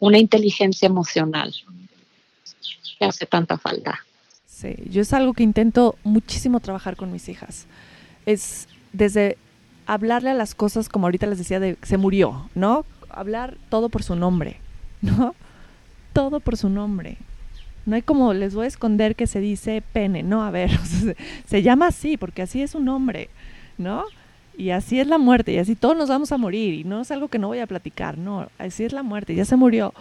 Una 0.00 0.18
inteligencia 0.18 0.86
emocional 0.86 1.54
que 2.98 3.04
hace 3.04 3.24
tanta 3.26 3.56
falta. 3.56 4.00
Sí, 4.46 4.74
yo 4.90 5.02
es 5.02 5.12
algo 5.12 5.32
que 5.32 5.42
intento 5.42 5.96
muchísimo 6.04 6.60
trabajar 6.60 6.96
con 6.96 7.12
mis 7.12 7.28
hijas. 7.28 7.66
Es 8.26 8.68
desde 8.94 9.36
hablarle 9.86 10.30
a 10.30 10.34
las 10.34 10.54
cosas, 10.54 10.88
como 10.88 11.06
ahorita 11.06 11.26
les 11.26 11.38
decía, 11.38 11.60
de 11.60 11.76
se 11.82 11.98
murió, 11.98 12.48
¿no? 12.54 12.86
Hablar 13.10 13.58
todo 13.68 13.90
por 13.90 14.02
su 14.02 14.16
nombre, 14.16 14.56
¿no? 15.02 15.34
Todo 16.12 16.40
por 16.40 16.56
su 16.56 16.70
nombre. 16.70 17.18
No 17.86 17.96
hay 17.96 18.02
como, 18.02 18.32
les 18.32 18.54
voy 18.54 18.64
a 18.64 18.68
esconder 18.68 19.14
que 19.14 19.26
se 19.26 19.40
dice 19.40 19.82
pene, 19.92 20.22
no, 20.22 20.42
a 20.42 20.50
ver, 20.50 20.70
se, 21.46 21.62
llama 21.62 21.88
así, 21.88 22.16
porque 22.16 22.40
así 22.40 22.62
es 22.62 22.74
un 22.74 22.86
nombre, 22.86 23.28
¿no? 23.76 24.04
Y 24.56 24.70
así 24.70 25.00
es 25.00 25.08
la 25.08 25.18
muerte, 25.18 25.52
y 25.52 25.58
así 25.58 25.74
todos 25.74 25.96
nos 25.96 26.08
vamos 26.08 26.32
a 26.32 26.38
morir, 26.38 26.72
y 26.72 26.84
no 26.84 27.02
es 27.02 27.10
algo 27.10 27.28
que 27.28 27.38
no 27.38 27.48
voy 27.48 27.58
a 27.58 27.66
platicar, 27.66 28.16
no, 28.16 28.48
así 28.58 28.84
es 28.84 28.92
la 28.92 29.02
muerte, 29.02 29.34
ya 29.34 29.44
se 29.44 29.56
murió. 29.56 29.92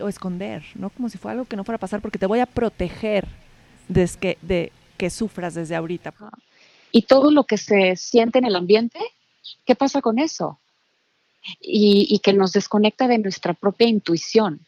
O 0.00 0.08
esconder, 0.08 0.64
¿no? 0.74 0.88
Como 0.88 1.10
si 1.10 1.18
fuera 1.18 1.32
algo 1.32 1.44
que 1.44 1.54
no 1.54 1.64
fuera 1.64 1.76
a 1.76 1.78
pasar, 1.78 2.00
porque 2.00 2.18
te 2.18 2.24
voy 2.24 2.40
a 2.40 2.46
proteger 2.46 3.28
desde 3.88 4.18
que, 4.18 4.38
de 4.40 4.72
que 4.96 5.10
sufras 5.10 5.52
desde 5.52 5.76
ahorita. 5.76 6.14
Y 6.92 7.02
todo 7.02 7.30
lo 7.30 7.44
que 7.44 7.56
se 7.56 7.96
siente 7.96 8.38
en 8.38 8.44
el 8.44 8.54
ambiente, 8.54 9.00
¿qué 9.64 9.74
pasa 9.74 10.00
con 10.00 10.18
eso? 10.18 10.58
Y, 11.60 12.20
que 12.20 12.32
nos 12.32 12.52
desconecta 12.52 13.08
de 13.08 13.18
nuestra 13.18 13.52
propia 13.54 13.88
intuición 13.88 14.60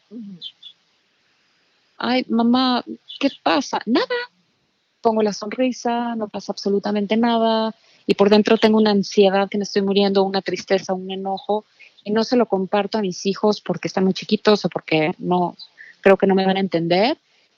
ay, 1.97 2.25
mamá, 2.29 2.83
¿qué 3.19 3.29
pasa? 3.43 3.81
Nada. 3.85 4.15
Pongo 5.01 5.21
la 5.21 5.33
sonrisa, 5.33 6.15
no 6.15 6.27
pasa 6.27 6.51
absolutamente 6.51 7.15
nada. 7.17 7.75
Y 8.07 8.15
por 8.15 8.29
dentro 8.29 8.57
tengo 8.57 8.77
una 8.77 8.91
ansiedad 8.91 9.49
que 9.49 9.57
me 9.57 9.63
estoy 9.63 9.81
muriendo, 9.81 10.23
una 10.23 10.41
tristeza, 10.41 10.93
un 10.93 11.11
enojo. 11.11 11.65
Y 12.03 12.11
no 12.11 12.23
se 12.23 12.37
lo 12.37 12.45
comparto 12.47 12.97
a 12.97 13.01
mis 13.01 13.25
hijos 13.25 13.61
porque 13.61 13.87
están 13.87 14.03
muy 14.03 14.13
chiquitos 14.13 14.65
o 14.65 14.69
porque 14.69 15.13
no, 15.17 15.55
creo 16.01 16.17
que 16.17 16.27
no 16.27 16.35
me 16.35 16.45
van 16.45 16.57
a 16.57 16.59
entender. 16.59 17.17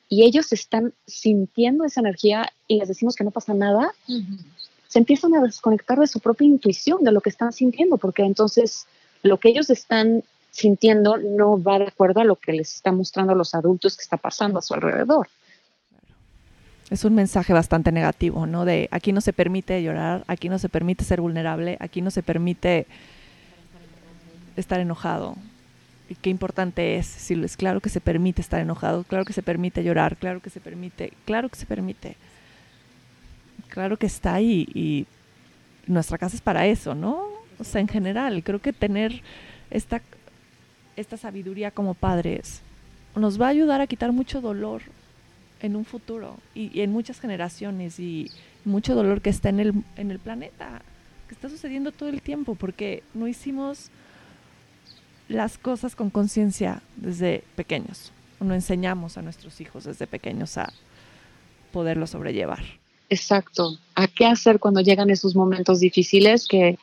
Y 0.10 0.24
ellos 0.24 0.54
están 0.54 0.94
sintiendo 1.06 1.84
esa 1.84 2.00
energía 2.00 2.52
y 2.68 2.80
les 2.80 2.88
decimos 2.88 3.16
que 3.16 3.24
no 3.24 3.32
pasa 3.32 3.54
nada. 3.54 3.92
Se 4.88 5.00
empiezan 5.00 5.36
a 5.36 5.42
desconectar 5.42 6.00
de 6.00 6.08
su 6.08 6.20
propia 6.20 6.48
intuición, 6.48 7.04
de 7.04 7.12
lo 7.12 7.22
que 7.22 7.30
están 7.30 7.52
sintiendo, 7.52 7.98
porque 7.98 8.24
entonces 8.24 8.88
lo 9.22 9.38
que 9.38 9.50
ellos 9.50 9.70
están 9.70 10.24
sintiendo 10.52 11.18
no 11.18 11.62
va 11.62 11.80
de 11.80 11.88
acuerdo 11.88 12.22
a 12.22 12.24
lo 12.24 12.36
que 12.38 12.54
les 12.54 12.76
está 12.76 12.92
mostrando 12.92 13.34
a 13.34 13.36
los 13.36 13.54
adultos 13.54 13.98
que 13.98 14.04
está 14.04 14.18
pasando 14.18 14.60
a 14.60 14.62
su 14.62 14.74
alrededor. 14.74 15.28
Es 16.90 17.04
un 17.04 17.16
mensaje 17.16 17.52
bastante 17.52 17.92
negativo, 17.92 18.48
¿no? 18.48 18.64
De 18.64 18.88
aquí 18.92 19.12
no 19.12 19.20
se 19.20 19.34
permite 19.34 19.84
llorar, 19.84 20.24
aquí 20.28 20.48
no 20.48 20.58
se 20.58 20.70
permite 20.70 21.04
ser 21.04 21.20
vulnerable, 21.20 21.78
aquí 21.82 22.02
no 22.02 22.12
se 22.12 22.24
permite 22.24 22.88
estar 24.56 24.80
enojado. 24.80 25.36
Y 26.10 26.16
qué 26.16 26.30
importante 26.30 26.98
es 26.98 27.14
decirles, 27.14 27.58
claro 27.58 27.82
que 27.82 27.90
se 27.90 28.00
permite 28.00 28.42
estar 28.42 28.62
enojado, 28.62 29.04
claro 29.04 29.26
que 29.26 29.34
se 29.34 29.44
permite 29.44 29.84
llorar, 29.84 30.18
claro 30.18 30.42
que 30.42 30.50
se 30.50 30.62
permite, 30.62 31.14
claro 31.26 31.50
que 31.50 31.58
se 31.58 31.66
permite. 31.66 32.16
Claro 33.68 33.98
que 33.98 34.06
está 34.06 34.36
ahí 34.36 34.68
y 34.74 35.06
nuestra 35.86 36.18
casa 36.18 36.36
es 36.36 36.42
para 36.42 36.66
eso, 36.66 36.96
¿no? 36.96 37.28
O 37.60 37.64
sea, 37.64 37.82
en 37.82 37.88
general, 37.88 38.44
creo 38.44 38.62
que 38.62 38.72
tener 38.72 39.22
esta 39.70 40.02
esta 40.98 41.16
sabiduría 41.16 41.72
como 41.72 41.94
padres 41.94 42.62
nos 43.16 43.40
va 43.40 43.46
a 43.48 43.50
ayudar 43.50 43.82
a 43.82 43.88
quitar 43.88 44.12
mucho 44.12 44.42
dolor 44.42 44.82
en 45.62 45.76
un 45.76 45.86
futuro 45.86 46.38
y, 46.54 46.82
en 46.82 46.92
muchas 46.92 47.20
generaciones 47.20 48.00
y 48.00 48.30
mucho 48.66 48.96
dolor 48.96 49.22
que 49.22 49.30
está 49.30 49.50
en 49.50 49.60
el, 49.60 49.74
en 49.96 50.12
el 50.12 50.20
planeta, 50.20 50.82
que 51.28 51.34
está 51.34 51.50
sucediendo 51.50 51.92
todo 51.92 52.10
el 52.10 52.22
tiempo 52.22 52.56
porque 52.56 53.04
no 53.14 53.28
hicimos 53.28 53.90
las 55.28 55.58
cosas 55.58 55.96
con 55.96 56.10
conciencia 56.10 56.82
desde 56.96 57.44
pequeños, 57.56 58.12
no 58.40 58.54
enseñamos 58.54 59.18
a 59.18 59.22
nuestros 59.22 59.60
hijos 59.62 59.84
desde 59.84 60.08
pequeños 60.08 60.58
a 60.58 60.72
poderlo 61.72 62.08
sobrellevar. 62.08 62.64
Exacto, 63.10 63.78
a 63.96 64.08
qué 64.08 64.26
hacer 64.26 64.60
cuando 64.60 64.82
llegan 64.82 65.10
esos 65.10 65.36
momentos 65.36 65.80
difíciles 65.80 66.48
que 66.48 66.78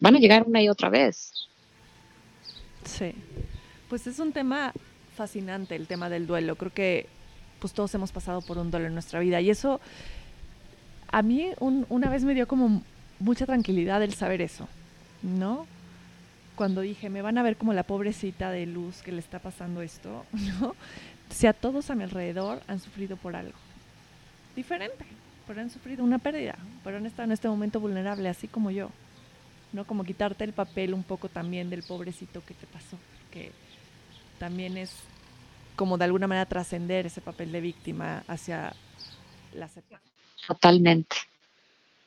van 0.00 0.16
a 0.16 0.18
llegar 0.18 0.44
una 0.46 0.62
y 0.62 0.68
otra 0.68 0.88
vez. 0.88 1.32
Sí, 2.84 3.12
pues 3.88 4.06
es 4.06 4.18
un 4.18 4.32
tema 4.32 4.72
fascinante 5.16 5.74
el 5.76 5.86
tema 5.86 6.08
del 6.08 6.26
duelo. 6.26 6.56
Creo 6.56 6.72
que 6.72 7.06
pues 7.60 7.72
todos 7.72 7.94
hemos 7.94 8.12
pasado 8.12 8.42
por 8.42 8.58
un 8.58 8.70
duelo 8.70 8.86
en 8.86 8.94
nuestra 8.94 9.20
vida 9.20 9.40
y 9.40 9.50
eso 9.50 9.80
a 11.08 11.22
mí 11.22 11.50
una 11.60 12.10
vez 12.10 12.24
me 12.24 12.34
dio 12.34 12.46
como 12.46 12.82
mucha 13.18 13.46
tranquilidad 13.46 14.02
el 14.02 14.14
saber 14.14 14.42
eso, 14.42 14.68
¿no? 15.22 15.66
Cuando 16.56 16.80
dije, 16.80 17.10
me 17.10 17.22
van 17.22 17.38
a 17.38 17.42
ver 17.42 17.56
como 17.56 17.72
la 17.72 17.84
pobrecita 17.84 18.50
de 18.50 18.66
luz 18.66 19.02
que 19.02 19.12
le 19.12 19.20
está 19.20 19.38
pasando 19.38 19.82
esto, 19.82 20.24
¿no? 20.60 20.74
Si 21.30 21.46
a 21.46 21.52
todos 21.52 21.90
a 21.90 21.94
mi 21.94 22.02
alrededor 22.02 22.60
han 22.66 22.80
sufrido 22.80 23.16
por 23.16 23.36
algo 23.36 23.56
diferente, 24.56 25.04
pero 25.46 25.60
han 25.60 25.70
sufrido 25.70 26.02
una 26.02 26.18
pérdida, 26.18 26.56
pero 26.82 26.96
han 26.96 27.06
estado 27.06 27.24
en 27.24 27.32
este 27.32 27.48
momento 27.48 27.78
vulnerable, 27.78 28.28
así 28.28 28.48
como 28.48 28.70
yo. 28.70 28.90
¿no? 29.72 29.84
Como 29.84 30.04
quitarte 30.04 30.42
el 30.44 30.52
papel 30.52 30.94
un 30.94 31.02
poco 31.02 31.28
también 31.28 31.70
del 31.70 31.82
pobrecito 31.82 32.42
que 32.44 32.54
te 32.54 32.66
pasó, 32.66 32.96
que 33.30 33.52
también 34.38 34.76
es 34.78 34.92
como 35.76 35.98
de 35.98 36.06
alguna 36.06 36.26
manera 36.26 36.46
trascender 36.46 37.06
ese 37.06 37.20
papel 37.20 37.52
de 37.52 37.60
víctima 37.60 38.24
hacia 38.26 38.74
la 39.52 39.66
aceptación. 39.66 40.00
Totalmente, 40.46 41.16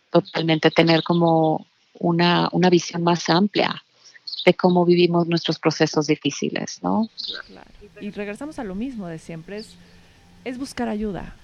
totalmente, 0.10 0.72
tener 0.72 1.04
como 1.04 1.68
una, 1.94 2.50
una 2.52 2.70
visión 2.70 3.04
más 3.04 3.30
amplia 3.30 3.84
de 4.46 4.54
cómo 4.54 4.86
vivimos 4.86 5.28
nuestros 5.28 5.60
procesos 5.60 6.08
difíciles, 6.08 6.82
¿no? 6.84 7.10
Y 8.02 8.12
regresamos 8.12 8.60
a 8.60 8.64
lo 8.64 8.76
mismo 8.76 9.08
de 9.08 9.20
siempre, 9.20 9.58
es, 9.58 9.76
es 10.46 10.58
buscar 10.58 10.90
ayuda, 10.90 11.36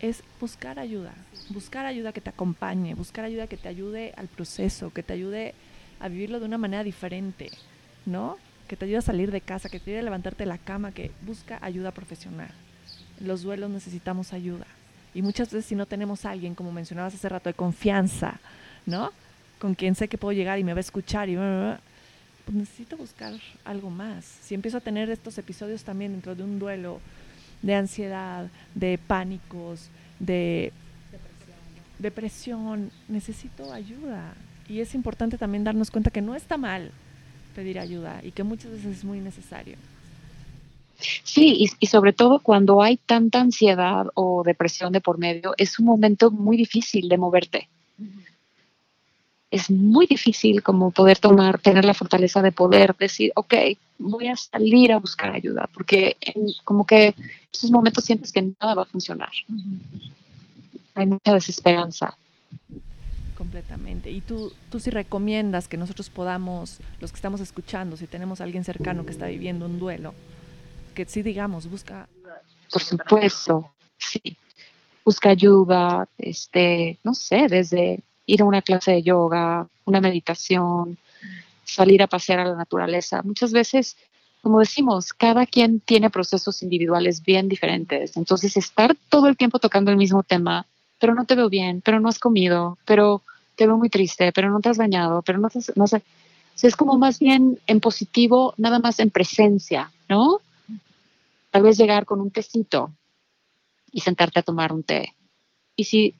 es 0.00 0.22
buscar 0.40 0.78
ayuda, 0.78 1.14
buscar 1.50 1.86
ayuda 1.86 2.12
que 2.12 2.20
te 2.20 2.30
acompañe, 2.30 2.94
buscar 2.94 3.24
ayuda 3.24 3.46
que 3.46 3.56
te 3.56 3.68
ayude 3.68 4.12
al 4.16 4.28
proceso, 4.28 4.92
que 4.92 5.02
te 5.02 5.12
ayude 5.12 5.54
a 6.00 6.08
vivirlo 6.08 6.40
de 6.40 6.46
una 6.46 6.58
manera 6.58 6.82
diferente, 6.82 7.50
¿no? 8.04 8.36
Que 8.68 8.76
te 8.76 8.84
ayude 8.84 8.98
a 8.98 9.02
salir 9.02 9.30
de 9.30 9.40
casa, 9.40 9.68
que 9.68 9.78
te 9.78 9.90
ayude 9.90 10.00
a 10.00 10.04
levantarte 10.04 10.42
de 10.42 10.48
la 10.48 10.58
cama, 10.58 10.92
que 10.92 11.12
busca 11.24 11.58
ayuda 11.62 11.92
profesional. 11.92 12.50
Los 13.20 13.42
duelos 13.42 13.70
necesitamos 13.70 14.32
ayuda. 14.32 14.66
Y 15.14 15.22
muchas 15.22 15.52
veces 15.52 15.66
si 15.66 15.74
no 15.74 15.86
tenemos 15.86 16.24
alguien, 16.24 16.54
como 16.54 16.72
mencionabas 16.72 17.14
hace 17.14 17.28
rato, 17.28 17.48
de 17.48 17.54
confianza, 17.54 18.40
¿no? 18.86 19.12
Con 19.60 19.74
quien 19.74 19.94
sé 19.94 20.08
que 20.08 20.18
puedo 20.18 20.32
llegar 20.32 20.58
y 20.58 20.64
me 20.64 20.72
va 20.72 20.78
a 20.78 20.80
escuchar 20.80 21.28
y 21.28 21.36
pues 22.44 22.56
necesito 22.56 22.96
buscar 22.96 23.34
algo 23.64 23.90
más. 23.90 24.24
Si 24.24 24.54
empiezo 24.54 24.78
a 24.78 24.80
tener 24.80 25.10
estos 25.10 25.38
episodios 25.38 25.84
también 25.84 26.12
dentro 26.12 26.34
de 26.34 26.42
un 26.42 26.58
duelo, 26.58 27.00
de 27.62 27.74
ansiedad, 27.74 28.48
de 28.74 28.98
pánicos, 28.98 29.88
de 30.18 30.72
depresión, 31.98 32.90
necesito 33.08 33.72
ayuda. 33.72 34.34
Y 34.68 34.80
es 34.80 34.94
importante 34.94 35.38
también 35.38 35.64
darnos 35.64 35.90
cuenta 35.90 36.10
que 36.10 36.20
no 36.20 36.34
está 36.34 36.56
mal 36.56 36.90
pedir 37.54 37.78
ayuda 37.78 38.20
y 38.22 38.32
que 38.32 38.42
muchas 38.42 38.72
veces 38.72 38.98
es 38.98 39.04
muy 39.04 39.20
necesario. 39.20 39.76
Sí, 41.24 41.66
y, 41.80 41.86
sobre 41.86 42.12
todo 42.12 42.38
cuando 42.40 42.80
hay 42.82 42.96
tanta 42.96 43.40
ansiedad 43.40 44.06
o 44.14 44.42
depresión 44.44 44.92
de 44.92 45.00
por 45.00 45.18
medio, 45.18 45.52
es 45.56 45.78
un 45.78 45.86
momento 45.86 46.30
muy 46.30 46.56
difícil 46.56 47.08
de 47.08 47.18
moverte. 47.18 47.68
Es 49.52 49.70
muy 49.70 50.06
difícil 50.06 50.62
como 50.62 50.90
poder 50.92 51.18
tomar, 51.18 51.60
tener 51.60 51.84
la 51.84 51.92
fortaleza 51.92 52.40
de 52.40 52.52
poder 52.52 52.96
decir, 52.96 53.32
ok, 53.36 53.54
voy 53.98 54.28
a 54.28 54.34
salir 54.34 54.92
a 54.92 54.98
buscar 54.98 55.30
ayuda, 55.30 55.68
porque 55.74 56.16
como 56.64 56.86
que 56.86 57.08
en 57.08 57.14
esos 57.52 57.70
momentos 57.70 58.02
sientes 58.02 58.32
que 58.32 58.50
nada 58.58 58.74
va 58.74 58.82
a 58.82 58.86
funcionar. 58.86 59.28
Hay 60.94 61.06
mucha 61.06 61.34
desesperanza. 61.34 62.16
Completamente. 63.36 64.10
Y 64.10 64.22
tú, 64.22 64.54
tú 64.70 64.80
sí 64.80 64.88
recomiendas 64.88 65.68
que 65.68 65.76
nosotros 65.76 66.08
podamos, 66.08 66.78
los 67.00 67.12
que 67.12 67.16
estamos 67.16 67.42
escuchando, 67.42 67.98
si 67.98 68.06
tenemos 68.06 68.40
a 68.40 68.44
alguien 68.44 68.64
cercano 68.64 69.04
que 69.04 69.12
está 69.12 69.26
viviendo 69.26 69.66
un 69.66 69.78
duelo, 69.78 70.14
que 70.94 71.04
sí 71.04 71.20
digamos, 71.20 71.68
busca... 71.68 72.08
Por 72.72 72.82
supuesto, 72.82 73.70
sí. 73.98 74.34
Busca 75.04 75.28
ayuda, 75.28 76.08
este, 76.16 76.98
no 77.04 77.12
sé, 77.12 77.48
desde 77.48 78.02
ir 78.26 78.42
a 78.42 78.44
una 78.44 78.62
clase 78.62 78.92
de 78.92 79.02
yoga, 79.02 79.66
una 79.84 80.00
meditación, 80.00 80.98
salir 81.64 82.02
a 82.02 82.06
pasear 82.06 82.40
a 82.40 82.44
la 82.44 82.54
naturaleza. 82.54 83.22
Muchas 83.22 83.52
veces, 83.52 83.96
como 84.42 84.60
decimos, 84.60 85.12
cada 85.12 85.46
quien 85.46 85.80
tiene 85.80 86.10
procesos 86.10 86.62
individuales 86.62 87.22
bien 87.22 87.48
diferentes. 87.48 88.16
Entonces, 88.16 88.56
estar 88.56 88.96
todo 89.08 89.28
el 89.28 89.36
tiempo 89.36 89.58
tocando 89.58 89.90
el 89.90 89.96
mismo 89.96 90.22
tema, 90.22 90.66
pero 90.98 91.14
no 91.14 91.24
te 91.24 91.34
veo 91.34 91.48
bien, 91.48 91.80
pero 91.84 92.00
no 92.00 92.08
has 92.08 92.18
comido, 92.18 92.78
pero 92.84 93.22
te 93.56 93.66
veo 93.66 93.76
muy 93.76 93.88
triste, 93.88 94.32
pero 94.32 94.50
no 94.50 94.60
te 94.60 94.68
has 94.68 94.78
bañado, 94.78 95.22
pero 95.22 95.38
no, 95.38 95.48
te, 95.48 95.60
no 95.76 95.86
sé. 95.86 96.02
es 96.62 96.76
como 96.76 96.98
más 96.98 97.18
bien 97.18 97.58
en 97.66 97.80
positivo, 97.80 98.54
nada 98.56 98.78
más 98.78 98.98
en 99.00 99.10
presencia, 99.10 99.90
¿no? 100.08 100.40
Tal 101.50 101.62
vez 101.62 101.76
llegar 101.76 102.06
con 102.06 102.20
un 102.20 102.30
tecito 102.30 102.92
y 103.92 104.00
sentarte 104.00 104.40
a 104.40 104.42
tomar 104.42 104.72
un 104.72 104.82
té. 104.82 105.14
Y 105.76 105.84
si 105.84 106.14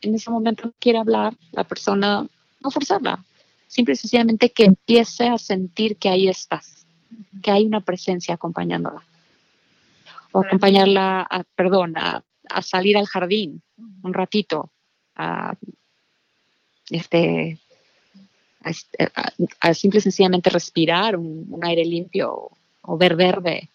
en 0.00 0.14
ese 0.14 0.30
momento 0.30 0.72
quiere 0.78 0.98
hablar, 0.98 1.34
la 1.52 1.64
persona, 1.64 2.26
no 2.60 2.70
forzarla, 2.70 3.24
simple 3.66 3.94
y 3.94 3.96
sencillamente 3.96 4.50
que 4.50 4.64
empiece 4.64 5.28
a 5.28 5.38
sentir 5.38 5.96
que 5.96 6.08
ahí 6.08 6.28
estás, 6.28 6.86
que 7.42 7.50
hay 7.50 7.64
una 7.64 7.80
presencia 7.80 8.34
acompañándola. 8.34 9.02
O 10.32 10.40
acompañarla, 10.40 11.22
a, 11.22 11.44
perdón, 11.44 11.94
a, 11.96 12.22
salir 12.62 12.96
al 12.96 13.06
jardín 13.06 13.62
un 14.02 14.14
ratito, 14.14 14.70
a, 15.16 15.54
este, 16.90 17.58
a, 19.60 19.74
simple 19.74 19.98
y 19.98 20.02
sencillamente 20.02 20.50
respirar 20.50 21.16
un, 21.16 21.60
aire 21.62 21.84
limpio 21.84 22.50
o 22.82 22.96
ver 22.96 23.16
verde. 23.16 23.68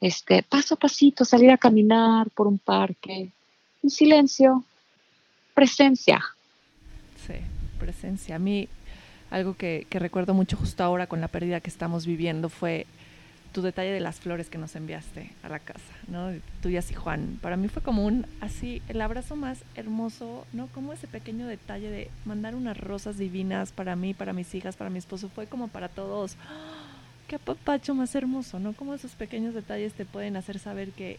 Este, 0.00 0.44
paso 0.44 0.74
a 0.74 0.78
pasito, 0.78 1.24
salir 1.24 1.50
a 1.50 1.58
caminar 1.58 2.30
por 2.30 2.46
un 2.46 2.58
parque, 2.58 3.32
en 3.82 3.90
silencio, 3.90 4.64
presencia. 5.58 6.24
Sí, 7.26 7.34
presencia. 7.80 8.36
A 8.36 8.38
mí 8.38 8.68
algo 9.28 9.54
que, 9.56 9.86
recuerdo 9.90 10.32
mucho 10.32 10.56
justo 10.56 10.84
ahora 10.84 11.08
con 11.08 11.20
la 11.20 11.26
pérdida 11.26 11.60
que 11.60 11.68
estamos 11.68 12.06
viviendo 12.06 12.48
fue 12.48 12.86
tu 13.52 13.60
detalle 13.62 13.90
de 13.90 13.98
las 13.98 14.20
flores 14.20 14.50
que 14.50 14.58
nos 14.58 14.76
enviaste 14.76 15.32
a 15.42 15.48
la 15.48 15.58
casa, 15.58 15.92
¿no? 16.06 16.30
Tuyas 16.62 16.90
y 16.92 16.94
Juan. 16.94 17.40
Para 17.42 17.56
mí 17.56 17.66
fue 17.66 17.82
como 17.82 18.06
un, 18.06 18.24
así, 18.40 18.82
el 18.88 19.00
abrazo 19.00 19.34
más 19.34 19.58
hermoso, 19.74 20.46
¿no? 20.52 20.68
Como 20.68 20.92
ese 20.92 21.08
pequeño 21.08 21.48
detalle 21.48 21.90
de 21.90 22.10
mandar 22.24 22.54
unas 22.54 22.76
rosas 22.78 23.18
divinas 23.18 23.72
para 23.72 23.96
mí, 23.96 24.14
para 24.14 24.32
mis 24.32 24.54
hijas, 24.54 24.76
para 24.76 24.90
mi 24.90 24.98
esposo, 24.98 25.28
fue 25.28 25.48
como 25.48 25.66
para 25.66 25.88
todos. 25.88 26.36
Qué 27.26 27.36
apapacho 27.36 27.96
más 27.96 28.14
hermoso, 28.14 28.60
¿no? 28.60 28.74
Como 28.74 28.94
esos 28.94 29.12
pequeños 29.12 29.54
detalles 29.54 29.94
te 29.94 30.04
pueden 30.04 30.36
hacer 30.36 30.60
saber 30.60 30.90
que 30.92 31.18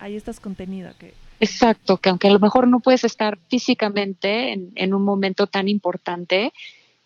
ahí 0.00 0.16
estás 0.16 0.40
contenida, 0.40 0.94
que... 0.98 1.12
Exacto, 1.38 1.98
que 1.98 2.08
aunque 2.08 2.28
a 2.28 2.32
lo 2.32 2.38
mejor 2.38 2.66
no 2.66 2.80
puedes 2.80 3.04
estar 3.04 3.38
físicamente 3.48 4.52
en, 4.52 4.94
un 4.94 5.04
momento 5.04 5.46
tan 5.46 5.68
importante, 5.68 6.52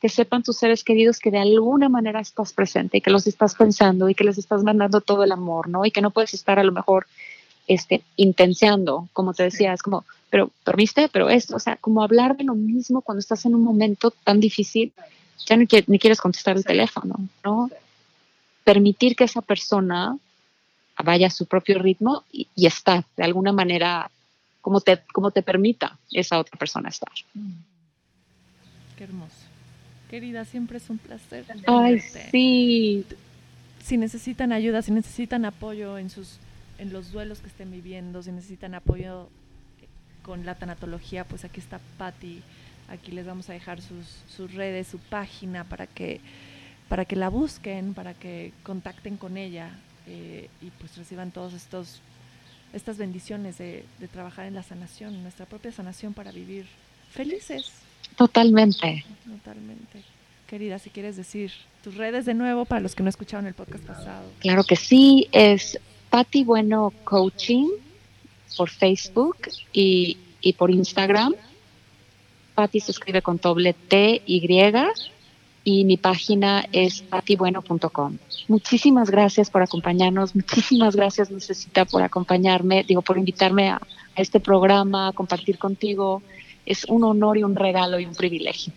que 0.01 0.09
sepan 0.09 0.43
tus 0.43 0.57
seres 0.57 0.85
queridos 0.85 1.19
que 1.19 1.31
de 1.31 1.39
alguna 1.39 1.89
manera 1.89 2.21
estás 2.21 2.53
presente 2.53 2.99
y 2.99 3.01
que 3.01 3.11
los 3.11 3.27
estás 3.27 3.55
pensando 3.55 4.09
y 4.09 4.15
que 4.15 4.25
les 4.25 4.39
estás 4.39 4.63
mandando 4.63 5.01
todo 5.01 5.25
el 5.25 5.33
amor, 5.33 5.69
¿no? 5.69 5.85
Y 5.85 5.91
que 5.91 6.01
no 6.01 6.11
puedes 6.11 6.33
estar 6.33 6.59
a 6.59 6.65
lo 6.65 6.73
mejor 6.73 7.07
este, 7.67 8.03
intenciando, 8.17 9.09
como 9.13 9.35
te 9.35 9.43
decía, 9.43 9.73
es 9.75 9.83
como, 9.83 10.05
pero, 10.31 10.51
¿permiste? 10.65 11.09
Pero 11.09 11.29
esto, 11.29 11.57
o 11.57 11.59
sea, 11.59 11.77
como 11.77 12.03
hablar 12.03 12.37
de 12.37 12.45
lo 12.45 12.55
mismo 12.55 13.03
cuando 13.03 13.19
estás 13.19 13.45
en 13.45 13.55
un 13.55 13.63
momento 13.63 14.13
tan 14.13 14.41
difícil, 14.41 14.93
ya 15.45 15.57
ni, 15.57 15.67
ni 15.87 15.99
quieres 15.99 16.21
contestar 16.21 16.57
el 16.57 16.65
teléfono, 16.65 17.17
¿no? 17.45 17.69
Permitir 18.65 19.17
que 19.17 19.25
esa 19.25 19.43
persona 19.43 20.17
vaya 21.03 21.27
a 21.27 21.31
su 21.31 21.47
propio 21.47 21.79
ritmo 21.79 22.25
y, 22.33 22.47
y 22.55 22.67
estar 22.67 23.05
de 23.17 23.25
alguna 23.25 23.53
manera 23.53 24.11
como 24.61 24.81
te, 24.81 25.03
como 25.13 25.31
te 25.31 25.43
permita 25.43 25.99
esa 26.11 26.39
otra 26.39 26.59
persona 26.59 26.89
estar. 26.89 27.13
Qué 28.97 29.05
hermoso. 29.05 29.35
Querida, 30.09 30.45
siempre 30.45 30.79
es 30.79 30.91
un 30.91 30.99
placer. 30.99 31.45
Ay, 31.67 32.01
sí. 32.01 33.07
Si 33.83 33.97
necesitan 33.97 34.53
ayuda, 34.53 34.83
si 34.83 34.93
necesitan 34.93 35.45
apoyo 35.45 35.99
en 35.99 36.11
sus 36.11 36.39
en 36.79 36.93
los 36.93 37.13
duelos 37.13 37.41
que 37.41 37.49
estén 37.49 37.71
viviendo, 37.71 38.23
si 38.23 38.33
necesitan 38.33 38.75
apoyo 38.75 39.29
con 40.23 40.47
la 40.47 40.55
tanatología, 40.55 41.25
pues 41.25 41.45
aquí 41.45 41.61
está 41.61 41.79
Patti. 41.99 42.43
Aquí 42.89 43.13
les 43.13 43.27
vamos 43.27 43.49
a 43.51 43.53
dejar 43.53 43.81
sus, 43.83 44.07
sus 44.35 44.53
redes, 44.55 44.89
su 44.89 44.99
página 44.99 45.65
para 45.65 45.87
que 45.87 46.21
para 46.89 47.05
que 47.05 47.15
la 47.15 47.29
busquen, 47.29 47.95
para 47.95 48.15
que 48.15 48.53
contacten 48.65 49.17
con 49.17 49.37
ella 49.37 49.71
eh, 50.09 50.49
y 50.61 50.71
pues 50.71 50.97
reciban 50.97 51.31
todos 51.31 51.53
estos 51.55 52.01
estas 52.73 52.99
bendiciones 52.99 53.59
de, 53.59 53.85
de 53.99 54.09
trabajar 54.09 54.47
en 54.47 54.55
la 54.55 54.63
sanación, 54.63 55.23
nuestra 55.23 55.47
propia 55.47 55.73
sanación 55.73 56.15
para 56.15 56.33
vivir 56.33 56.67
felices. 57.11 57.73
Totalmente. 58.17 59.05
Totalmente. 59.27 60.03
Querida, 60.47 60.79
si 60.79 60.91
quieres 60.91 61.17
decir 61.17 61.53
tus 61.83 61.95
redes 61.95 62.27
de 62.27 62.35
nuevo 62.35 62.65
para 62.65 62.81
los 62.81 62.95
que 62.95 63.03
no 63.03 63.09
escucharon 63.09 63.47
el 63.47 63.55
podcast 63.55 63.85
pasado. 63.85 64.31
Claro 64.41 64.65
que 64.65 64.77
sí, 64.77 65.29
es 65.33 65.79
Patti 66.11 66.45
Bueno 66.45 66.93
Coaching 67.05 67.69
por 68.57 68.69
Facebook 68.69 69.37
y, 69.73 70.19
por 70.59 70.71
Instagram. 70.71 71.35
Patti 72.55 72.81
se 72.81 72.91
escribe 72.91 73.23
con 73.23 73.37
doble 73.37 73.75
T, 73.75 74.23
Y 74.27 74.41
y 75.65 75.85
mi 75.85 75.97
página 75.97 76.67
es 76.73 77.03
patibueno.com. 77.03 78.19
Muchísimas 78.49 79.11
gracias 79.11 79.51
por 79.51 79.63
acompañarnos, 79.63 80.35
muchísimas 80.35 80.97
gracias 80.97 81.31
Necesita 81.31 81.85
por 81.85 82.03
acompañarme, 82.03 82.85
digo, 82.85 83.03
por 83.03 83.19
invitarme 83.19 83.71
a, 83.71 83.77
a 83.77 84.21
este 84.21 84.41
programa, 84.41 85.09
a 85.09 85.13
compartir 85.13 85.59
contigo 85.59 86.23
es 86.67 86.85
un 86.85 87.05
honor 87.05 87.37
y 87.39 87.43
un 87.43 87.57
regalo 87.57 87.99
y 87.99 88.07
un 88.07 88.15
privilegio. 88.15 88.73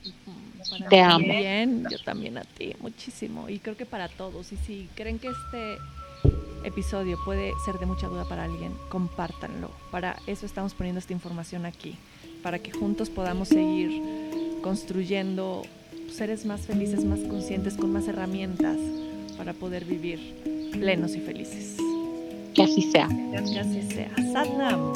Te 0.89 1.01
amo. 1.01 1.25
Bien, 1.25 1.85
yo 1.89 1.99
también 1.99 2.37
a 2.37 2.41
ti, 2.41 2.73
muchísimo. 2.79 3.49
Y 3.49 3.59
creo 3.59 3.77
que 3.77 3.85
para 3.85 4.07
todos. 4.07 4.51
Y 4.51 4.57
si 4.57 4.89
creen 4.95 5.19
que 5.19 5.27
este 5.27 5.77
episodio 6.63 7.19
puede 7.23 7.51
ser 7.65 7.77
de 7.77 7.85
mucha 7.85 8.07
duda 8.07 8.25
para 8.25 8.45
alguien, 8.45 8.73
compártanlo. 8.89 9.69
Para 9.91 10.15
eso 10.25 10.45
estamos 10.45 10.73
poniendo 10.73 10.99
esta 10.99 11.13
información 11.13 11.65
aquí, 11.65 11.95
para 12.41 12.59
que 12.59 12.71
juntos 12.71 13.09
podamos 13.09 13.49
seguir 13.49 14.01
construyendo 14.63 15.61
seres 16.13 16.45
más 16.45 16.61
felices, 16.61 17.03
más 17.03 17.19
conscientes, 17.21 17.75
con 17.75 17.91
más 17.91 18.07
herramientas 18.07 18.77
para 19.37 19.53
poder 19.53 19.85
vivir 19.85 20.19
plenos 20.71 21.15
y 21.15 21.19
felices. 21.19 21.77
Que 22.53 22.63
así 22.63 22.83
sea. 22.91 23.07
Que 23.07 23.59
así 23.59 23.81
sea. 23.81 24.11
Sadnam. 24.31 24.93